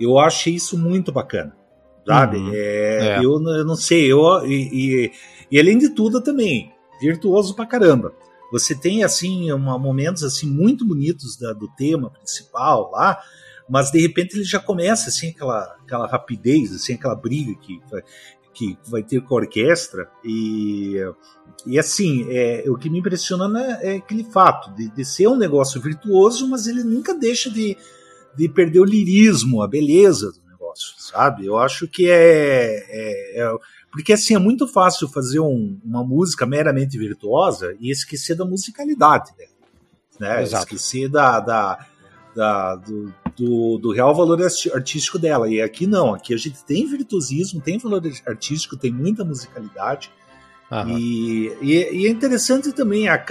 Eu 0.00 0.18
achei 0.18 0.54
isso 0.54 0.76
muito 0.76 1.12
bacana, 1.12 1.56
sabe? 2.04 2.38
Uhum. 2.38 2.50
É, 2.52 3.08
é. 3.08 3.18
Eu, 3.18 3.40
eu, 3.40 3.64
não 3.64 3.76
sei, 3.76 4.10
eu, 4.10 4.20
e, 4.44 4.68
e, 4.72 5.12
e, 5.50 5.60
além 5.60 5.78
de 5.78 5.90
tudo 5.90 6.20
também, 6.20 6.72
virtuoso 7.00 7.54
pra 7.54 7.66
caramba. 7.66 8.12
Você 8.52 8.74
tem 8.74 9.02
assim 9.02 9.50
uma, 9.52 9.78
momentos 9.78 10.22
assim 10.22 10.48
muito 10.48 10.86
bonitos 10.86 11.36
da, 11.36 11.52
do 11.52 11.68
tema 11.68 12.10
principal 12.10 12.90
lá, 12.92 13.20
mas 13.68 13.90
de 13.90 14.00
repente 14.00 14.36
ele 14.36 14.44
já 14.44 14.60
começa 14.60 15.08
assim 15.08 15.30
aquela, 15.30 15.76
aquela 15.82 16.06
rapidez, 16.06 16.72
assim 16.72 16.94
aquela 16.94 17.14
briga 17.14 17.54
que 17.56 17.80
que 18.56 18.78
vai 18.88 19.02
ter 19.02 19.20
com 19.20 19.34
a 19.34 19.40
orquestra 19.42 20.08
e 20.24 20.96
e 21.66 21.78
assim 21.78 22.26
é, 22.30 22.64
o 22.68 22.76
que 22.76 22.88
me 22.88 23.00
impressiona 23.00 23.46
né, 23.46 23.78
é 23.82 23.96
aquele 23.96 24.24
fato 24.24 24.74
de, 24.74 24.88
de 24.88 25.04
ser 25.04 25.28
um 25.28 25.36
negócio 25.36 25.78
virtuoso, 25.78 26.48
mas 26.48 26.66
ele 26.66 26.82
nunca 26.82 27.12
deixa 27.12 27.50
de, 27.50 27.76
de 28.34 28.48
perder 28.48 28.80
o 28.80 28.84
lirismo, 28.84 29.62
a 29.62 29.68
beleza 29.68 30.32
do 30.32 30.48
negócio, 30.48 30.94
sabe? 30.96 31.44
Eu 31.44 31.58
acho 31.58 31.86
que 31.86 32.08
é, 32.08 32.84
é, 32.88 33.40
é 33.42 33.58
porque 33.96 34.12
assim, 34.12 34.34
é 34.34 34.38
muito 34.38 34.68
fácil 34.68 35.08
fazer 35.08 35.40
um, 35.40 35.80
uma 35.82 36.04
música 36.04 36.44
meramente 36.44 36.98
virtuosa 36.98 37.74
e 37.80 37.90
esquecer 37.90 38.36
da 38.36 38.44
musicalidade 38.44 39.34
dela. 39.34 39.50
Né? 40.20 40.42
Esquecer 40.42 41.08
da, 41.08 41.40
da, 41.40 41.86
da 42.34 42.74
do, 42.76 43.14
do, 43.34 43.78
do, 43.78 43.92
real 43.92 44.14
valor 44.14 44.38
artístico 44.74 45.18
dela. 45.18 45.48
E 45.48 45.62
aqui 45.62 45.86
não, 45.86 46.12
aqui 46.12 46.34
a 46.34 46.36
gente 46.36 46.62
tem 46.62 46.86
virtuosismo, 46.86 47.58
tem 47.58 47.78
valor 47.78 48.02
artístico, 48.26 48.76
tem 48.76 48.92
muita 48.92 49.24
musicalidade. 49.24 50.12
E, 50.88 51.56
e, 51.62 52.02
e, 52.02 52.06
é 52.06 52.10
interessante 52.10 52.72
também 52.72 53.08
a, 53.08 53.24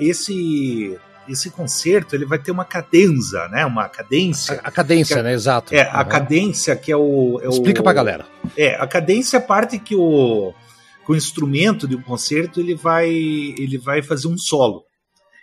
esse 0.00 0.98
esse 1.28 1.50
concerto 1.50 2.14
ele 2.14 2.24
vai 2.24 2.38
ter 2.38 2.50
uma 2.50 2.64
cadenza, 2.64 3.48
né? 3.48 3.64
Uma 3.64 3.88
cadência. 3.88 4.60
A, 4.62 4.68
a 4.68 4.70
cadência, 4.70 5.16
é, 5.16 5.22
né? 5.22 5.32
Exato. 5.32 5.74
É, 5.74 5.82
a 5.82 6.04
cadência 6.04 6.76
que 6.76 6.90
é 6.90 6.96
o. 6.96 7.40
É 7.42 7.48
Explica 7.48 7.80
o, 7.80 7.84
pra 7.84 7.92
galera. 7.92 8.26
É, 8.56 8.74
a 8.76 8.86
cadência 8.86 9.36
é 9.36 9.40
a 9.40 9.42
parte 9.42 9.78
que 9.78 9.94
o, 9.94 10.52
que 11.04 11.12
o 11.12 11.16
instrumento 11.16 11.86
de 11.86 11.96
um 11.96 12.02
concerto 12.02 12.60
ele 12.60 12.74
vai, 12.74 13.08
ele 13.08 13.78
vai 13.78 14.02
fazer 14.02 14.28
um 14.28 14.36
solo. 14.36 14.84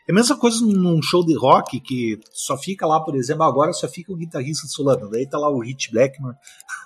É 0.07 0.11
a 0.11 0.15
mesma 0.15 0.37
coisa 0.37 0.65
num 0.65 1.01
show 1.01 1.25
de 1.25 1.37
rock 1.37 1.79
que 1.79 2.19
só 2.33 2.57
fica 2.57 2.85
lá, 2.85 2.99
por 2.99 3.15
exemplo, 3.15 3.43
agora 3.43 3.71
só 3.71 3.87
fica 3.87 4.11
o 4.11 4.17
guitarrista 4.17 4.67
solando. 4.67 5.09
Daí 5.09 5.27
tá 5.27 5.37
lá 5.37 5.49
o 5.49 5.61
Rich 5.61 5.91
Blackmore, 5.91 6.35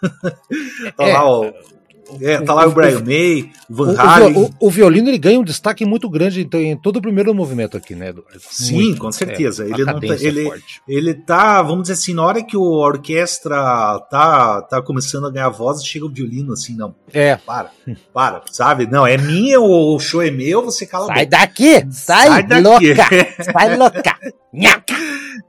tá 0.96 1.04
é, 1.04 1.14
lá 1.14 1.28
o, 1.28 1.52
é, 2.22 2.42
tá 2.42 2.54
lá 2.54 2.66
o, 2.66 2.70
o 2.70 2.72
Brian 2.72 3.04
May, 3.04 3.50
o 3.70 3.76
Van 3.76 3.96
Halen. 3.98 4.38
O, 4.38 4.68
o, 4.68 4.70
violino 4.70 5.10
ele 5.10 5.18
ganha 5.18 5.40
um 5.40 5.44
destaque 5.44 5.86
muito 5.86 6.10
grande 6.10 6.42
então, 6.42 6.60
em 6.60 6.76
todo 6.76 6.98
o 6.98 7.02
primeiro 7.02 7.34
movimento 7.34 7.78
aqui, 7.78 7.96
né, 7.96 8.10
Eduardo? 8.10 8.40
Sim, 8.40 8.76
muito, 8.76 9.02
com 9.02 9.12
certeza. 9.12 9.64
É, 9.64 9.70
ele, 9.70 9.86
não 9.86 10.00
tá, 10.00 10.16
ele, 10.20 10.48
é 10.48 10.54
ele 10.88 11.14
tá, 11.14 11.62
vamos 11.62 11.84
dizer 11.84 11.94
assim, 11.94 12.14
na 12.14 12.24
hora 12.24 12.44
que 12.44 12.56
a 12.56 12.60
orquestra 12.60 13.58
tá, 14.10 14.62
tá 14.62 14.82
começando 14.82 15.28
a 15.28 15.32
ganhar 15.32 15.50
voz, 15.50 15.84
chega 15.84 16.06
o 16.06 16.10
violino 16.10 16.54
assim, 16.54 16.76
não. 16.76 16.96
É. 17.14 17.36
Para, 17.36 17.72
para, 18.14 18.42
sabe? 18.52 18.88
Não, 18.88 19.06
é 19.06 19.18
minha, 19.18 19.60
o 19.60 20.00
show 20.00 20.22
é 20.22 20.32
meu, 20.32 20.64
você 20.64 20.86
cala 20.86 21.08
Sai 21.08 21.26
daqui! 21.26 21.86
Sai, 21.92 22.28
sai 22.28 22.44
daqui. 22.44 22.62
louca! 22.62 23.08
sai 23.44 23.78
louca! 23.78 24.18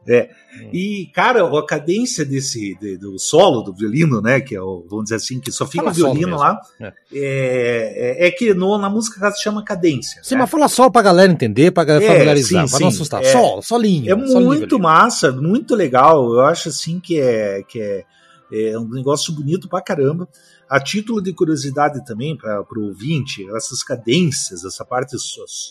é. 0.09 0.31
E, 0.73 1.11
cara, 1.15 1.47
a 1.47 1.67
cadência 1.67 2.25
desse 2.25 2.77
de, 2.79 2.97
do 2.97 3.19
solo 3.19 3.63
do 3.63 3.75
violino, 3.75 4.21
né? 4.21 4.41
Que 4.41 4.55
é 4.55 4.61
o, 4.61 4.85
vamos 4.89 5.05
dizer 5.05 5.17
assim, 5.17 5.41
que 5.41 5.51
só 5.51 5.67
fica 5.67 5.85
fala 5.85 5.93
o 5.93 5.95
violino 5.95 6.37
lá. 6.37 6.59
É. 6.81 6.93
É, 7.13 8.27
é, 8.27 8.31
que 8.31 8.53
no, 8.55 8.77
na 8.79 8.91
música 8.91 9.31
se 9.33 9.43
chama 9.43 9.65
cadência. 9.65 10.23
Sim, 10.23 10.35
né? 10.35 10.41
mas 10.43 10.51
fala 10.51 10.69
solo 10.69 10.91
pra 10.91 11.03
galera 11.03 11.31
entender, 11.31 11.71
pra 11.71 11.85
galera 11.85 12.05
é, 12.05 12.09
familiarizar, 12.09 12.67
sim, 12.67 12.71
pra 12.71 12.79
sim, 12.79 12.85
não 12.85 12.89
assustar. 12.89 13.23
É, 13.23 13.33
solo, 13.33 13.63
solinho. 13.63 14.13
É 14.13 14.27
solinho, 14.27 14.47
muito 14.47 14.79
massa, 14.79 15.33
muito 15.33 15.75
legal. 15.75 16.33
Eu 16.33 16.41
acho 16.41 16.69
assim 16.69 17.01
que 17.01 17.21
é, 17.21 17.63
que 17.63 17.81
é, 17.81 18.05
é 18.53 18.79
um 18.79 18.89
negócio 18.89 19.33
bonito 19.33 19.69
pra 19.69 19.81
caramba. 19.81 20.29
A 20.69 20.79
título 20.79 21.23
de 21.23 21.33
curiosidade 21.33 22.05
também, 22.05 22.37
para 22.37 22.63
o 22.77 22.89
ouvinte, 22.89 23.43
essas 23.57 23.83
cadências, 23.83 24.65
essa 24.65 24.85
parte 24.85 25.17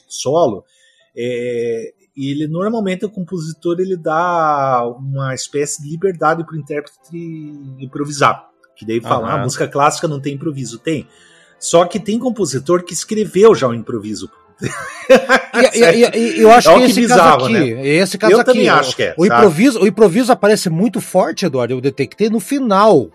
solo, 0.08 0.66
é, 1.16 1.94
e 2.18 2.32
ele 2.32 2.48
normalmente 2.48 3.06
o 3.06 3.10
compositor 3.10 3.78
ele 3.80 3.96
dá 3.96 4.84
uma 5.00 5.36
espécie 5.36 5.84
de 5.84 5.90
liberdade 5.90 6.44
para 6.44 6.56
o 6.56 6.60
intérprete 6.60 7.18
improvisar. 7.80 8.48
Que 8.76 8.86
daí 8.86 9.00
fala, 9.00 9.28
uhum. 9.28 9.36
a 9.36 9.38
música 9.44 9.68
clássica 9.68 10.08
não 10.08 10.20
tem 10.20 10.36
improviso, 10.36 10.80
tem. 10.80 11.08
Só 11.60 11.86
que 11.86 12.00
tem 12.00 12.20
compositor 12.20 12.84
que 12.84 12.94
escreveu 12.94 13.56
já 13.56 13.68
o 13.68 13.74
improviso 13.74 14.30
e, 15.74 15.80
e, 15.80 16.38
e, 16.38 16.42
eu 16.42 16.52
acho 16.52 16.70
é 16.70 16.76
que, 16.80 16.86
esse 16.86 17.02
bizarro, 17.02 17.44
caso 17.44 17.46
aqui, 17.46 17.76
né? 17.76 17.88
esse 17.88 18.18
caso 18.18 18.34
eu 18.34 18.40
aqui, 18.40 18.52
também 18.52 18.70
acho 18.70 18.96
que 18.96 19.04
é, 19.04 19.16
o 19.18 19.26
improviso, 19.26 19.80
o 19.80 19.88
improviso 19.88 20.32
aparece 20.32 20.70
muito 20.70 21.00
forte, 21.00 21.46
Eduardo, 21.46 21.74
eu 21.74 21.82
detectei 21.82 22.30
no 22.30 22.40
final 22.40 23.10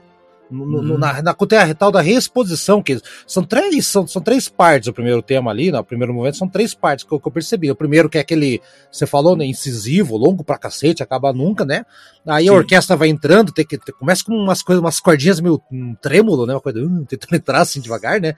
no, 0.52 0.92
uhum. 0.92 0.98
na, 0.98 1.22
na, 1.22 1.34
tem 1.34 1.58
a 1.58 1.74
tal 1.74 1.90
da 1.90 2.00
reexposição, 2.00 2.82
que 2.82 3.00
são 3.26 3.42
três, 3.42 3.86
são, 3.86 4.06
são 4.06 4.20
três 4.20 4.48
partes 4.48 4.88
o 4.88 4.92
primeiro 4.92 5.22
tema 5.22 5.50
ali, 5.50 5.70
no 5.70 5.78
né, 5.78 5.82
primeiro 5.82 6.12
momento, 6.12 6.36
são 6.36 6.48
três 6.48 6.74
partes 6.74 7.04
que 7.04 7.12
eu, 7.12 7.18
que 7.18 7.26
eu 7.26 7.32
percebi. 7.32 7.70
O 7.70 7.74
primeiro 7.74 8.08
que 8.08 8.18
é 8.18 8.20
aquele, 8.20 8.60
você 8.90 9.06
falou, 9.06 9.36
né, 9.36 9.44
incisivo, 9.44 10.16
longo 10.16 10.44
pra 10.44 10.58
cacete, 10.58 11.02
acaba 11.02 11.32
nunca, 11.32 11.64
né? 11.64 11.84
Aí 12.26 12.44
Sim. 12.44 12.50
a 12.50 12.52
orquestra 12.54 12.96
vai 12.96 13.08
entrando, 13.08 13.52
tem 13.52 13.66
que, 13.66 13.78
começa 13.92 14.24
com 14.24 14.32
umas 14.32 14.62
coisas, 14.62 14.82
umas 14.82 15.00
cordinhas 15.00 15.40
meio 15.40 15.60
um 15.72 15.94
trêmulo, 15.94 16.46
né? 16.46 16.54
Uma 16.54 16.60
coisa, 16.60 16.78
uh, 16.80 17.04
tentando 17.06 17.34
entrar 17.34 17.60
assim 17.60 17.80
devagar, 17.80 18.20
né? 18.20 18.34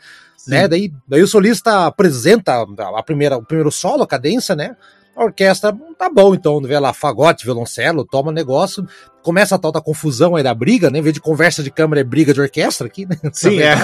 né? 0.46 0.68
Daí, 0.68 0.92
daí 1.06 1.22
o 1.22 1.28
solista 1.28 1.86
apresenta 1.86 2.64
a 2.78 3.02
primeira, 3.02 3.36
o 3.36 3.44
primeiro 3.44 3.70
solo, 3.70 4.02
a 4.02 4.06
cadência, 4.06 4.54
né? 4.54 4.76
A 5.16 5.24
orquestra 5.24 5.76
tá 5.96 6.10
bom, 6.10 6.34
então, 6.34 6.60
vê 6.60 6.78
lá, 6.78 6.92
fagote, 6.92 7.44
violoncelo, 7.44 8.04
toma 8.04 8.32
negócio, 8.32 8.86
começa 9.22 9.54
a 9.54 9.58
tal 9.58 9.70
da 9.70 9.80
confusão 9.80 10.34
aí 10.34 10.42
da 10.42 10.52
briga, 10.52 10.90
né? 10.90 10.98
Em 10.98 11.02
vez 11.02 11.14
de 11.14 11.20
conversa 11.20 11.62
de 11.62 11.70
câmera 11.70 12.00
é 12.00 12.04
briga 12.04 12.34
de 12.34 12.40
orquestra 12.40 12.86
aqui, 12.86 13.06
né? 13.06 13.16
Sim, 13.32 13.60
é. 13.60 13.74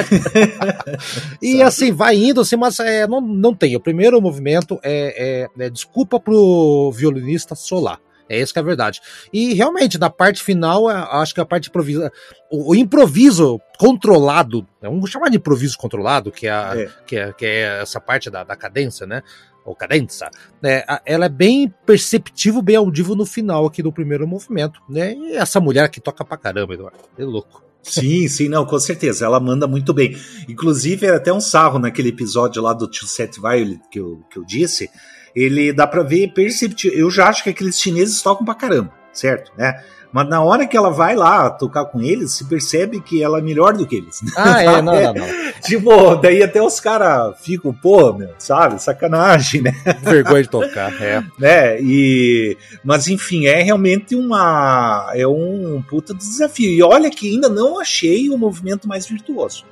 e 1.40 1.62
assim, 1.62 1.92
vai 1.92 2.16
indo, 2.16 2.40
assim, 2.40 2.56
mas 2.56 2.78
é, 2.80 3.06
não, 3.06 3.20
não 3.20 3.54
tem. 3.54 3.76
O 3.76 3.80
primeiro 3.80 4.20
movimento 4.20 4.78
é, 4.82 5.46
é, 5.58 5.64
é 5.66 5.70
desculpa 5.70 6.18
pro 6.18 6.92
violinista 6.92 7.54
solar. 7.54 8.00
É 8.30 8.38
isso 8.40 8.52
que 8.52 8.60
é 8.60 8.62
a 8.62 8.64
verdade. 8.64 9.00
E 9.32 9.54
realmente, 9.54 9.98
na 9.98 10.08
parte 10.08 10.40
final, 10.40 10.88
é, 10.88 10.94
acho 10.94 11.34
que 11.34 11.40
a 11.40 11.44
parte 11.44 11.68
improvisa, 11.68 12.12
o, 12.48 12.70
o 12.70 12.74
improviso 12.76 13.60
controlado, 13.76 14.64
vamos 14.80 15.10
chamar 15.10 15.30
de 15.30 15.38
improviso 15.38 15.76
controlado, 15.76 16.30
que 16.30 16.46
é, 16.46 16.50
a, 16.50 16.72
é. 16.76 16.88
Que, 17.04 17.16
é, 17.16 17.32
que 17.32 17.44
é 17.44 17.82
essa 17.82 18.00
parte 18.00 18.30
da, 18.30 18.44
da 18.44 18.54
cadência, 18.54 19.04
né? 19.04 19.22
Ou 19.64 19.75
cadenza, 19.75 20.31
né, 20.62 20.83
ela 21.05 21.27
é 21.27 21.29
bem 21.29 21.73
perceptível, 21.85 22.62
bem 22.62 22.77
audível 22.77 23.14
no 23.14 23.27
final 23.27 23.66
aqui 23.66 23.83
do 23.83 23.92
primeiro 23.92 24.27
movimento, 24.27 24.81
né? 24.88 25.14
E 25.14 25.37
essa 25.37 25.61
mulher 25.61 25.88
que 25.90 26.01
toca 26.01 26.25
pra 26.25 26.37
caramba, 26.37 26.75
Eduardo, 26.75 26.99
é 27.18 27.25
louco. 27.25 27.62
Sim, 27.83 28.29
sim, 28.29 28.49
não, 28.49 28.66
com 28.66 28.79
certeza, 28.79 29.25
ela 29.25 29.40
manda 29.40 29.66
muito 29.66 29.94
bem. 29.94 30.14
Inclusive, 30.49 31.07
é 31.07 31.14
até 31.14 31.33
um 31.33 31.40
sarro 31.40 31.79
naquele 31.79 32.11
episódio 32.11 32.62
lá 32.62 32.73
do 32.73 32.87
Tio 32.87 33.07
Set 33.07 33.40
Violet 33.40 33.81
que 33.90 33.99
eu, 33.99 34.23
que 34.31 34.38
eu 34.38 34.44
disse, 34.44 34.90
ele 35.35 35.73
dá 35.73 35.87
pra 35.87 36.03
ver 36.03 36.33
perceptível. 36.33 36.99
Eu 36.99 37.11
já 37.11 37.29
acho 37.29 37.42
que 37.42 37.51
aqueles 37.51 37.81
chineses 37.81 38.20
tocam 38.20 38.44
pra 38.44 38.55
caramba, 38.55 38.92
certo? 39.12 39.53
Né? 39.57 39.83
Mas 40.12 40.29
na 40.29 40.42
hora 40.42 40.66
que 40.66 40.77
ela 40.77 40.90
vai 40.90 41.14
lá 41.14 41.49
tocar 41.51 41.85
com 41.85 42.01
eles, 42.01 42.33
se 42.33 42.44
percebe 42.44 43.01
que 43.01 43.23
ela 43.23 43.38
é 43.38 43.42
melhor 43.42 43.75
do 43.75 43.87
que 43.87 43.96
eles. 43.96 44.20
Ah, 44.37 44.62
é, 44.62 44.83
não, 44.83 44.94
não, 44.94 45.14
não. 45.14 45.27
tipo, 45.62 46.16
daí 46.16 46.42
até 46.42 46.62
os 46.62 46.81
caras 46.81 47.38
ficam, 47.40 47.73
pô, 47.75 48.12
meu, 48.12 48.31
sabe? 48.38 48.83
Sacanagem, 48.83 49.62
né? 49.62 49.73
Vergonha 50.03 50.42
de 50.42 50.49
tocar, 50.49 50.92
é. 51.01 51.23
né? 51.38 51.81
E, 51.81 52.57
mas 52.83 53.07
enfim, 53.07 53.46
é 53.46 53.62
realmente 53.62 54.14
uma. 54.16 55.11
É 55.14 55.27
um 55.27 55.83
puta 55.88 56.14
desafio. 56.14 56.70
E 56.70 56.83
olha 56.83 57.11
que 57.11 57.35
ainda 57.35 57.49
não 57.49 57.79
achei 57.79 58.31
o 58.31 58.38
movimento 58.38 58.88
mais 58.88 59.07
virtuoso. 59.07 59.64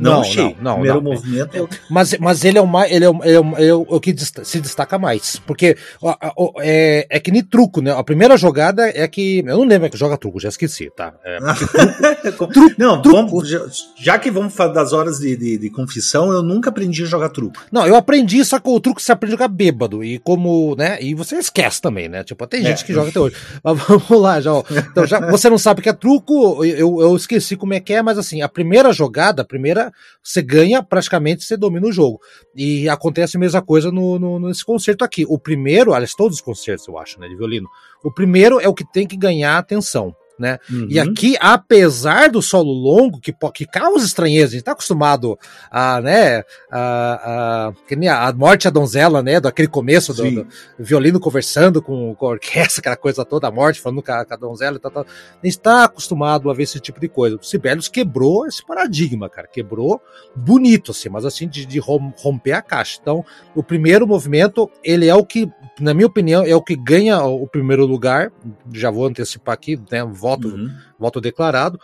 Não, 0.00 0.12
não 0.12 0.20
achei. 0.22 0.56
Não, 0.60 0.62
não, 0.62 0.74
Primeiro 0.74 1.00
não. 1.02 1.12
movimento. 1.12 1.54
Eu... 1.54 1.68
Mas, 1.88 2.16
mas 2.18 2.44
ele 2.44 2.58
é 2.58 2.60
o 2.60 2.66
mais. 2.66 2.90
Ele 2.90 3.04
é, 3.04 3.10
o, 3.10 3.20
ele 3.22 3.34
é, 3.34 3.40
o, 3.40 3.58
ele 3.58 3.68
é 3.68 3.74
o 3.74 4.00
que 4.00 4.14
se 4.16 4.60
destaca 4.60 4.98
mais. 4.98 5.40
Porque 5.46 5.76
ó, 6.00 6.16
ó, 6.36 6.52
é, 6.60 7.06
é 7.10 7.20
que 7.20 7.30
nem 7.30 7.42
truco, 7.42 7.80
né? 7.80 7.92
A 7.92 8.02
primeira 8.02 8.36
jogada 8.36 8.88
é 8.88 9.06
que. 9.06 9.40
Eu 9.46 9.58
não 9.58 9.64
lembro 9.64 9.90
que 9.90 9.98
joga 9.98 10.16
truco, 10.16 10.40
já 10.40 10.48
esqueci, 10.48 10.90
tá? 10.90 11.14
É, 11.24 11.38
truco, 12.32 12.74
não, 12.78 13.02
truco. 13.02 13.16
Vamos, 13.16 13.48
já 13.96 14.18
que 14.18 14.30
vamos 14.30 14.54
falar 14.54 14.72
das 14.72 14.92
horas 14.92 15.18
de, 15.18 15.36
de, 15.36 15.58
de, 15.58 15.70
confissão, 15.70 16.32
eu 16.32 16.42
nunca 16.42 16.70
aprendi 16.70 17.02
a 17.02 17.06
jogar 17.06 17.28
truco. 17.28 17.60
Não, 17.70 17.86
eu 17.86 17.94
aprendi, 17.94 18.44
só 18.44 18.58
que 18.58 18.68
o 18.68 18.80
truco 18.80 19.00
você 19.00 19.12
aprende 19.12 19.34
a 19.34 19.36
jogar 19.36 19.48
bêbado. 19.48 20.02
E 20.02 20.18
como, 20.18 20.74
né? 20.76 20.98
E 21.02 21.14
você 21.14 21.36
esquece 21.36 21.80
também, 21.80 22.08
né? 22.08 22.24
Tipo, 22.24 22.46
tem 22.46 22.62
gente 22.62 22.82
é. 22.82 22.86
que 22.86 22.92
joga 22.92 23.10
até 23.10 23.20
hoje. 23.20 23.36
Mas 23.62 23.78
vamos 23.86 24.10
lá, 24.10 24.40
já, 24.40 24.52
Então, 24.90 25.06
já 25.06 25.20
você 25.30 25.50
não 25.50 25.58
sabe 25.58 25.80
o 25.80 25.82
que 25.82 25.88
é 25.88 25.92
truco, 25.92 26.64
eu, 26.64 27.00
eu 27.00 27.16
esqueci 27.16 27.56
como 27.56 27.74
é 27.74 27.80
que 27.80 27.92
é, 27.92 28.02
mas 28.02 28.18
assim, 28.18 28.42
a 28.42 28.48
primeira 28.48 28.92
jogada, 28.92 29.42
a 29.42 29.44
primeira 29.44 29.89
você 30.22 30.42
ganha, 30.42 30.82
praticamente 30.82 31.44
você 31.44 31.56
domina 31.56 31.86
o 31.86 31.92
jogo. 31.92 32.20
E 32.54 32.88
acontece 32.88 33.36
a 33.36 33.40
mesma 33.40 33.62
coisa 33.62 33.90
no, 33.90 34.18
no, 34.18 34.40
nesse 34.40 34.64
concerto 34.64 35.04
aqui. 35.04 35.24
O 35.28 35.38
primeiro, 35.38 35.92
aliás, 35.92 36.14
todos 36.14 36.36
os 36.36 36.42
concertos, 36.42 36.86
eu 36.88 36.98
acho, 36.98 37.18
né, 37.20 37.28
de 37.28 37.36
violino. 37.36 37.68
O 38.02 38.12
primeiro 38.12 38.60
é 38.60 38.68
o 38.68 38.74
que 38.74 38.84
tem 38.84 39.06
que 39.06 39.16
ganhar 39.16 39.58
atenção 39.58 40.14
né? 40.40 40.58
Uhum. 40.70 40.86
E 40.88 40.98
aqui, 40.98 41.36
apesar 41.38 42.30
do 42.30 42.40
solo 42.40 42.72
longo, 42.72 43.20
que, 43.20 43.34
que 43.54 43.66
causa 43.66 44.06
estranheza, 44.06 44.48
a 44.48 44.52
gente 44.52 44.64
tá 44.64 44.72
acostumado 44.72 45.38
a, 45.70 46.00
né, 46.00 46.42
a, 46.70 47.72
a, 48.08 48.28
a 48.28 48.32
morte 48.32 48.64
da 48.64 48.70
donzela, 48.70 49.22
né, 49.22 49.38
daquele 49.38 49.68
começo 49.68 50.14
do, 50.14 50.30
do, 50.30 50.46
violino 50.78 51.20
conversando 51.20 51.82
com, 51.82 52.14
com 52.14 52.26
a 52.26 52.30
orquestra, 52.30 52.80
aquela 52.80 52.96
coisa 52.96 53.24
toda, 53.24 53.46
a 53.48 53.50
morte 53.50 53.80
falando 53.80 54.02
com 54.02 54.12
a, 54.12 54.24
com 54.24 54.34
a 54.34 54.36
donzela 54.36 54.76
e 54.76 54.80
tal, 54.80 54.90
tal. 54.90 55.04
A 55.04 55.46
gente 55.46 55.60
tá 55.60 55.84
acostumado 55.84 56.50
a 56.50 56.54
ver 56.54 56.62
esse 56.62 56.80
tipo 56.80 56.98
de 56.98 57.08
coisa. 57.08 57.36
O 57.36 57.44
Sibelius 57.44 57.88
quebrou 57.88 58.46
esse 58.46 58.64
paradigma, 58.64 59.28
cara, 59.28 59.46
quebrou 59.46 60.00
bonito, 60.34 60.92
assim, 60.92 61.10
mas 61.10 61.26
assim, 61.26 61.46
de, 61.46 61.66
de 61.66 61.78
romper 61.78 62.52
a 62.52 62.62
caixa. 62.62 62.98
Então, 63.00 63.24
o 63.54 63.62
primeiro 63.62 64.06
movimento, 64.06 64.70
ele 64.82 65.06
é 65.06 65.14
o 65.14 65.24
que 65.24 65.50
na 65.80 65.94
minha 65.94 66.06
opinião, 66.06 66.44
é 66.44 66.54
o 66.54 66.62
que 66.62 66.76
ganha 66.76 67.22
o 67.22 67.46
primeiro 67.46 67.86
lugar. 67.86 68.30
Já 68.72 68.90
vou 68.90 69.06
antecipar 69.06 69.54
aqui, 69.54 69.80
né? 69.90 70.04
Voto, 70.30 70.48
uhum. 70.48 70.70
voto 70.98 71.20
declarado. 71.20 71.78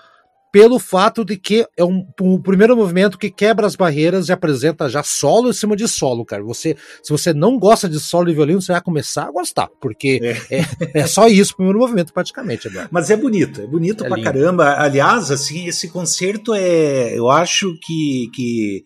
Pelo 0.53 0.79
fato 0.79 1.23
de 1.23 1.37
que 1.37 1.67
é 1.77 1.85
um, 1.85 2.07
um, 2.19 2.41
primeiro 2.41 2.75
movimento 2.75 3.19
que 3.19 3.31
quebra 3.31 3.67
as 3.67 3.77
barreiras 3.77 4.29
e 4.29 4.33
apresenta 4.33 4.89
já 4.89 5.03
solo 5.03 5.51
em 5.51 5.53
cima 5.53 5.77
de 5.77 5.87
solo, 5.87 6.25
cara. 6.25 6.43
Você, 6.45 6.77
se 7.03 7.11
você 7.11 7.35
não 7.35 7.59
gosta 7.59 7.89
de 7.89 8.01
solo 8.01 8.31
e 8.31 8.35
violino, 8.35 8.63
você 8.63 8.73
vai 8.73 8.81
começar 8.81 9.25
a 9.25 9.31
gostar, 9.31 9.69
porque 9.81 10.19
é, 10.51 10.61
é, 10.61 10.67
é 11.01 11.07
só 11.07 11.27
isso 11.27 11.53
o 11.53 11.57
primeiro 11.57 11.81
movimento, 11.81 12.13
praticamente. 12.13 12.69
Eduardo. 12.69 12.89
Mas 12.91 13.11
é 13.11 13.17
bonito, 13.17 13.61
é 13.61 13.67
bonito 13.67 14.05
é 14.05 14.09
pra 14.09 14.17
lindo. 14.17 14.25
caramba. 14.25 14.77
Aliás, 14.79 15.31
assim, 15.31 15.67
esse 15.67 15.89
concerto 15.89 16.55
é. 16.55 17.19
Eu 17.19 17.29
acho 17.29 17.77
que. 17.83 18.31
que 18.33 18.85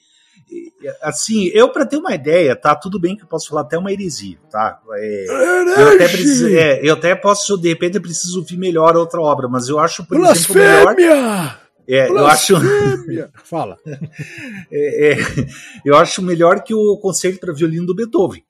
assim, 1.03 1.51
eu 1.55 1.69
para 1.71 1.87
ter 1.87 1.97
uma 1.97 2.15
ideia, 2.15 2.57
tá? 2.57 2.75
Tudo 2.75 2.99
bem 2.99 3.17
que 3.17 3.23
eu 3.23 3.29
posso 3.29 3.49
falar 3.49 3.63
até 3.63 3.77
uma 3.79 3.93
heresia, 3.93 4.39
tá? 4.51 4.81
É, 4.95 5.25
eu, 5.79 5.89
até 5.95 6.09
preciso, 6.09 6.49
é, 6.49 6.81
eu 6.83 6.95
até 6.95 7.15
posso, 7.15 7.57
de 7.57 7.69
repente, 7.69 8.01
preciso 8.01 8.39
ouvir 8.41 8.57
melhor 8.57 8.97
outra 8.97 9.21
obra, 9.21 9.49
mas 9.49 9.69
eu 9.69 9.79
acho, 9.79 10.05
por 10.05 10.19
Blasfêmia! 10.19 10.63
exemplo, 10.63 10.97
melhor. 10.97 11.61
É, 11.89 12.09
eu 12.09 12.27
acho. 12.27 12.55
Fala. 13.45 13.77
É, 14.71 15.13
é, 15.13 15.17
eu 15.85 15.97
acho 15.97 16.23
melhor 16.23 16.63
que 16.63 16.73
o 16.73 16.97
concerto 16.99 17.41
para 17.41 17.53
violino 17.53 17.87
do 17.87 17.95
Beethoven. 17.95 18.45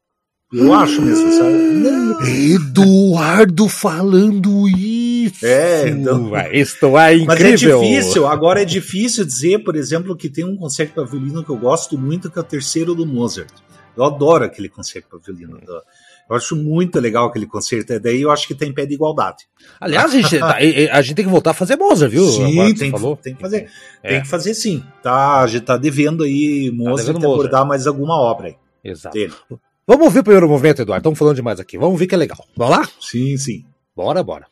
Eu 0.53 0.75
acho 0.75 1.01
mesmo, 1.01 1.31
sabe? 1.31 2.53
Eduardo 2.53 3.69
falando 3.69 4.69
isso. 4.69 5.10
É, 5.43 5.89
então. 5.89 6.31
Isto 6.53 6.99
é 6.99 7.17
incrível. 7.17 7.27
Mas 7.27 7.41
é 7.41 7.55
difícil, 7.55 8.27
agora 8.27 8.63
é 8.63 8.65
difícil 8.65 9.25
dizer, 9.25 9.65
por 9.65 9.77
exemplo, 9.77 10.17
que 10.17 10.29
tem 10.29 10.45
um 10.45 10.57
concerto 10.57 10.95
para 10.95 11.05
violino 11.05 11.45
que 11.45 11.51
eu 11.51 11.57
gosto 11.57 11.99
muito, 11.99 12.31
que 12.31 12.39
é 12.39 12.43
o 12.43 12.45
terceiro 12.45 12.95
do 12.95 13.07
Mozart. 13.07 13.53
Eu 13.97 14.05
adoro 14.05 14.45
aquele 14.45 14.69
concerto 14.69 15.09
para 15.09 15.19
violino. 15.19 15.61
Eu 16.29 16.37
acho 16.37 16.55
muito 16.55 17.01
legal 17.01 17.27
aquele 17.27 17.47
concerto. 17.47 17.99
Daí 17.99 18.23
eu 18.23 18.31
acho 18.31 18.47
que 18.47 18.55
tem 18.55 18.73
pé 18.73 18.87
de 18.87 18.95
igualdade. 18.95 19.49
Aliás, 19.81 20.15
a 20.15 20.17
gente, 20.17 20.39
tá, 20.39 20.57
a 20.57 21.03
gente 21.03 21.17
tem 21.17 21.25
que 21.25 21.31
voltar 21.31 21.51
a 21.51 21.55
fazer 21.55 21.75
Mozart, 21.77 22.11
viu? 22.11 22.25
Sim, 22.25 22.73
tem, 22.75 22.91
falou. 22.91 23.17
tem 23.17 23.35
que 23.35 23.41
fazer. 23.41 23.69
É. 24.03 24.11
Tem 24.11 24.23
que 24.23 24.29
fazer 24.29 24.55
sim. 24.55 24.83
Tá, 25.03 25.41
a 25.41 25.47
gente 25.49 25.65
tá 25.65 25.77
devendo 25.77 26.23
aí 26.23 26.71
Mozart 26.73 27.09
tá 27.09 27.13
devendo 27.13 27.33
abordar 27.33 27.67
mais 27.67 27.87
alguma 27.87 28.15
obra 28.15 28.49
aí. 28.49 28.57
Exato. 28.85 29.13
Dele. 29.13 29.35
Vamos 29.87 30.05
ouvir 30.05 30.21
o 30.21 30.23
primeiro 30.23 30.49
movimento, 30.49 30.83
Eduardo. 30.83 31.01
Estamos 31.01 31.19
falando 31.19 31.35
demais 31.35 31.59
aqui. 31.59 31.77
Vamos 31.77 31.99
ver 31.99 32.07
que 32.07 32.15
é 32.15 32.19
legal. 32.19 32.39
Vamos 32.57 32.77
lá? 32.77 32.89
Sim, 33.01 33.37
sim. 33.37 33.65
Bora, 33.97 34.23
bora. 34.23 34.47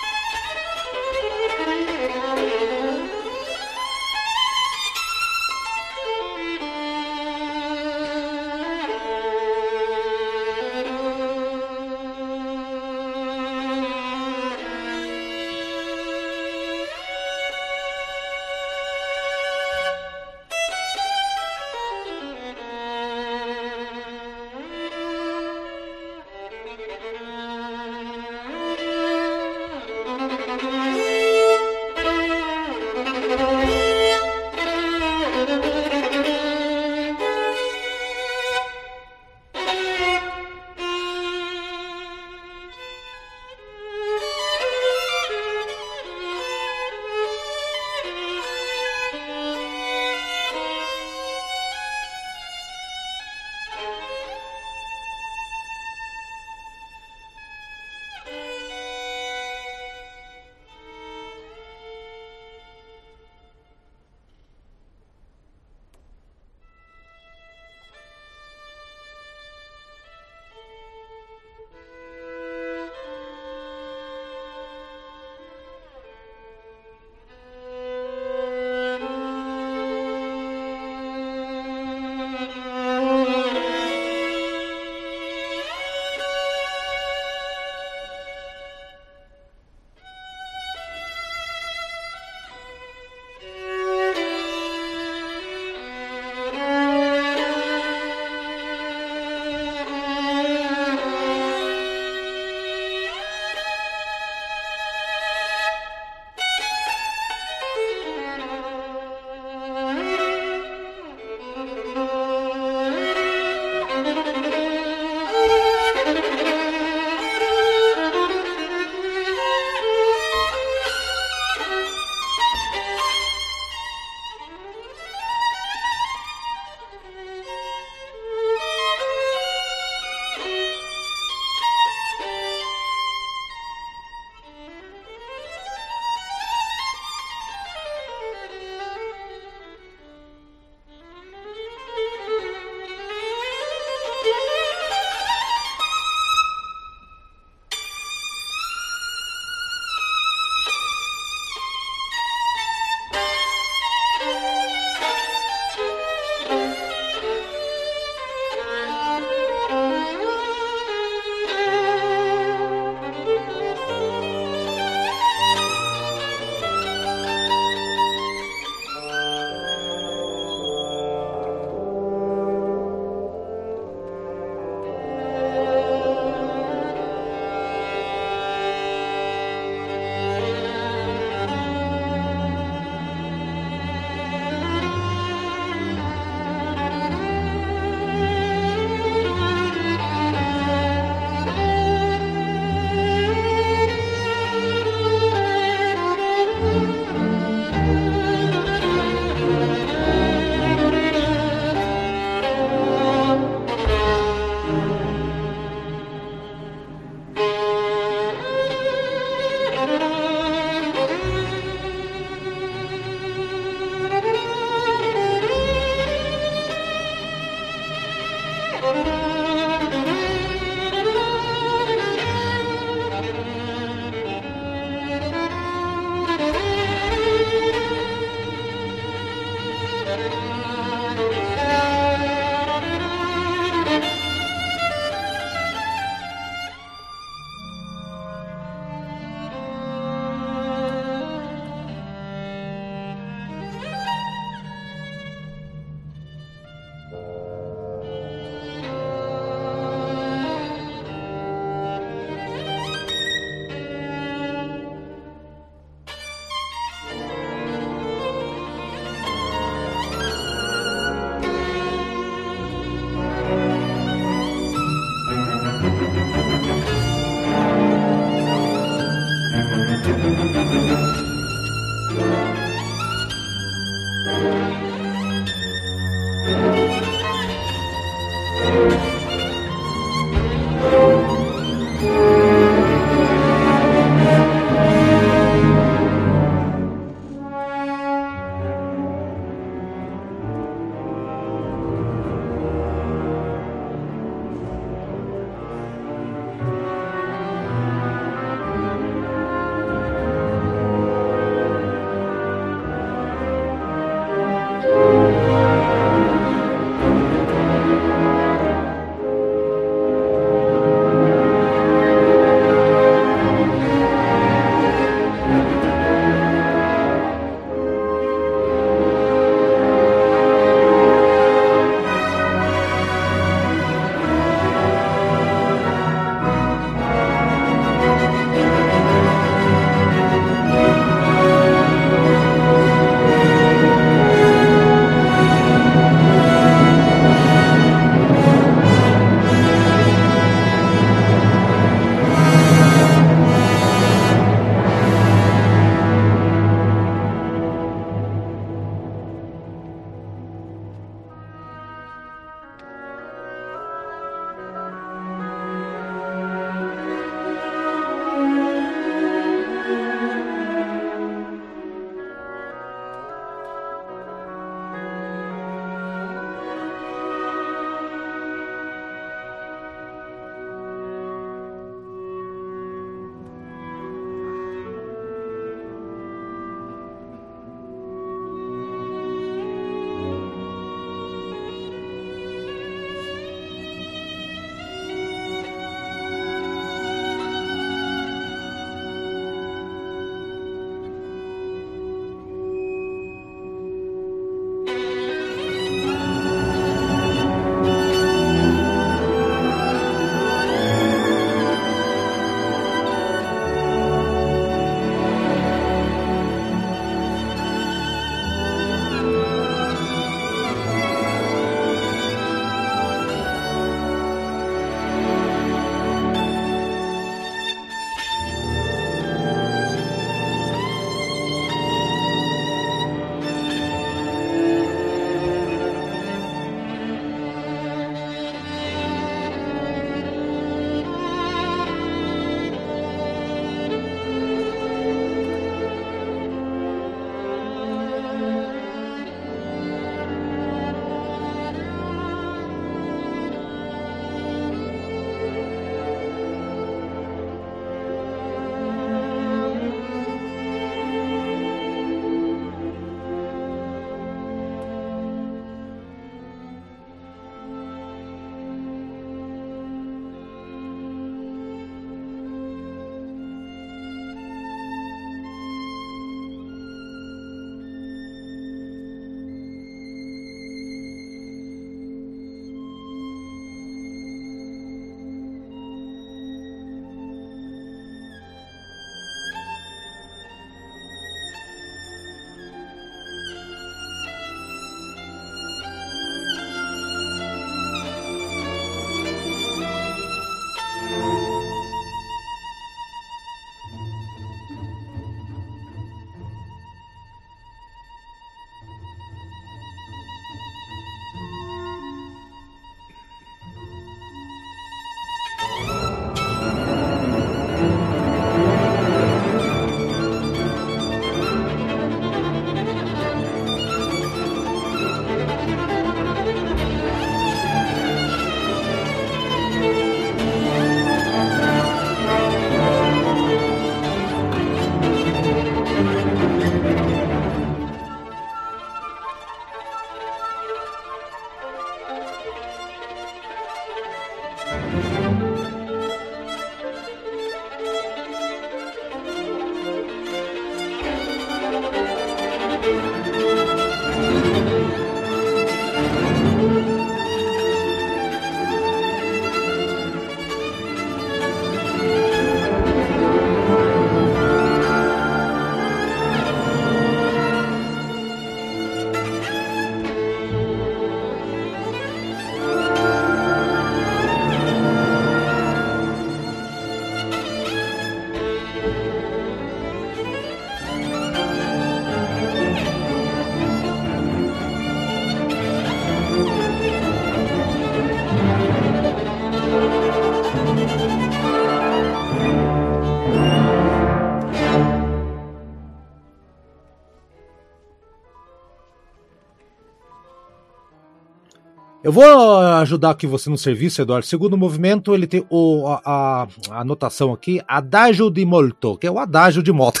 Eu 592.04 592.10
vou 592.10 592.58
ajudar 592.58 593.10
aqui 593.10 593.28
você 593.28 593.48
no 593.48 593.56
serviço, 593.56 594.02
Eduardo. 594.02 594.26
Segundo 594.26 594.56
movimento, 594.56 595.14
ele 595.14 595.26
tem 595.26 595.46
o, 595.48 595.86
a, 595.86 596.48
a, 596.70 596.80
anotação 596.80 597.32
aqui, 597.32 597.60
adagio 597.66 598.28
di 598.28 598.44
molto, 598.44 598.98
que 598.98 599.06
é 599.06 599.10
o 599.10 599.20
adágio 599.20 599.62
de 599.62 599.70
moto. 599.70 600.00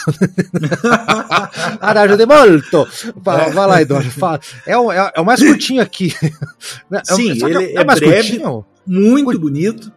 adagio 1.80 2.16
di 2.16 2.26
molto. 2.26 2.88
Vai, 3.14 3.52
vai 3.52 3.66
lá, 3.68 3.82
Eduardo. 3.82 4.10
Fala. 4.10 4.40
É, 4.66 4.76
o, 4.76 4.90
é, 4.90 5.12
é, 5.14 5.20
o 5.20 5.24
mais 5.24 5.40
curtinho 5.40 5.80
aqui. 5.80 6.12
É 6.92 7.14
Sim, 7.14 7.30
é, 7.30 7.50
ele 7.50 7.76
é, 7.76 7.84
mais 7.84 7.98
breve, 7.98 8.38
curtinho? 8.38 8.64
muito 8.86 9.38
bonito. 9.38 9.92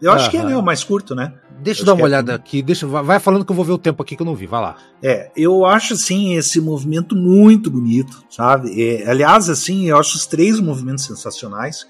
Eu 0.00 0.12
acho 0.12 0.30
que 0.30 0.36
ele 0.36 0.52
é 0.52 0.56
o 0.56 0.62
mais 0.62 0.82
curto, 0.82 1.14
né? 1.14 1.34
Deixa 1.62 1.82
eu 1.82 1.86
dar 1.86 1.94
uma 1.94 2.04
olhada 2.04 2.32
é... 2.32 2.34
aqui, 2.34 2.62
deixa, 2.62 2.86
vai 2.86 3.20
falando 3.20 3.44
que 3.44 3.52
eu 3.52 3.56
vou 3.56 3.64
ver 3.64 3.72
o 3.72 3.78
tempo 3.78 4.02
aqui 4.02 4.16
que 4.16 4.22
eu 4.22 4.26
não 4.26 4.34
vi, 4.34 4.46
vai 4.46 4.60
lá. 4.60 4.76
É, 5.02 5.30
eu 5.36 5.64
acho 5.66 5.94
assim 5.94 6.36
esse 6.36 6.60
movimento 6.60 7.14
muito 7.14 7.70
bonito, 7.70 8.24
sabe? 8.30 8.82
É, 8.82 9.08
aliás, 9.08 9.48
assim, 9.48 9.88
eu 9.88 9.98
acho 9.98 10.16
os 10.16 10.26
três 10.26 10.58
movimentos 10.58 11.04
sensacionais. 11.04 11.86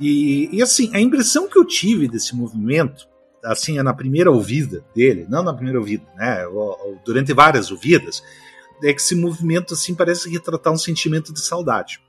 E, 0.00 0.48
e 0.52 0.62
assim, 0.62 0.90
a 0.94 1.00
impressão 1.00 1.48
que 1.48 1.58
eu 1.58 1.64
tive 1.64 2.08
desse 2.08 2.34
movimento, 2.34 3.06
assim, 3.44 3.78
é 3.78 3.82
na 3.82 3.94
primeira 3.94 4.30
ouvida 4.30 4.84
dele, 4.94 5.26
não 5.28 5.42
na 5.42 5.54
primeira 5.54 5.78
ouvida, 5.78 6.04
né? 6.16 6.44
Durante 7.04 7.32
várias 7.32 7.70
ouvidas, 7.70 8.22
é 8.82 8.92
que 8.92 9.00
esse 9.00 9.14
movimento 9.14 9.74
assim 9.74 9.94
parece 9.94 10.30
retratar 10.30 10.72
um 10.72 10.78
sentimento 10.78 11.32
de 11.32 11.40
saudade. 11.40 12.00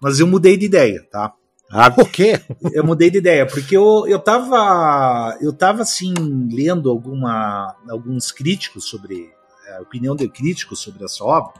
Mas 0.00 0.20
eu 0.20 0.26
mudei 0.26 0.56
de 0.56 0.66
ideia, 0.66 1.06
tá? 1.10 1.32
Ah, 1.70 1.90
por 1.90 2.10
quê? 2.10 2.40
Eu 2.72 2.84
mudei 2.84 3.10
de 3.10 3.18
ideia, 3.18 3.46
porque 3.46 3.76
eu, 3.76 4.04
eu 4.08 4.18
tava, 4.18 5.38
eu 5.40 5.52
tava 5.52 5.82
assim, 5.82 6.12
lendo 6.52 6.90
alguma, 6.90 7.76
alguns 7.88 8.32
críticos 8.32 8.88
sobre, 8.88 9.30
a 9.76 9.80
opinião 9.80 10.16
de 10.16 10.28
críticos 10.28 10.80
sobre 10.80 11.04
essa 11.04 11.22
obra, 11.22 11.54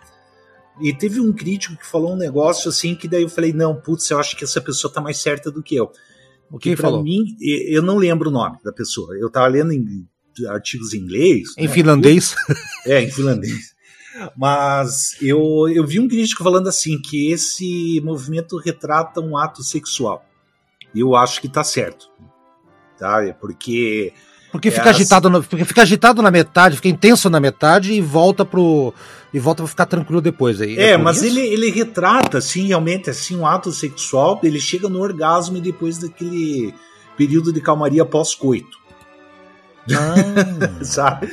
e 0.80 0.92
teve 0.92 1.20
um 1.20 1.32
crítico 1.32 1.76
que 1.76 1.86
falou 1.86 2.14
um 2.14 2.16
negócio 2.16 2.68
assim, 2.68 2.94
que 2.94 3.06
daí 3.06 3.22
eu 3.22 3.28
falei, 3.28 3.52
não, 3.52 3.74
putz, 3.74 4.10
eu 4.10 4.18
acho 4.18 4.36
que 4.36 4.42
essa 4.42 4.60
pessoa 4.60 4.92
tá 4.92 5.00
mais 5.00 5.18
certa 5.18 5.50
do 5.50 5.62
que 5.62 5.76
eu. 5.76 5.92
O 6.50 6.58
que, 6.58 6.70
que 6.70 6.76
falou? 6.76 7.04
mim, 7.04 7.36
eu 7.40 7.80
não 7.80 7.96
lembro 7.96 8.30
o 8.30 8.32
nome 8.32 8.58
da 8.64 8.72
pessoa, 8.72 9.16
eu 9.16 9.30
tava 9.30 9.46
lendo 9.46 9.72
em 9.72 10.08
artigos 10.48 10.92
em 10.92 10.98
inglês. 10.98 11.50
Em 11.56 11.68
né? 11.68 11.72
finlandês? 11.72 12.34
É, 12.84 13.00
em 13.00 13.10
finlandês. 13.10 13.74
Mas 14.36 15.16
eu, 15.20 15.68
eu 15.68 15.86
vi 15.86 16.00
um 16.00 16.08
crítico 16.08 16.42
falando 16.42 16.68
assim 16.68 17.00
que 17.00 17.30
esse 17.30 18.00
movimento 18.04 18.56
retrata 18.58 19.20
um 19.20 19.36
ato 19.36 19.62
sexual. 19.62 20.24
E 20.94 21.00
eu 21.00 21.14
acho 21.14 21.40
que 21.40 21.46
está 21.46 21.62
certo. 21.62 22.10
Tá? 22.98 23.24
É 23.24 23.32
porque 23.32 24.12
porque 24.50 24.68
é 24.68 24.70
fica, 24.70 24.90
agitado 24.90 25.30
no, 25.30 25.42
porque 25.42 25.64
fica 25.64 25.82
agitado 25.82 26.22
na 26.22 26.30
metade, 26.30 26.76
fica 26.76 26.88
intenso 26.88 27.30
na 27.30 27.38
metade 27.38 27.92
e 27.92 28.00
volta 28.00 28.44
pro. 28.44 28.92
E 29.32 29.38
volta 29.38 29.62
pra 29.62 29.68
ficar 29.68 29.86
tranquilo 29.86 30.20
depois. 30.20 30.60
Aí, 30.60 30.76
é, 30.76 30.90
é 30.90 30.96
mas 30.96 31.22
ele, 31.22 31.40
ele 31.40 31.70
retrata, 31.70 32.38
assim, 32.38 32.66
realmente, 32.66 33.08
assim, 33.08 33.36
um 33.36 33.46
ato 33.46 33.70
sexual, 33.70 34.40
ele 34.42 34.58
chega 34.58 34.88
no 34.88 35.00
orgasmo 35.00 35.56
e 35.56 35.60
depois 35.60 35.98
daquele 35.98 36.74
período 37.16 37.52
de 37.52 37.60
calmaria 37.60 38.04
pós-coito. 38.04 38.79
Ah. 39.88 40.84
Sabe? 40.84 41.28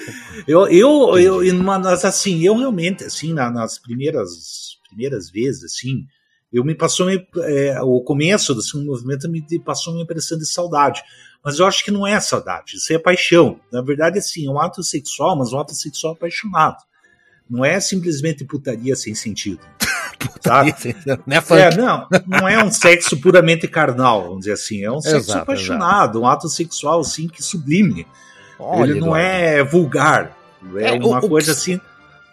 Eu, 0.48 0.68
eu, 0.68 1.18
eu, 1.18 1.56
mas 1.64 2.06
assim, 2.06 2.42
eu 2.44 2.56
realmente, 2.56 3.04
assim, 3.04 3.34
na, 3.34 3.52
nas 3.52 3.78
primeiras, 3.78 4.78
primeiras 4.90 5.30
vezes, 5.30 5.64
assim, 5.64 6.06
eu 6.52 6.64
me 6.64 6.74
passou 6.74 7.10
é, 7.10 7.82
o 7.82 8.02
começo 8.02 8.56
desse 8.56 8.78
movimento 8.78 9.30
me 9.30 9.44
passou 9.60 9.94
uma 9.94 10.04
impressão 10.04 10.38
de 10.38 10.46
saudade. 10.46 11.02
Mas 11.44 11.60
eu 11.60 11.66
acho 11.66 11.84
que 11.84 11.92
não 11.92 12.06
é 12.06 12.20
saudade, 12.20 12.76
isso 12.76 12.92
é 12.92 13.00
paixão. 13.00 13.60
Na 13.72 13.82
verdade, 13.82 14.20
assim, 14.20 14.48
é 14.48 14.50
um 14.50 14.60
ato 14.60 14.84
sexual, 14.84 15.36
mas 15.38 15.54
um 15.54 15.60
ato 15.60 15.74
sexual 15.74 16.14
apaixonado. 16.14 16.78
Não 17.50 17.64
é 17.64 17.80
simplesmente 17.80 18.44
putaria 18.44 18.96
sem 18.96 19.16
sentido. 19.16 19.62
Sabe? 20.44 20.74
não, 21.06 21.38
é 21.38 21.62
é, 21.62 21.76
não, 21.76 22.08
não 22.28 22.50
é 22.50 22.64
um 22.64 22.72
sexo 22.72 23.16
puramente 23.18 23.68
carnal, 23.68 24.24
vamos 24.24 24.40
dizer 24.40 24.54
assim. 24.54 24.84
É 24.84 24.92
um 24.92 25.00
sexo 25.00 25.30
exato, 25.30 25.40
apaixonado, 25.40 26.12
exato. 26.12 26.20
um 26.20 26.28
ato 26.28 26.50
sexual 26.50 27.00
assim 27.00 27.28
que 27.28 27.42
sublime. 27.42 28.06
Olha, 28.60 28.92
ele 28.92 29.00
não 29.00 29.16
Eduardo. 29.16 29.26
é 29.26 29.64
vulgar. 29.64 30.38
É, 30.76 30.88
é 30.90 30.94
uma 30.94 31.20
o, 31.20 31.30
coisa 31.30 31.54
que, 31.54 31.60
assim. 31.60 31.82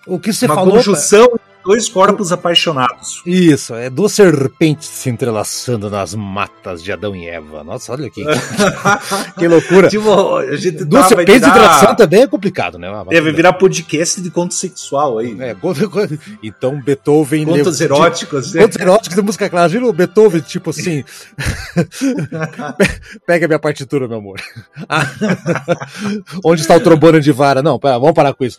O 0.06 0.18
que 0.18 0.32
você 0.32 0.46
uma 0.46 0.54
falou. 0.54 0.74
Conjunção 0.74 1.28
Dois 1.64 1.88
corpos 1.88 2.30
apaixonados. 2.30 3.22
Isso, 3.24 3.74
é 3.74 3.88
duas 3.88 4.12
serpentes 4.12 4.86
se 4.86 5.08
entrelaçando 5.08 5.88
nas 5.88 6.14
matas 6.14 6.82
de 6.82 6.92
Adão 6.92 7.16
e 7.16 7.26
Eva. 7.26 7.64
Nossa, 7.64 7.92
olha 7.92 8.06
aqui. 8.06 8.22
que 9.38 9.48
loucura. 9.48 9.88
Tipo, 9.88 10.36
a 10.36 10.56
gente 10.56 10.84
duas 10.84 11.06
serpentes 11.06 11.40
virar... 11.40 11.48
entrelaçando 11.48 11.96
também 11.96 12.22
é 12.22 12.26
complicado, 12.26 12.78
né? 12.78 12.88
Deve 13.08 13.32
virar 13.32 13.54
podcast 13.54 14.20
de 14.20 14.30
conto 14.30 14.52
sexual 14.52 15.18
aí. 15.18 15.34
É, 15.40 15.56
então 16.42 16.80
Beethoven. 16.80 17.46
Contos 17.46 17.80
levou, 17.80 17.96
eróticos. 17.98 18.46
Tipo, 18.48 18.58
contos 18.58 18.78
eróticos 18.78 19.16
de 19.16 19.22
música 19.22 19.48
clássica. 19.48 19.78
Imagina 19.78 19.86
o 19.86 19.92
Beethoven, 19.92 20.40
tipo 20.42 20.70
assim. 20.70 21.02
Pega 23.26 23.46
minha 23.46 23.58
partitura, 23.58 24.06
meu 24.06 24.18
amor. 24.18 24.40
Onde 26.44 26.60
está 26.60 26.76
o 26.76 26.80
trombone 26.80 27.20
de 27.20 27.32
vara? 27.32 27.62
Não, 27.62 27.78
pera, 27.78 27.98
vamos 27.98 28.14
parar 28.14 28.34
com 28.34 28.44
isso. 28.44 28.58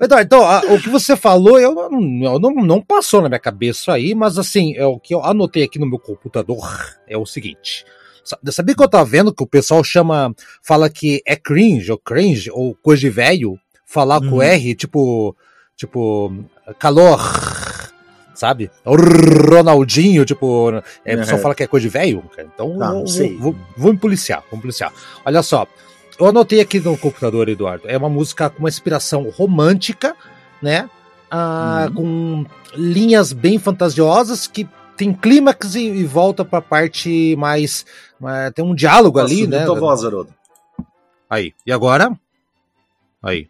então, 0.00 0.40
o 0.70 0.80
que 0.80 0.88
você 0.88 1.17
falou, 1.18 1.58
eu, 1.58 1.76
eu 1.78 2.38
não, 2.38 2.50
não 2.54 2.80
passou 2.80 3.20
na 3.20 3.28
minha 3.28 3.38
cabeça 3.38 3.80
isso 3.80 3.90
aí, 3.90 4.14
mas 4.14 4.38
assim, 4.38 4.74
é 4.76 4.86
o 4.86 4.98
que 4.98 5.14
eu 5.14 5.24
anotei 5.24 5.64
aqui 5.64 5.78
no 5.78 5.86
meu 5.86 5.98
computador 5.98 6.66
é 7.06 7.16
o 7.16 7.26
seguinte. 7.26 7.84
Sabia 8.50 8.74
que 8.74 8.82
eu 8.82 8.88
tava 8.88 9.04
vendo 9.04 9.32
que 9.32 9.42
o 9.42 9.46
pessoal 9.46 9.82
chama, 9.82 10.34
fala 10.62 10.90
que 10.90 11.22
é 11.26 11.34
cringe, 11.34 11.90
ou 11.90 11.98
cringe, 11.98 12.50
ou 12.50 12.74
coisa 12.74 13.00
de 13.00 13.10
velho, 13.10 13.58
falar 13.86 14.20
com 14.20 14.36
uhum. 14.36 14.42
R, 14.42 14.74
tipo, 14.74 15.34
tipo, 15.74 16.44
calor, 16.78 17.18
sabe? 18.34 18.70
O 18.84 18.94
Ronaldinho, 18.96 20.26
tipo, 20.26 20.70
é, 21.04 21.14
o 21.14 21.18
pessoal 21.18 21.38
fala 21.40 21.54
que 21.54 21.62
é 21.62 21.66
coisa 21.66 21.84
de 21.84 21.88
velho, 21.88 22.22
então 22.38 22.74
não, 22.74 23.06
vou. 23.06 23.38
Vou, 23.38 23.56
vou, 23.76 23.92
me 23.92 23.98
policiar, 23.98 24.42
vou 24.50 24.58
me 24.58 24.62
policiar. 24.62 24.92
Olha 25.24 25.42
só, 25.42 25.66
eu 26.20 26.26
anotei 26.26 26.60
aqui 26.60 26.80
no 26.80 26.98
computador, 26.98 27.48
Eduardo, 27.48 27.88
é 27.88 27.96
uma 27.96 28.10
música 28.10 28.50
com 28.50 28.58
uma 28.58 28.68
inspiração 28.68 29.30
romântica, 29.30 30.14
né? 30.60 30.90
Ah, 31.30 31.86
uhum. 31.88 31.94
com 31.94 32.46
linhas 32.74 33.32
bem 33.32 33.58
fantasiosas 33.58 34.46
que 34.46 34.68
tem 34.96 35.12
clímax 35.12 35.74
e, 35.76 35.86
e 35.86 36.04
volta 36.04 36.44
para 36.44 36.58
a 36.58 36.62
parte 36.62 37.36
mais, 37.36 37.86
mais, 38.18 38.52
tem 38.52 38.64
um 38.64 38.74
diálogo 38.74 39.20
Nossa, 39.20 39.32
ali, 39.32 39.46
né? 39.46 39.64
Tua 39.64 39.78
voz, 39.78 40.04
Haroldo. 40.04 40.34
Aí. 41.30 41.54
E 41.64 41.72
agora? 41.72 42.18
Aí. 43.22 43.48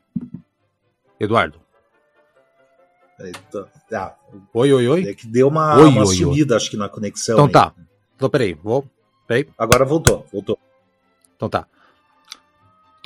Eduardo. 1.18 1.60
Ah, 3.92 4.14
oi, 4.54 4.72
oi, 4.72 4.88
oi. 4.88 5.08
É 5.08 5.14
que 5.14 5.26
deu 5.26 5.48
uma, 5.48 5.76
oi, 5.76 5.88
uma 5.88 6.06
oi, 6.06 6.16
sumida, 6.16 6.54
oi. 6.54 6.56
acho 6.56 6.70
que 6.70 6.76
na 6.76 6.88
conexão. 6.88 7.34
Então 7.34 7.46
aí. 7.46 7.52
tá. 7.52 7.74
Então 8.14 8.28
peraí, 8.28 8.54
vou. 8.54 8.84
Peraí. 9.26 9.48
Agora 9.56 9.84
voltou, 9.84 10.26
voltou. 10.32 10.58
Então 11.36 11.48
tá. 11.48 11.66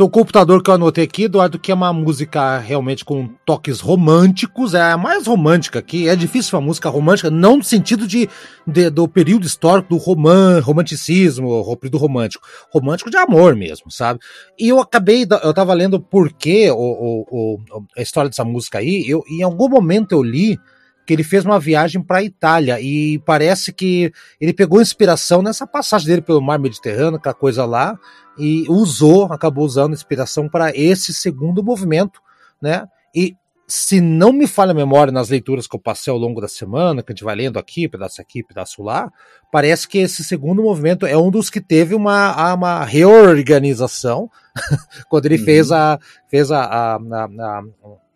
Então, 0.03 0.09
o 0.09 0.11
computador 0.11 0.61
que 0.61 0.69
eu 0.69 0.75
anotei 0.75 1.05
aqui, 1.05 1.25
Eduardo, 1.25 1.61
que 1.61 1.71
é 1.71 1.75
uma 1.77 1.93
música 1.93 2.59
realmente 2.59 3.05
com 3.05 3.29
toques 3.47 3.79
românticos, 3.79 4.75
é 4.75 4.83
a 4.83 4.99
mais 4.99 5.29
romântica 5.29 5.79
aqui. 5.79 6.09
É 6.09 6.17
difícil 6.17 6.59
uma 6.59 6.67
música 6.67 6.89
romântica, 6.89 7.31
não 7.31 7.59
no 7.59 7.63
sentido 7.63 8.05
de, 8.05 8.29
de 8.67 8.91
do 8.91 9.07
período 9.07 9.47
histórico 9.47 9.91
do 9.91 9.97
roman, 9.99 10.59
romanticismo, 10.59 11.79
do 11.89 11.99
romântico. 11.99 12.45
Romântico 12.73 13.11
de 13.11 13.17
amor 13.17 13.55
mesmo, 13.55 13.93
sabe? 13.93 14.19
E 14.59 14.71
eu 14.71 14.81
acabei, 14.81 15.25
eu 15.41 15.55
tava 15.55 15.73
lendo 15.73 16.01
por 16.01 16.33
que 16.33 16.69
o, 16.69 16.75
o, 16.75 17.27
o, 17.31 17.59
a 17.97 18.03
história 18.03 18.29
dessa 18.29 18.45
música 18.45 18.79
aí, 18.79 19.09
eu, 19.09 19.23
em 19.31 19.45
algum 19.45 19.69
momento 19.69 20.11
eu 20.11 20.23
li 20.25 20.59
que 21.07 21.13
ele 21.13 21.25
fez 21.25 21.45
uma 21.45 21.59
viagem 21.59 22.03
para 22.03 22.19
a 22.19 22.23
Itália 22.23 22.81
e 22.81 23.19
parece 23.21 23.73
que 23.73 24.13
ele 24.41 24.53
pegou 24.53 24.81
inspiração 24.81 25.43
nessa 25.43 25.67
passagem 25.67 26.07
dele 26.07 26.23
pelo 26.23 26.41
mar 26.41 26.59
Mediterrâneo, 26.59 27.17
aquela 27.17 27.35
coisa 27.35 27.65
lá, 27.65 27.99
e 28.39 28.65
usou, 28.69 29.25
acabou 29.33 29.65
usando 29.65 29.93
inspiração 29.93 30.49
para 30.49 30.71
esse 30.77 31.13
segundo 31.13 31.63
movimento, 31.63 32.21
né? 32.61 32.87
E 33.15 33.37
se 33.67 34.01
não 34.01 34.33
me 34.33 34.47
falha 34.47 34.73
a 34.73 34.75
memória 34.75 35.13
nas 35.13 35.29
leituras 35.31 35.67
que 35.67 35.75
eu 35.75 35.81
passei 35.81 36.13
ao 36.13 36.19
longo 36.19 36.41
da 36.41 36.49
semana, 36.49 37.03
que 37.03 37.11
a 37.11 37.15
gente 37.15 37.25
vai 37.25 37.35
lendo 37.35 37.59
aqui, 37.59 37.89
pedaço 37.89 38.21
aqui, 38.21 38.43
pedaço 38.43 38.83
lá, 38.83 39.11
parece 39.51 39.89
que 39.89 39.99
esse 39.99 40.23
segundo 40.23 40.63
movimento 40.63 41.07
é 41.07 41.17
um 41.17 41.31
dos 41.31 41.49
que 41.49 41.61
teve 41.61 41.95
uma, 41.95 42.53
uma 42.55 42.85
reorganização 42.85 44.31
quando 45.09 45.27
ele 45.27 45.39
uhum. 45.39 45.45
fez 45.45 45.73
a 45.73 45.99
fez 46.29 46.51
a, 46.51 46.65
a, 46.65 46.95
a, 46.97 47.25
a 47.25 47.63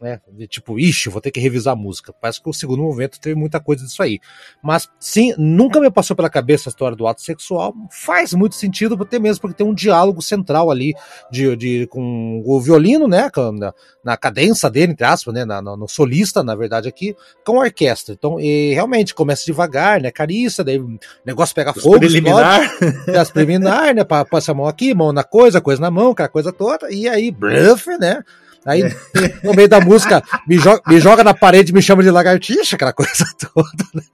né? 0.00 0.20
De 0.30 0.46
tipo, 0.46 0.78
ixi, 0.78 1.08
vou 1.08 1.20
ter 1.20 1.30
que 1.30 1.40
revisar 1.40 1.72
a 1.72 1.76
música. 1.76 2.12
Parece 2.20 2.42
que 2.42 2.48
o 2.48 2.52
segundo 2.52 2.82
movimento 2.82 3.20
teve 3.20 3.34
muita 3.34 3.58
coisa 3.58 3.84
disso 3.84 4.02
aí. 4.02 4.20
Mas 4.62 4.88
sim, 5.00 5.34
nunca 5.38 5.80
me 5.80 5.90
passou 5.90 6.14
pela 6.14 6.28
cabeça 6.28 6.68
a 6.68 6.70
história 6.70 6.96
do 6.96 7.06
ato 7.06 7.22
sexual. 7.22 7.74
Faz 7.90 8.32
muito 8.34 8.54
sentido, 8.54 9.00
até 9.00 9.18
mesmo 9.18 9.40
porque 9.40 9.56
tem 9.56 9.66
um 9.66 9.74
diálogo 9.74 10.20
central 10.20 10.70
ali 10.70 10.94
de, 11.30 11.56
de 11.56 11.86
com 11.86 12.42
o 12.44 12.60
violino, 12.60 13.08
né? 13.08 13.30
Na, 13.58 13.74
na 14.04 14.16
cadência 14.16 14.70
dele, 14.70 14.92
entre 14.92 15.06
aspas, 15.06 15.32
né? 15.32 15.44
Na, 15.44 15.62
no, 15.62 15.76
no, 15.76 15.88
solista, 15.88 16.42
na 16.42 16.54
verdade, 16.54 16.88
aqui, 16.88 17.16
com 17.44 17.60
a 17.60 17.64
orquestra. 17.64 18.14
Então, 18.14 18.38
e 18.38 18.74
realmente 18.74 19.14
começa 19.14 19.46
devagar, 19.46 20.00
né? 20.00 20.10
Carícia, 20.10 20.62
daí 20.62 20.78
o 20.78 20.98
negócio 21.24 21.54
pega 21.54 21.72
Os 21.74 21.82
fogo. 21.82 21.98
Preliminar. 22.00 22.62
Explode, 22.64 23.18
as 23.18 23.30
preliminar, 23.30 23.94
né? 23.94 24.04
Passa 24.04 24.52
a 24.52 24.54
mão 24.54 24.66
aqui, 24.66 24.94
mão 24.94 25.12
na 25.12 25.24
coisa, 25.24 25.60
coisa 25.60 25.80
na 25.80 25.90
mão, 25.90 26.10
aquela 26.10 26.28
coisa 26.28 26.52
toda. 26.52 26.92
E 26.92 27.08
aí, 27.08 27.30
bluff, 27.30 27.88
né? 27.98 28.22
Aí, 28.66 28.82
no 29.44 29.54
meio 29.54 29.68
da 29.68 29.80
música, 29.80 30.22
me 30.46 30.58
joga, 30.58 30.82
me 30.88 30.98
joga 30.98 31.22
na 31.22 31.32
parede 31.32 31.72
me 31.72 31.80
chama 31.80 32.02
de 32.02 32.10
lagartixa, 32.10 32.74
aquela 32.74 32.92
coisa 32.92 33.24
toda. 33.54 34.04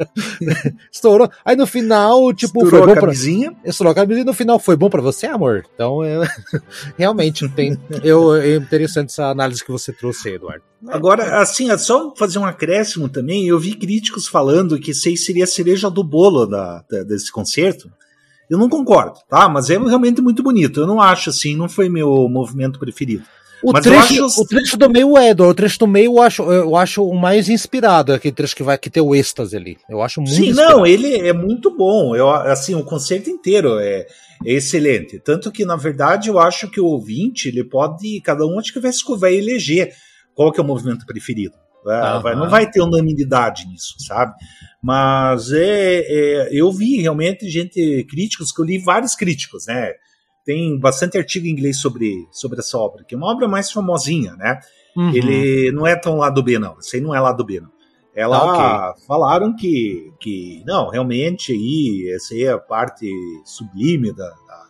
Né? 0.41 0.75
Estourou. 0.93 1.31
Aí 1.43 1.57
no 1.57 1.67
final, 1.67 2.33
tipo, 2.35 2.63
Estourou 2.63 2.85
foi 2.85 2.95
bom 2.95 2.99
a 2.99 3.01
camisinha. 3.01 3.53
pra. 3.53 3.71
Estourou 3.71 3.93
a 3.93 3.95
camisinha 3.95 4.27
no 4.27 4.35
final 4.35 4.59
foi 4.59 4.77
bom 4.77 4.91
pra 4.91 5.01
você, 5.01 5.27
amor? 5.27 5.65
Então, 5.75 6.05
é... 6.05 6.21
realmente, 6.99 7.49
tem. 7.49 7.79
Eu, 8.05 8.37
é 8.37 8.57
interessante 8.57 9.09
essa 9.09 9.27
análise 9.27 9.65
que 9.65 9.73
você 9.73 9.91
trouxe, 9.91 10.29
Eduardo. 10.29 10.63
Agora, 10.89 11.41
assim, 11.41 11.71
é 11.71 11.79
só 11.79 12.13
fazer 12.15 12.39
um 12.39 12.45
acréscimo 12.45 13.09
também. 13.09 13.47
Eu 13.47 13.59
vi 13.59 13.75
críticos 13.75 14.27
falando 14.27 14.79
que 14.79 14.91
aí 14.91 15.17
seria 15.17 15.45
a 15.45 15.47
cereja 15.47 15.89
do 15.89 16.05
bolo 16.05 16.45
da, 16.45 16.85
da, 16.91 17.03
desse 17.05 17.33
concerto. 17.33 17.91
Eu 18.51 18.59
não 18.59 18.69
concordo, 18.69 19.19
tá? 19.31 19.49
Mas 19.49 19.71
é 19.71 19.79
realmente 19.79 20.21
muito 20.21 20.43
bonito. 20.43 20.81
Eu 20.81 20.87
não 20.87 21.01
acho 21.01 21.31
assim, 21.31 21.57
não 21.57 21.71
foi 21.71 21.89
meu 21.89 22.29
movimento 22.29 22.79
preferido. 22.79 23.25
O 23.63 23.73
trecho, 23.73 24.25
acho... 24.25 24.41
o 24.41 24.47
trecho 24.47 24.77
do 24.77 24.91
meio 24.91 25.17
é, 25.17 25.33
o 25.33 25.55
trecho 25.55 25.79
do 25.79 25.87
meio 25.87 26.13
eu 26.17 26.23
acho, 26.23 26.43
eu 26.43 26.77
acho 26.77 27.07
o 27.07 27.15
mais 27.15 27.49
inspirado, 27.49 28.13
aquele 28.13 28.35
trecho 28.35 28.57
que 28.57 28.63
vai 28.63 28.77
que 28.77 28.91
tem 28.91 29.03
o 29.03 29.15
êxtase 29.15 29.57
ali. 29.57 29.79
Eu 29.89 30.03
acho 30.03 30.21
muito 30.21 30.35
Sim, 30.35 30.49
inspirado. 30.49 30.77
não, 30.77 30.87
ele 30.87 31.17
é 31.17 31.33
muito 31.33 31.75
bom. 31.77 32.17
Eu, 32.17 32.29
assim, 32.31 32.75
o 32.75 32.85
concerto 32.85 33.31
inteiro 33.31 33.79
é, 33.79 34.07
é, 34.45 34.53
excelente. 34.53 35.21
Tanto 35.21 35.53
que, 35.53 35.65
na 35.65 35.77
verdade, 35.77 36.29
eu 36.29 36.39
acho 36.39 36.69
que 36.69 36.81
o 36.81 36.87
ouvinte, 36.87 37.49
ele 37.49 37.63
pode, 37.63 38.21
cada 38.21 38.45
um 38.47 38.59
acho 38.59 38.73
que 38.73 38.81
vai, 38.81 38.93
vai 39.19 39.35
eleger 39.35 39.93
qual 40.35 40.51
que 40.51 40.61
é 40.61 40.63
o 40.63 40.67
movimento 40.67 41.07
preferido. 41.07 41.55
Vai, 41.85 42.37
não 42.37 42.49
vai 42.49 42.71
ter 42.71 42.81
unanimidade 42.81 43.67
nisso, 43.67 43.95
sabe? 44.07 44.33
Mas 44.81 45.51
é, 45.53 46.01
é, 46.07 46.49
eu 46.53 46.71
vi 46.71 47.01
realmente 47.01 47.49
gente, 47.49 48.07
críticos, 48.09 48.53
que 48.53 48.61
eu 48.61 48.65
li 48.65 48.79
vários 48.79 49.17
críticos, 49.17 49.67
né? 49.67 49.93
Tem 50.45 50.79
bastante 50.79 51.17
artigo 51.17 51.47
em 51.47 51.51
inglês 51.51 51.81
sobre, 51.81 52.27
sobre 52.31 52.59
essa 52.59 52.77
obra, 52.79 53.05
que 53.05 53.15
é 53.15 53.19
uma 53.19 53.31
obra 53.31 53.47
mais 53.47 53.71
famosinha, 53.71 54.35
né? 54.37 54.59
Uhum. 54.97 55.11
Ele 55.11 55.73
não 55.73 55.87
é 55.87 55.97
tão 55.97 56.17
lado 56.17 56.43
B, 56.43 56.59
não. 56.59 56.79
Isso 56.79 56.97
aí 56.97 57.03
não 57.03 57.15
é 57.15 57.21
lado 57.21 57.45
B, 57.45 57.61
não. 57.61 57.71
Ela 58.15 58.37
ah, 58.37 58.91
okay. 58.91 59.07
falaram 59.07 59.57
que, 59.57 60.13
que, 60.21 60.63
não, 60.67 60.91
realmente 60.91 61.53
aí, 61.53 62.13
essa 62.15 62.35
aí 62.35 62.45
é 62.45 62.53
a 62.53 62.59
parte 62.59 63.11
sublime 63.45 64.15
da, 64.15 64.29
da, 64.29 64.67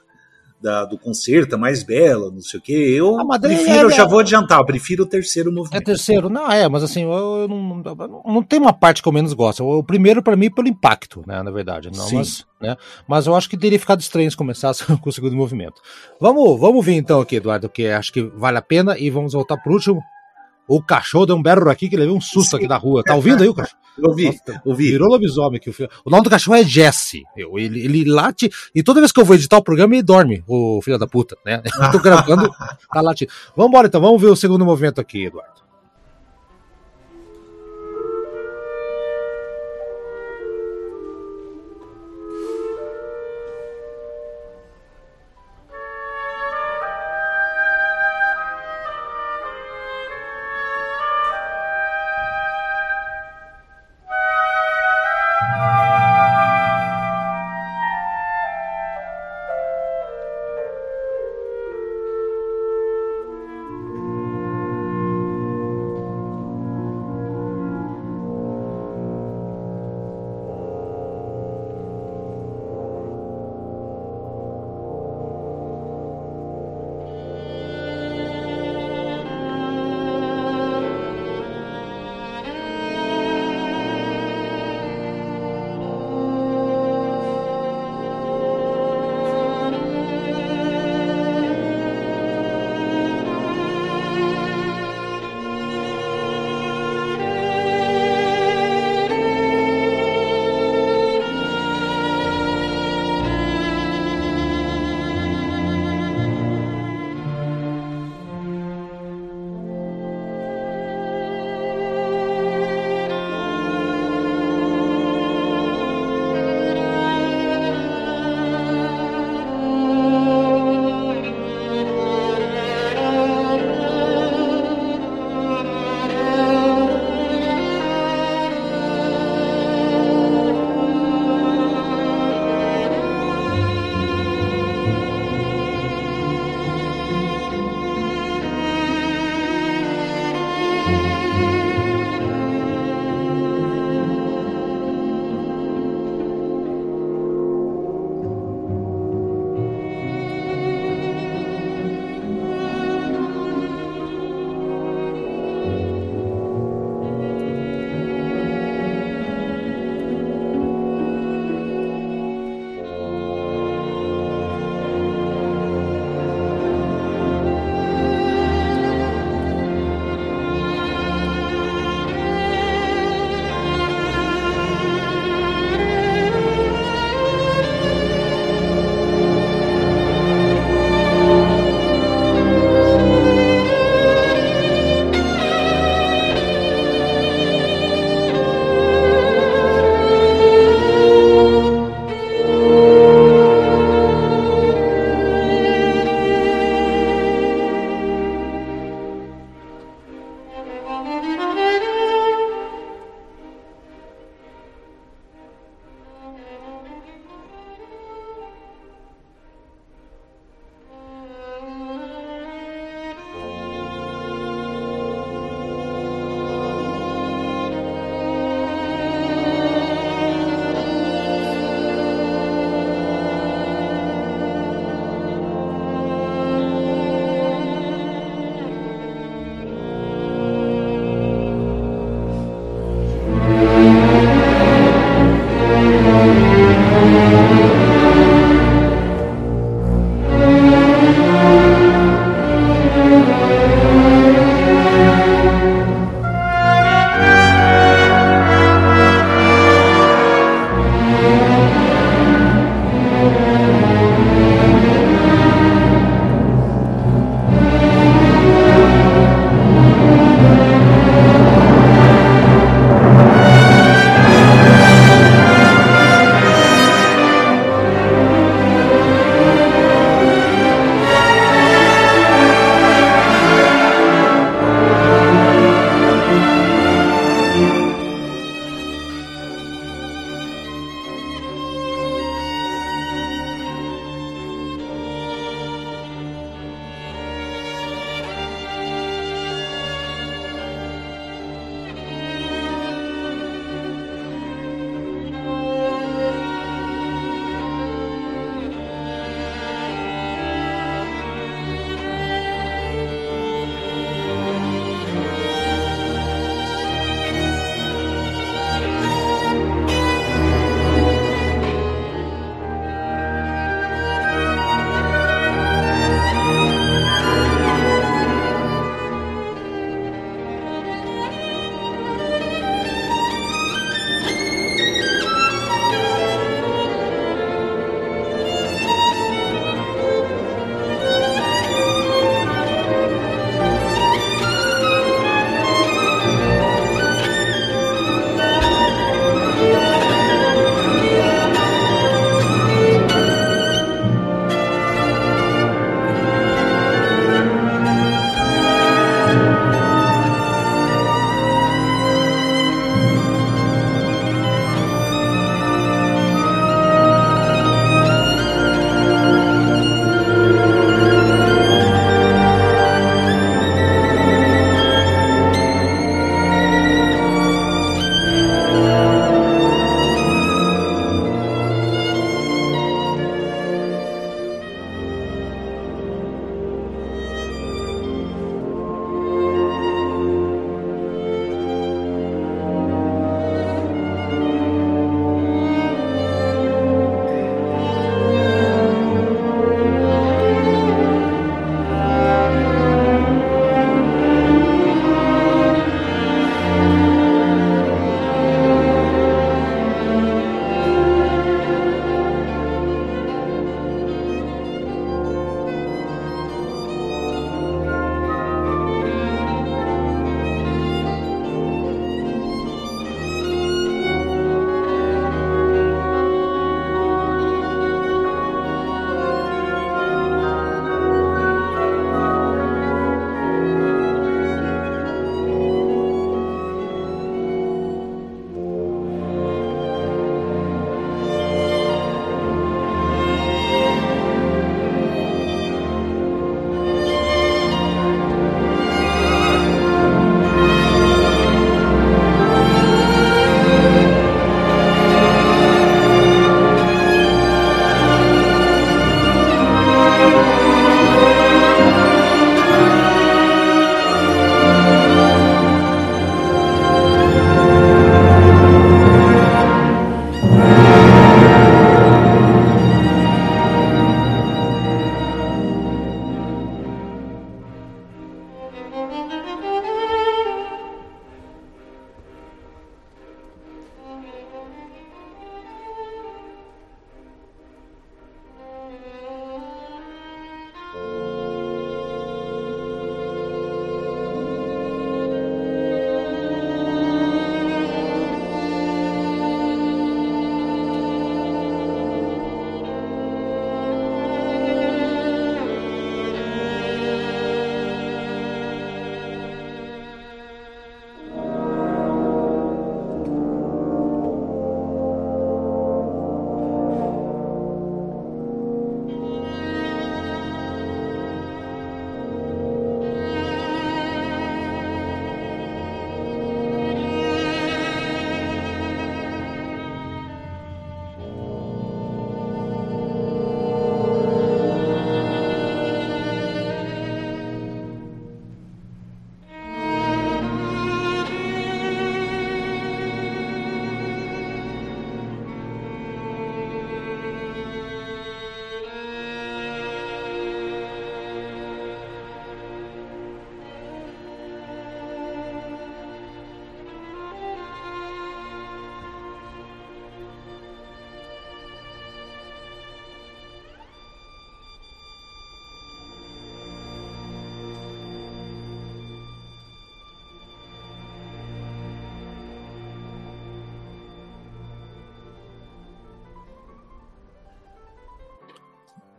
do 0.89 0.99
concerto, 0.99 1.59
mais 1.59 1.83
bela, 1.83 2.31
não 2.31 2.41
sei 2.41 2.61
o 2.61 2.63
que. 2.63 2.73
Eu 2.73 3.19
ah, 3.19 3.39
prefiro, 3.39 3.71
é, 3.71 3.83
eu 3.85 3.91
já 3.91 4.07
vou 4.07 4.21
adiantar, 4.21 4.61
eu 4.61 4.65
prefiro 4.65 5.03
o 5.05 5.07
terceiro 5.07 5.53
movimento. 5.53 5.81
É 5.81 5.85
terceiro, 5.85 6.29
não, 6.29 6.51
é, 6.51 6.69
mas 6.69 6.83
assim, 6.83 7.03
eu, 7.03 7.11
eu 7.13 7.49
não, 7.49 7.83
não 8.25 8.43
tem 8.43 8.61
uma 8.61 8.73
parte 8.73 9.03
que 9.03 9.09
eu 9.09 9.13
menos 9.13 9.33
gosto. 9.33 9.65
O 9.65 9.83
primeiro, 9.83 10.23
para 10.23 10.37
mim, 10.37 10.51
pelo 10.51 10.69
impacto, 10.69 11.23
né, 11.27 11.43
na 11.43 11.51
verdade. 11.51 11.91
Não, 11.91 12.07
Sim. 12.07 12.17
Mas, 12.17 12.47
né, 12.61 12.77
mas 13.07 13.27
eu 13.27 13.35
acho 13.35 13.49
que 13.49 13.57
teria 13.57 13.79
ficado 13.79 14.01
estranho 14.01 14.31
se 14.31 14.37
começasse 14.37 14.85
com 14.97 15.09
o 15.09 15.13
segundo 15.13 15.37
movimento. 15.37 15.81
Vamos, 16.21 16.59
vamos 16.61 16.85
ver 16.85 16.95
então 16.95 17.21
aqui, 17.21 17.37
Eduardo, 17.37 17.69
que 17.69 17.89
acho 17.89 18.13
que 18.13 18.23
vale 18.23 18.59
a 18.59 18.63
pena, 18.63 18.99
e 18.99 19.11
vamos 19.11 19.33
voltar 19.33 19.57
pro 19.57 19.73
último. 19.73 20.03
O 20.67 20.83
cachorro 20.83 21.27
deu 21.27 21.37
um 21.37 21.43
berro 21.43 21.69
aqui 21.69 21.89
que 21.89 21.97
levou 21.97 22.17
um 22.17 22.21
susto 22.21 22.51
Sim. 22.51 22.57
aqui 22.57 22.69
da 22.69 22.77
rua. 22.77 23.03
Tá 23.03 23.15
ouvindo 23.15 23.43
aí 23.43 23.49
o 23.49 23.55
cachorro? 23.55 23.81
Eu 23.99 24.09
ouvi, 24.11 24.27
Nossa, 24.27 24.63
ouvi. 24.65 24.91
Virou 24.91 25.09
lobisomem 25.09 25.57
aqui. 25.59 25.71
O 26.05 26.11
nome 26.11 26.25
do 26.25 26.31
cachorro 26.31 26.57
é 26.57 26.65
Jesse. 26.65 27.23
Ele, 27.37 27.85
ele 27.85 28.05
late. 28.05 28.51
E 28.75 28.83
toda 28.83 29.01
vez 29.01 29.13
que 29.13 29.21
eu 29.21 29.25
vou 29.25 29.37
editar 29.37 29.59
o 29.59 29.63
programa, 29.63 29.95
ele 29.95 30.03
dorme, 30.03 30.43
o 30.47 30.81
filho 30.83 30.99
da 30.99 31.07
puta, 31.07 31.37
né? 31.45 31.63
Eu 31.83 31.93
tô 31.93 31.99
gravando, 31.99 32.51
tá 32.93 33.01
latindo. 33.01 33.31
Vamos 33.55 33.71
embora 33.71 33.89
então, 33.89 34.01
vamos 34.01 34.21
ver 34.21 34.29
o 34.29 34.37
segundo 34.37 34.65
movimento 34.65 35.01
aqui, 35.01 35.27
Eduardo. 35.27 35.62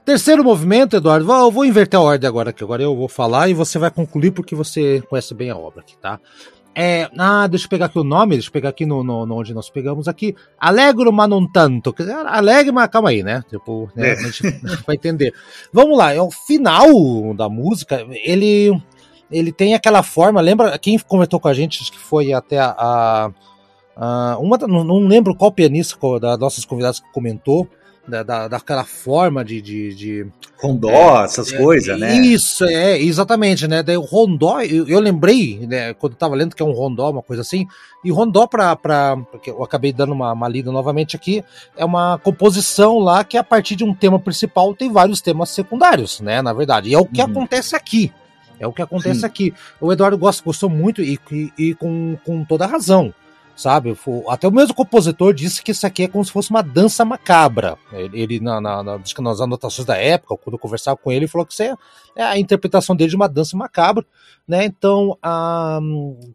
Terceiro 0.06 0.44
movimento, 0.44 0.98
Eduardo, 0.98 1.32
eu 1.32 1.52
vou 1.52 1.64
inverter 1.64 1.98
a 1.98 2.04
ordem 2.04 2.28
agora, 2.28 2.52
que 2.52 2.64
agora 2.64 2.84
eu 2.84 2.96
vou 2.96 3.08
falar 3.08 3.48
e 3.50 3.54
você 3.54 3.80
vai 3.80 3.90
concluir 3.90 4.32
porque 4.32 4.54
você 4.54 5.02
conhece 5.10 5.34
bem 5.34 5.50
a 5.50 5.56
obra 5.56 5.82
aqui, 5.82 5.98
tá? 5.98 6.20
É, 6.76 7.08
ah, 7.18 7.48
deixa 7.48 7.66
eu 7.66 7.70
pegar 7.70 7.86
aqui 7.86 8.00
o 8.00 8.04
nome, 8.04 8.36
deixa 8.36 8.50
eu 8.50 8.52
pegar 8.52 8.70
aqui 8.70 8.86
no, 8.86 9.04
no, 9.04 9.26
no 9.26 9.36
onde 9.36 9.54
nós 9.54 9.70
pegamos 9.70 10.08
aqui. 10.08 10.36
Alegro, 10.60 11.14
mas 11.14 11.30
não 11.30 11.50
tanto. 11.50 11.96
Alegre, 12.26 12.72
mas 12.72 12.90
calma 12.90 13.10
aí, 13.10 13.22
né? 13.22 13.44
Tipo, 13.48 13.90
né, 13.96 14.10
é. 14.10 14.12
a 14.14 14.16
gente 14.16 14.42
vai 14.86 14.96
entender. 14.96 15.34
Vamos 15.72 15.98
lá, 15.98 16.14
é 16.14 16.22
o 16.22 16.32
final 16.32 17.34
da 17.36 17.48
música, 17.48 18.06
ele 18.10 18.72
ele 19.32 19.52
tem 19.52 19.74
aquela 19.74 20.04
forma, 20.04 20.40
lembra, 20.40 20.78
quem 20.78 21.00
comentou 21.00 21.40
com 21.40 21.48
a 21.48 21.54
gente, 21.54 21.82
acho 21.82 21.92
que 21.92 21.98
foi 21.98 22.34
até 22.34 22.60
a, 22.60 23.32
a, 23.96 24.38
uma, 24.38 24.58
não, 24.60 24.84
não, 24.84 25.00
lembro 25.00 25.36
qual 25.36 25.52
pianista 25.52 25.98
das 26.20 26.38
nossas 26.38 26.66
convidadas 26.66 27.00
que 27.00 27.12
comentou, 27.12 27.68
da, 28.08 28.22
da, 28.22 28.48
daquela 28.48 28.84
forma 28.84 29.46
de, 29.46 29.62
de, 29.62 29.96
de 29.96 30.28
rondó, 30.62 30.90
é, 31.22 31.24
essas 31.24 31.52
é, 31.52 31.58
coisas, 31.58 32.00
né? 32.00 32.16
Isso, 32.20 32.66
é, 32.66 33.00
exatamente, 33.00 33.68
né? 33.68 33.82
Daí 33.82 33.98
o 33.98 34.02
rondó, 34.02 34.62
eu, 34.62 34.88
eu 34.88 35.00
lembrei, 35.00 35.66
né, 35.68 35.94
quando 35.94 36.14
eu 36.14 36.18
tava 36.18 36.36
lendo 36.36 36.56
que 36.56 36.62
é 36.62 36.66
um 36.66 36.74
rondó, 36.74 37.10
uma 37.10 37.22
coisa 37.22 37.42
assim, 37.42 37.66
e 38.04 38.12
rondó 38.12 38.46
para 38.46 38.76
porque 39.32 39.52
eu 39.52 39.64
acabei 39.64 39.94
dando 39.94 40.12
uma, 40.12 40.34
uma 40.34 40.48
lida 40.48 40.72
novamente 40.72 41.16
aqui, 41.16 41.44
é 41.78 41.86
uma 41.86 42.18
composição 42.18 43.00
lá 43.00 43.24
que 43.24 43.38
a 43.38 43.44
partir 43.44 43.76
de 43.76 43.84
um 43.84 43.94
tema 43.94 44.20
principal 44.20 44.74
tem 44.74 44.92
vários 44.92 45.22
temas 45.22 45.50
secundários, 45.50 46.20
né, 46.20 46.42
na 46.42 46.52
verdade. 46.52 46.90
E 46.90 46.94
é 46.94 47.00
o 47.00 47.06
que 47.06 47.22
uhum. 47.22 47.32
acontece 47.32 47.76
aqui. 47.76 48.12
É 48.60 48.68
o 48.68 48.72
que 48.72 48.82
acontece 48.82 49.22
Sim. 49.22 49.26
aqui. 49.26 49.54
O 49.82 49.92
Eduardo 49.92 50.18
gosta, 50.18 50.44
gostou 50.44 50.70
muito 50.70 51.02
e, 51.02 51.20
e, 51.32 51.52
e 51.58 51.74
com, 51.74 52.18
com 52.24 52.46
toda 52.46 52.66
razão 52.66 53.14
sabe? 53.56 53.96
Até 54.28 54.48
o 54.48 54.52
mesmo 54.52 54.74
compositor 54.74 55.34
disse 55.34 55.62
que 55.62 55.72
isso 55.72 55.86
aqui 55.86 56.04
é 56.04 56.08
como 56.08 56.24
se 56.24 56.32
fosse 56.32 56.50
uma 56.50 56.62
dança 56.62 57.06
macabra. 57.06 57.78
Ele, 57.92 58.40
na, 58.40 58.60
na, 58.60 58.84
na, 58.84 59.00
nas 59.20 59.42
anotações 59.42 59.86
da 59.86 59.98
época, 59.98 60.38
quando 60.38 60.54
eu 60.54 60.60
conversava 60.60 60.98
com 60.98 61.12
ele, 61.12 61.28
falou 61.28 61.46
que 61.46 61.54
isso 61.54 61.64
é, 61.64 61.76
é 62.16 62.24
a 62.24 62.38
interpretação 62.38 62.96
dele 62.96 63.10
de 63.10 63.16
uma 63.16 63.30
dança 63.30 63.56
macabra, 63.56 64.06
né? 64.48 64.66
Então, 64.66 65.18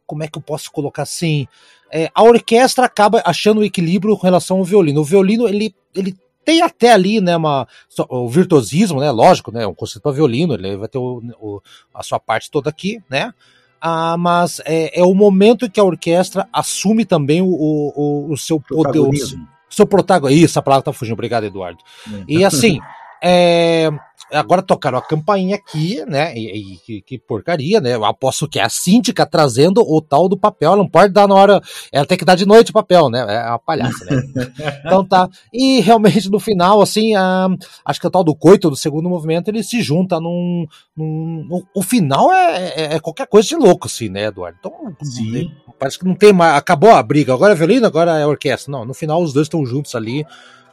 como 0.06 0.22
é 0.22 0.28
que 0.28 0.38
eu 0.38 0.42
posso 0.42 0.70
colocar 0.70 1.02
assim? 1.02 1.46
É, 1.90 2.10
a 2.14 2.22
orquestra 2.22 2.84
acaba 2.84 3.22
achando 3.24 3.60
o 3.60 3.64
equilíbrio 3.64 4.16
com 4.16 4.26
relação 4.26 4.58
ao 4.58 4.64
violino. 4.64 5.00
O 5.00 5.04
violino, 5.04 5.48
ele, 5.48 5.74
ele 5.94 6.14
tem 6.44 6.62
até 6.62 6.92
ali, 6.92 7.20
né, 7.20 7.36
uma, 7.36 7.66
o 8.08 8.28
virtuosismo, 8.28 9.00
né, 9.00 9.10
lógico, 9.10 9.52
né, 9.52 9.66
um 9.66 9.74
conceito 9.74 10.02
para 10.02 10.12
violino, 10.12 10.54
ele 10.54 10.78
vai 10.78 10.88
ter 10.88 10.96
o, 10.96 11.22
o, 11.38 11.60
a 11.92 12.02
sua 12.02 12.18
parte 12.18 12.50
toda 12.50 12.70
aqui, 12.70 13.02
né, 13.10 13.34
ah, 13.80 14.16
mas 14.18 14.60
é, 14.64 15.00
é, 15.00 15.04
o 15.04 15.14
momento 15.14 15.66
em 15.66 15.70
que 15.70 15.80
a 15.80 15.84
orquestra 15.84 16.48
assume 16.52 17.04
também 17.04 17.40
o, 17.40 17.46
o, 17.48 18.32
o 18.32 18.36
seu 18.36 18.60
poder. 18.60 19.00
O 19.00 19.74
seu 19.74 19.86
protagonismo. 19.86 20.44
Isso, 20.44 20.58
a 20.58 20.62
palavra 20.62 20.84
tá 20.84 20.92
fugindo. 20.92 21.12
Obrigado, 21.12 21.44
Eduardo. 21.44 21.78
É. 22.10 22.24
E 22.26 22.44
assim, 22.44 22.80
é, 23.22 23.90
agora 24.32 24.62
tocaram 24.62 24.98
a 24.98 25.02
campainha 25.02 25.56
aqui, 25.56 26.04
né? 26.06 26.36
E, 26.36 26.74
e 26.74 26.76
que, 26.78 27.00
que, 27.00 27.18
porcaria, 27.18 27.80
né? 27.80 27.94
Eu 27.94 28.04
aposto 28.04 28.48
que 28.48 28.58
é 28.58 28.62
a 28.62 28.68
síndica 28.68 29.26
trazendo 29.26 29.80
o 29.80 30.00
tal 30.00 30.28
do 30.28 30.36
papel. 30.36 30.68
Ela 30.68 30.82
não 30.82 30.88
pode 30.88 31.12
dar 31.12 31.26
na 31.26 31.34
hora. 31.34 31.60
Ela 31.92 32.06
tem 32.06 32.18
que 32.18 32.24
dar 32.24 32.34
de 32.34 32.46
noite 32.46 32.70
o 32.70 32.74
papel, 32.74 33.08
né? 33.08 33.24
É 33.28 33.48
uma 33.48 33.58
palhaça, 33.58 34.04
né? 34.04 34.22
então 34.84 35.04
tá. 35.04 35.28
E 35.52 35.80
realmente 35.80 36.30
no 36.30 36.38
final, 36.38 36.80
assim, 36.80 37.14
a, 37.14 37.48
acho 37.84 38.00
que 38.00 38.06
o 38.06 38.10
tal 38.10 38.24
do 38.24 38.34
coito 38.34 38.70
do 38.70 38.76
segundo 38.76 39.08
movimento 39.08 39.48
ele 39.48 39.62
se 39.62 39.80
junta 39.82 40.20
num. 40.20 40.66
num 40.96 41.64
o 41.74 41.82
final 41.82 42.32
é, 42.32 42.68
é, 42.68 42.94
é, 42.94 43.00
qualquer 43.00 43.26
coisa 43.26 43.48
de 43.48 43.56
louco, 43.56 43.86
assim, 43.86 44.08
né, 44.08 44.26
Eduardo? 44.26 44.58
Então, 44.58 44.72
Sim. 45.02 45.50
parece 45.78 45.98
que 45.98 46.04
não 46.04 46.14
tem 46.14 46.32
mais. 46.32 46.56
Acabou 46.56 46.90
a 46.90 47.02
briga. 47.02 47.32
Agora 47.32 47.52
é 47.52 47.56
violino, 47.56 47.86
agora 47.86 48.18
é 48.18 48.26
orquestra. 48.26 48.70
Não, 48.70 48.84
no 48.84 48.94
final 48.94 49.22
os 49.22 49.32
dois 49.32 49.46
estão 49.46 49.64
juntos 49.64 49.94
ali 49.94 50.24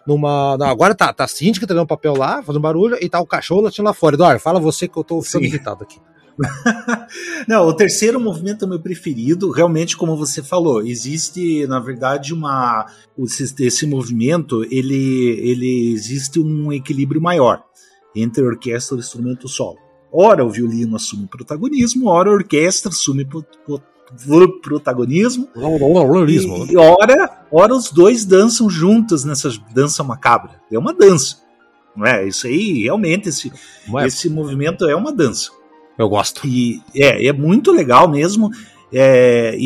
numa. 0.06 0.58
Agora 0.66 0.95
tá, 0.95 1.12
tá 1.14 1.24
a 1.24 1.28
síndica 1.28 1.66
entregando 1.66 1.88
papel 1.88 2.16
lá, 2.16 2.41
fazendo 2.41 2.62
barulho, 2.62 2.97
e 3.01 3.10
tá 3.10 3.20
o 3.20 3.26
cachorro 3.26 3.62
latindo 3.62 3.86
lá 3.86 3.93
fora. 3.93 4.16
Eduardo, 4.16 4.39
fala 4.39 4.60
você 4.60 4.88
que 4.88 4.97
eu 4.97 5.03
tô 5.03 5.22
ficando 5.22 5.45
irritado 5.45 5.84
aqui. 5.84 5.99
Não, 7.47 7.66
o 7.66 7.74
terceiro 7.74 8.20
movimento 8.20 8.64
é 8.64 8.68
o 8.68 8.70
meu 8.70 8.80
preferido. 8.80 9.51
Realmente, 9.51 9.95
como 9.95 10.18
você 10.18 10.43
falou, 10.43 10.86
existe, 10.86 11.66
na 11.68 11.80
verdade, 11.80 12.34
uma. 12.34 12.86
Esse, 13.60 13.86
movimento 13.88 14.64
ele, 14.66 15.39
ele 15.39 15.93
existe 15.93 16.39
um 16.39 16.72
equilíbrio 16.72 17.22
maior 17.22 17.64
entre 18.16 18.43
a 18.43 18.47
orquestra 18.47 18.95
e 18.95 18.99
o 18.99 19.01
instrumento 19.01 19.47
solo. 19.47 19.78
Ora 20.12 20.45
o 20.45 20.49
violino 20.49 20.95
assume 20.95 21.28
protagonismo, 21.28 22.08
ora 22.08 22.30
a 22.30 22.34
orquestra 22.34 22.89
assume 22.89 23.28
protagonismo. 24.62 25.49
E 26.72 26.78
ora, 26.78 27.45
ora 27.51 27.76
os 27.76 27.91
dois 27.91 28.26
dançam 28.26 28.70
juntos 28.70 29.24
nessa 29.24 29.49
dança 29.74 30.03
macabra. 30.03 30.62
É 30.72 30.78
uma 30.78 30.93
dança. 30.93 31.38
Não 31.95 32.06
é? 32.06 32.28
Isso 32.28 32.47
aí, 32.47 32.84
realmente, 32.84 33.30
esse, 33.30 33.51
é? 33.97 34.06
esse 34.06 34.30
movimento 34.30 34.86
é 34.86 34.95
uma 34.95 35.14
dança. 35.14 35.51
Eu 35.97 36.10
gosto. 36.10 36.45
E 36.45 36.82
é, 36.93 37.28
é 37.28 37.34
muito 37.34 37.72
legal 37.72 38.10
mesmo. 38.10 38.49
É, 38.91 39.56
e, 39.58 39.64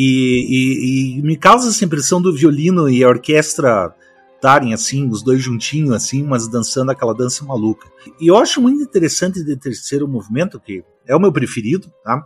e, 0.48 1.18
e, 1.18 1.22
me 1.22 1.36
causa 1.36 1.68
essa 1.68 1.84
impressão 1.84 2.20
do 2.20 2.34
violino 2.34 2.88
e 2.88 3.04
a 3.04 3.08
orquestra 3.08 3.94
estarem 4.34 4.72
assim, 4.72 5.06
os 5.08 5.22
dois 5.22 5.42
juntinhos, 5.42 5.92
assim, 5.92 6.22
mas 6.22 6.48
dançando 6.48 6.90
aquela 6.90 7.14
dança 7.14 7.44
maluca. 7.44 7.86
E 8.18 8.28
eu 8.28 8.36
acho 8.38 8.60
muito 8.60 8.82
interessante 8.82 9.44
de 9.44 9.56
terceiro 9.56 10.08
movimento, 10.08 10.58
que 10.58 10.82
é 11.06 11.14
o 11.14 11.20
meu 11.20 11.30
preferido, 11.30 11.92
tá? 12.02 12.24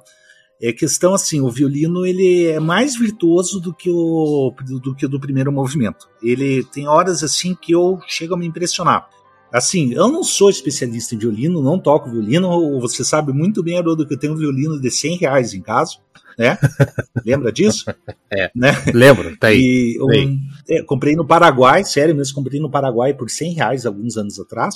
É 0.62 0.72
questão 0.72 1.14
assim, 1.14 1.40
o 1.40 1.50
violino 1.50 2.06
ele 2.06 2.46
é 2.46 2.60
mais 2.60 2.96
virtuoso 2.96 3.60
do 3.60 3.74
que 3.74 3.90
o 3.90 4.54
do 4.82 4.94
que 4.94 5.04
o 5.04 5.08
do 5.08 5.20
primeiro 5.20 5.52
movimento. 5.52 6.08
Ele 6.22 6.64
tem 6.64 6.86
horas 6.86 7.22
assim 7.22 7.54
que 7.54 7.72
eu 7.72 7.98
chego 8.06 8.34
a 8.34 8.38
me 8.38 8.46
impressionar. 8.46 9.08
Assim, 9.54 9.94
eu 9.94 10.08
não 10.08 10.24
sou 10.24 10.50
especialista 10.50 11.14
em 11.14 11.18
violino, 11.18 11.62
não 11.62 11.78
toco 11.78 12.10
violino. 12.10 12.80
Você 12.80 13.04
sabe 13.04 13.32
muito 13.32 13.62
bem, 13.62 13.78
Haroldo, 13.78 14.04
que 14.04 14.14
eu 14.14 14.18
tenho 14.18 14.32
um 14.32 14.36
violino 14.36 14.80
de 14.80 14.90
100 14.90 15.18
reais 15.18 15.54
em 15.54 15.60
casa, 15.60 15.92
né? 16.36 16.58
Lembra 17.24 17.52
disso? 17.52 17.84
É, 18.28 18.50
né? 18.52 18.72
lembro, 18.92 19.36
tá 19.36 19.48
aí. 19.48 19.96
E 19.96 20.02
um, 20.02 20.40
é, 20.68 20.82
comprei 20.82 21.14
no 21.14 21.24
Paraguai, 21.24 21.84
sério 21.84 22.16
mesmo, 22.16 22.34
comprei 22.34 22.58
no 22.58 22.68
Paraguai 22.68 23.14
por 23.14 23.30
100 23.30 23.54
reais 23.54 23.86
alguns 23.86 24.16
anos 24.16 24.40
atrás. 24.40 24.74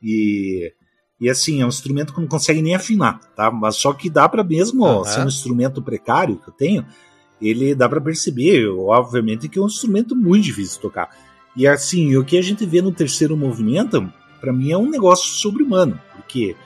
E 0.00 0.72
e 1.20 1.30
assim, 1.30 1.60
é 1.60 1.64
um 1.64 1.68
instrumento 1.68 2.12
que 2.12 2.20
não 2.20 2.26
consegue 2.26 2.60
nem 2.60 2.74
afinar, 2.74 3.20
tá? 3.36 3.50
Mas 3.50 3.76
só 3.76 3.92
que 3.92 4.10
dá 4.10 4.28
para 4.28 4.42
mesmo 4.42 4.84
uhum. 4.84 5.04
ser 5.04 5.20
um 5.20 5.28
instrumento 5.28 5.80
precário 5.80 6.36
que 6.36 6.48
eu 6.48 6.54
tenho, 6.54 6.86
ele 7.40 7.74
dá 7.74 7.88
para 7.88 8.00
perceber, 8.00 8.66
obviamente, 8.68 9.48
que 9.48 9.58
é 9.58 9.62
um 9.62 9.66
instrumento 9.66 10.16
muito 10.16 10.44
difícil 10.44 10.76
de 10.76 10.82
tocar. 10.82 11.10
E 11.56 11.66
assim, 11.66 12.16
o 12.16 12.24
que 12.24 12.36
a 12.36 12.42
gente 12.42 12.66
vê 12.66 12.82
no 12.82 12.92
terceiro 12.92 13.36
movimento, 13.36 14.12
para 14.40 14.52
mim 14.52 14.72
é 14.72 14.76
um 14.76 14.90
negócio 14.90 15.30
sobre-humano, 15.34 16.00
porque 16.14 16.56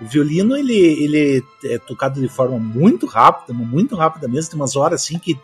o 0.00 0.06
violino 0.06 0.56
ele, 0.56 0.74
ele 0.74 1.44
é 1.64 1.78
tocado 1.78 2.20
de 2.20 2.28
forma 2.28 2.58
muito 2.58 3.06
rápida, 3.06 3.52
muito 3.52 3.94
rápida 3.94 4.26
mesmo, 4.26 4.50
tem 4.50 4.60
umas 4.60 4.76
horas 4.76 5.02
assim 5.02 5.18
que 5.18 5.38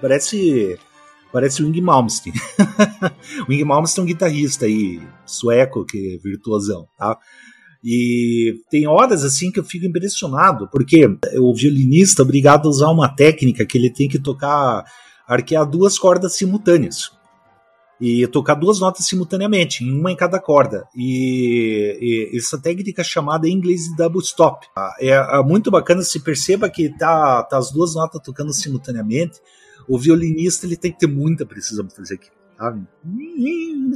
parece 0.00 0.78
parece 1.32 1.62
o 1.62 1.66
Ing 1.66 1.80
Malmsteen. 1.80 2.34
o 3.48 3.52
Ing 3.52 3.64
Malmsteen 3.64 4.02
é 4.02 4.04
um 4.04 4.06
guitarrista 4.06 4.66
aí, 4.66 5.00
sueco, 5.26 5.84
que 5.84 6.14
é 6.14 6.18
virtuosão, 6.22 6.86
tá? 6.96 7.18
E 7.84 8.62
tem 8.70 8.86
horas 8.86 9.24
assim 9.24 9.50
que 9.50 9.58
eu 9.58 9.64
fico 9.64 9.86
impressionado, 9.86 10.68
porque 10.70 11.04
o 11.36 11.54
violinista 11.54 12.22
é 12.22 12.24
obrigado 12.24 12.66
a 12.66 12.70
usar 12.70 12.90
uma 12.90 13.08
técnica 13.08 13.66
que 13.66 13.76
ele 13.76 13.90
tem 13.90 14.08
que 14.08 14.20
tocar, 14.20 14.84
arquear 15.26 15.68
duas 15.68 15.98
cordas 15.98 16.36
simultâneas. 16.36 17.10
E 18.00 18.26
tocar 18.26 18.54
duas 18.54 18.80
notas 18.80 19.06
simultaneamente, 19.06 19.84
uma 19.84 20.10
em 20.10 20.16
cada 20.16 20.40
corda. 20.40 20.84
E, 20.96 22.30
e 22.32 22.36
essa 22.36 22.60
técnica 22.60 23.02
é 23.02 23.04
chamada 23.04 23.48
em 23.48 23.52
inglês 23.52 23.82
de 23.82 23.96
double 23.96 24.22
stop. 24.22 24.66
É, 24.98 25.10
é 25.10 25.42
muito 25.42 25.70
bacana 25.70 26.02
se 26.02 26.18
perceba 26.18 26.68
que 26.68 26.88
tá, 26.98 27.44
tá 27.44 27.58
as 27.58 27.70
duas 27.70 27.94
notas 27.94 28.20
tocando 28.20 28.52
simultaneamente. 28.52 29.40
O 29.88 29.98
violinista 29.98 30.66
ele 30.66 30.76
tem 30.76 30.90
que 30.90 30.98
ter 30.98 31.06
muita 31.06 31.46
precisão 31.46 31.86
para 31.86 31.94
fazer 31.94 32.14
aquilo 32.14 32.41
sabe? 32.62 32.86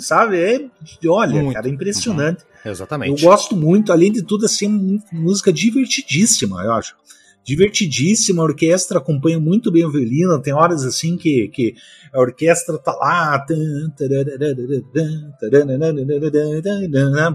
Sabe? 0.01 0.37
É, 0.39 0.69
olha, 1.09 1.43
muito. 1.43 1.55
cara, 1.55 1.69
é 1.69 1.71
impressionante. 1.71 2.43
Uhum. 2.65 2.71
Exatamente. 2.71 3.23
Eu 3.23 3.29
gosto 3.29 3.57
muito, 3.57 3.93
além 3.93 4.11
de 4.11 4.23
tudo, 4.23 4.45
assim, 4.45 5.01
música 5.13 5.53
divertidíssima, 5.53 6.65
eu 6.65 6.73
acho. 6.73 6.97
Divertidíssima, 7.45 8.43
a 8.43 8.47
orquestra 8.47 8.99
acompanha 8.99 9.39
muito 9.39 9.71
bem 9.71 9.85
o 9.85 9.91
violino, 9.91 10.43
tem 10.43 10.53
horas 10.53 10.83
assim 10.83 11.17
que, 11.17 11.47
que 11.49 11.77
a 12.13 12.19
orquestra 12.19 12.77
tá 12.77 12.93
lá. 12.93 13.47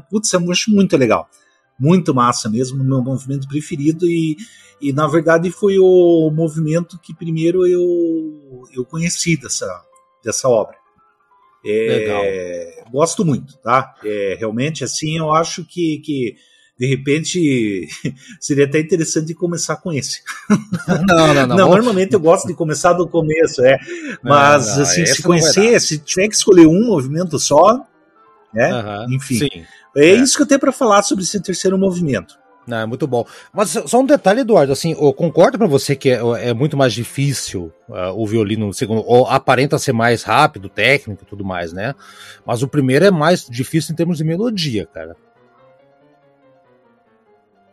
Putz, 0.10 0.34
eu 0.34 0.52
acho 0.52 0.70
muito 0.70 0.98
legal. 0.98 1.30
Muito 1.80 2.14
massa 2.14 2.50
mesmo, 2.50 2.84
meu 2.84 3.02
movimento 3.02 3.48
preferido 3.48 4.06
e, 4.06 4.36
e 4.82 4.92
na 4.92 5.08
verdade 5.08 5.50
foi 5.50 5.80
o 5.80 6.30
movimento 6.30 7.00
que 7.00 7.16
primeiro 7.16 7.66
eu, 7.66 8.64
eu 8.74 8.84
conheci 8.86 9.38
dessa, 9.38 9.66
dessa 10.24 10.50
obra. 10.50 10.81
É, 11.66 12.84
gosto 12.92 13.24
muito, 13.24 13.58
tá? 13.60 13.96
É, 14.04 14.36
realmente, 14.40 14.84
assim, 14.84 15.18
eu 15.18 15.32
acho 15.32 15.64
que, 15.64 16.00
que 16.00 16.36
de 16.78 16.88
repente 16.88 17.88
seria 18.42 18.66
até 18.66 18.80
interessante 18.80 19.34
começar 19.34 19.76
com 19.78 19.94
esse. 19.94 20.22
Não, 21.08 21.34
não, 21.34 21.48
não. 21.48 21.56
não 21.56 21.70
normalmente 21.70 22.14
eu 22.14 22.20
gosto 22.20 22.48
de 22.48 22.54
começar 22.54 22.94
do 22.94 23.08
começo, 23.08 23.64
é. 23.64 23.78
Mas 24.24 24.68
não, 24.68 24.76
não, 24.76 24.82
assim, 24.82 25.06
se 25.06 25.22
conhecer, 25.22 25.80
se 25.80 25.98
tiver 26.00 26.28
que 26.28 26.36
escolher 26.36 26.68
um 26.68 26.86
movimento 26.86 27.40
só, 27.40 27.86
né? 28.54 28.74
Uhum, 28.74 29.16
Enfim, 29.16 29.38
sim, 29.40 29.66
é, 29.96 30.10
é, 30.10 30.16
isso 30.16 30.36
que 30.36 30.44
eu 30.44 30.48
tenho 30.48 30.60
para 30.60 30.72
falar 30.72 31.04
sobre 31.04 31.24
esse 31.24 31.40
terceiro 31.42 31.78
movimento. 31.78 32.36
Não, 32.66 32.78
é 32.78 32.86
muito 32.86 33.08
bom. 33.08 33.26
Mas 33.54 33.70
só 33.86 34.00
um 34.00 34.06
detalhe, 34.06 34.42
Eduardo, 34.42 34.72
assim, 34.72 34.92
eu 34.92 35.14
concordo 35.14 35.58
para 35.58 35.68
você 35.68 35.96
que 35.96 36.10
é, 36.10 36.22
é, 36.50 36.54
muito 36.54 36.78
mais 36.78 36.94
difícil 36.94 37.72
uh, 37.90 38.14
o 38.16 38.26
violino 38.28 38.68
no 38.68 38.74
segundo, 38.74 39.04
ou 39.06 39.26
aparenta 39.28 39.80
ser 39.80 39.94
mais 39.94 40.24
rápido, 40.24 40.70
técnico 40.70 41.24
e 41.24 41.26
tudo 41.26 41.44
mais, 41.44 41.74
né? 41.74 41.96
Mas 42.46 42.62
o 42.62 42.68
primeiro 42.68 43.06
é 43.06 43.12
mais 43.12 43.48
difícil 43.50 43.94
em 43.94 43.96
termos 43.96 44.18
de 44.18 44.24
melodia, 44.24 44.86
cara. 44.86 45.16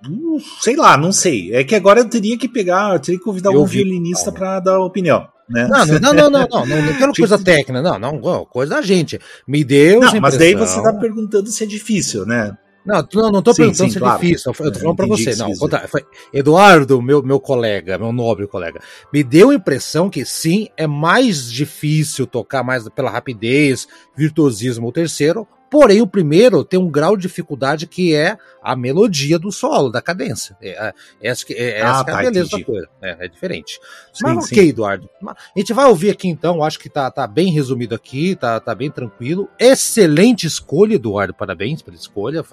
Uh, 0.07 0.41
sei 0.61 0.77
lá, 0.77 0.97
não 0.97 1.13
sei. 1.13 1.55
É 1.55 1.65
que 1.65 1.75
agora 1.75 2.01
eu 2.01 2.09
teria 2.09 2.39
que 2.39 2.49
pegar, 2.49 2.95
eu 2.95 3.01
teria 3.01 3.19
que 3.19 3.25
convidar 3.25 3.51
algum 3.51 3.67
violinista 3.67 4.33
para 4.33 4.59
dar 4.61 4.81
opinião. 4.81 5.29
Né? 5.51 5.67
Não, 5.67 5.87
não, 5.87 5.99
não, 5.99 6.13
não, 6.13 6.31
não, 6.31 6.49
não, 6.49 6.67
não, 6.67 6.83
não 6.83 6.95
quero 6.95 7.13
coisa 7.17 7.39
técnica, 7.39 7.83
não, 7.83 7.99
não, 7.99 8.45
coisa 8.47 8.77
da 8.77 8.83
gente. 8.83 9.19
Me 9.47 9.65
deu. 9.65 10.01
Não, 10.01 10.21
mas 10.21 10.37
daí 10.37 10.55
você 10.55 10.83
tá 10.83 10.93
perguntando 10.93 11.49
se 11.51 11.65
é 11.65 11.67
difícil, 11.67 12.25
né? 12.25 12.57
Não, 12.89 13.07
não, 13.13 13.31
não 13.31 13.43
tô 13.43 13.53
sim, 13.53 13.65
perguntando 13.65 13.89
sim, 13.89 13.91
se 13.91 13.99
é 13.99 14.01
claro. 14.01 14.19
difícil. 14.19 14.51
Eu 14.51 14.73
tô 14.73 14.79
falando 14.81 14.97
para 14.97 15.07
você. 15.07 15.37
Não, 15.37 15.55
foi 15.87 16.07
Eduardo, 16.33 17.03
meu, 17.03 17.23
meu 17.23 17.39
colega, 17.39 17.99
meu 17.99 18.11
nobre 18.13 18.47
colega, 18.47 18.81
me 19.13 19.23
deu 19.23 19.51
a 19.51 19.55
impressão 19.55 20.09
que 20.09 20.25
sim, 20.25 20.69
é 20.75 20.87
mais 20.87 21.53
difícil 21.53 22.27
tocar 22.27 22.65
mais 22.65 22.89
pela 22.89 23.11
rapidez, 23.11 23.87
virtuosismo 24.17 24.89
o 24.89 24.93
terceiro, 24.93 25.47
Porém, 25.71 26.01
o 26.01 26.07
primeiro 26.07 26.65
tem 26.65 26.79
um 26.79 26.91
grau 26.91 27.17
de 27.17 27.23
dificuldade 27.23 27.87
que 27.87 28.15
é 28.15 28.39
a 28.63 28.75
melodia 28.75 29.39
do 29.39 29.53
solo, 29.53 29.91
da 29.91 30.01
cadência. 30.01 30.57
É, 30.61 30.71
é, 30.71 30.95
essa, 31.21 31.45
é, 31.51 31.81
essa 31.81 31.87
ah, 31.87 31.99
é 31.99 32.01
a 32.01 32.05
tá, 32.05 32.17
beleza 32.23 32.47
entendi. 32.47 32.63
da 32.63 32.67
coisa. 32.67 32.89
É, 33.03 33.27
é 33.27 33.29
diferente. 33.29 33.81
Sim, 34.13 34.25
Mas 34.25 34.47
ok, 34.47 34.63
sim. 34.63 34.69
Eduardo. 34.71 35.09
A 35.27 35.59
gente 35.59 35.73
vai 35.73 35.87
ouvir 35.87 36.11
aqui 36.11 36.29
então, 36.29 36.63
acho 36.63 36.79
que 36.79 36.89
tá, 36.89 37.11
tá 37.11 37.27
bem 37.27 37.53
resumido 37.53 37.95
aqui, 37.95 38.35
tá, 38.35 38.59
tá 38.61 38.75
bem 38.75 38.91
tranquilo. 38.91 39.49
Excelente 39.59 40.47
escolha, 40.47 40.95
Eduardo. 40.95 41.35
Parabéns 41.35 41.83
pela 41.83 41.97
escolha. 41.97 42.45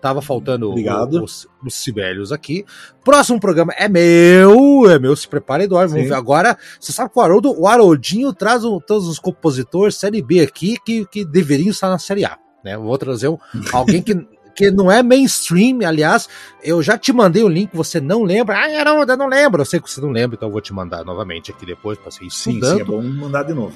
Tava 0.00 0.22
faltando 0.22 0.70
Obrigado. 0.70 1.22
os, 1.22 1.46
os 1.64 1.74
Sibelius 1.74 2.32
aqui. 2.32 2.64
Próximo 3.08 3.40
programa 3.40 3.72
é 3.78 3.88
meu. 3.88 4.90
É 4.90 4.98
meu, 4.98 5.16
se 5.16 5.26
prepara, 5.26 5.64
Eduardo. 5.64 5.94
Vamos 5.94 6.08
ver 6.08 6.14
agora. 6.14 6.58
Você 6.78 6.92
sabe 6.92 7.10
que 7.10 7.18
o 7.18 7.22
Haroldo, 7.22 7.58
o 7.58 7.66
Haroldinho 7.66 8.34
traz 8.34 8.66
o, 8.66 8.82
todos 8.82 9.08
os 9.08 9.18
compositores 9.18 9.96
Série 9.96 10.20
B 10.20 10.42
aqui 10.42 10.76
que, 10.84 11.06
que 11.06 11.24
deveriam 11.24 11.70
estar 11.70 11.88
na 11.88 11.98
Série 11.98 12.26
A. 12.26 12.36
Né? 12.62 12.76
Vou 12.76 12.98
trazer 12.98 13.28
um, 13.28 13.38
alguém 13.72 14.02
que, 14.02 14.14
que 14.54 14.70
não 14.70 14.92
é 14.92 15.02
mainstream, 15.02 15.78
aliás, 15.86 16.28
eu 16.62 16.82
já 16.82 16.98
te 16.98 17.10
mandei 17.10 17.42
o 17.42 17.48
link, 17.48 17.70
você 17.72 17.98
não 17.98 18.24
lembra? 18.24 18.58
Ah, 18.62 18.84
não, 18.84 19.00
eu 19.00 19.16
não 19.16 19.26
lembro. 19.26 19.62
Eu 19.62 19.66
sei 19.66 19.80
que 19.80 19.90
você 19.90 20.02
não 20.02 20.10
lembra, 20.10 20.36
então 20.36 20.48
eu 20.48 20.52
vou 20.52 20.60
te 20.60 20.74
mandar 20.74 21.02
novamente 21.02 21.50
aqui 21.50 21.64
depois 21.64 21.96
para 21.96 22.10
você 22.10 22.26
estudando. 22.26 22.72
Sim, 22.72 22.76
sim, 22.76 22.82
é 22.82 22.84
bom 22.84 23.02
mandar 23.02 23.44
de 23.44 23.54
novo. 23.54 23.72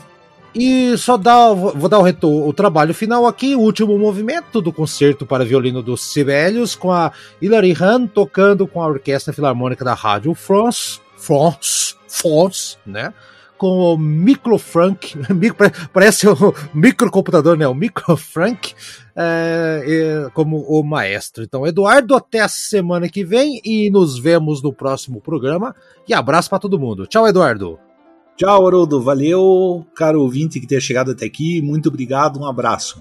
E 0.55 0.97
só 0.99 1.17
dá, 1.17 1.53
vou 1.53 1.89
dar 1.89 1.99
o, 1.99 2.49
o 2.49 2.53
trabalho 2.53 2.93
final 2.93 3.27
aqui, 3.27 3.57
o 3.57 3.61
último 3.61 3.99
movimento 3.99 4.61
do 4.61 4.73
concerto 4.73 5.25
para 5.25 5.45
violino 5.45 5.83
dos 5.83 6.03
Sibelius, 6.03 6.75
com 6.75 6.93
a 6.93 7.11
Hilary 7.41 7.75
Hahn 7.79 8.07
tocando 8.07 8.67
com 8.67 8.83
a 8.83 8.87
Orquestra 8.87 9.33
Filarmônica 9.33 9.85
da 9.85 9.95
Rádio 9.95 10.35
France, 10.35 11.01
France, 11.17 11.95
France, 12.07 12.77
né? 12.85 13.15
com 13.63 13.95
o 13.95 13.97
Microfrank, 13.97 15.15
parece 15.95 16.29
o 16.29 16.35
microcomputador, 16.75 17.57
né? 17.57 17.65
O 17.69 17.75
Microfrank 17.77 18.75
é, 19.15 19.85
é, 19.87 20.31
como 20.31 20.63
o 20.63 20.83
maestro. 20.83 21.45
Então, 21.45 21.65
Eduardo, 21.65 22.17
até 22.17 22.41
a 22.41 22.49
semana 22.49 23.09
que 23.09 23.25
vem 23.25 23.61
e 23.65 23.89
nos 23.89 24.19
vemos 24.19 24.61
no 24.61 24.73
próximo 24.73 25.21
programa. 25.21 25.77
E 26.09 26.13
abraço 26.13 26.51
para 26.51 26.59
todo 26.59 26.77
mundo. 26.77 27.07
Tchau, 27.07 27.29
Eduardo. 27.29 27.79
Tchau, 28.43 28.67
Haroldo. 28.67 29.01
Valeu, 29.01 29.87
caro 29.95 30.21
ouvinte 30.21 30.59
que 30.59 30.67
tenha 30.67 30.81
chegado 30.81 31.13
até 31.13 31.25
aqui. 31.25 31.63
Muito 31.63 31.89
obrigado. 31.89 32.41
Um 32.41 32.45
abraço. 32.45 33.01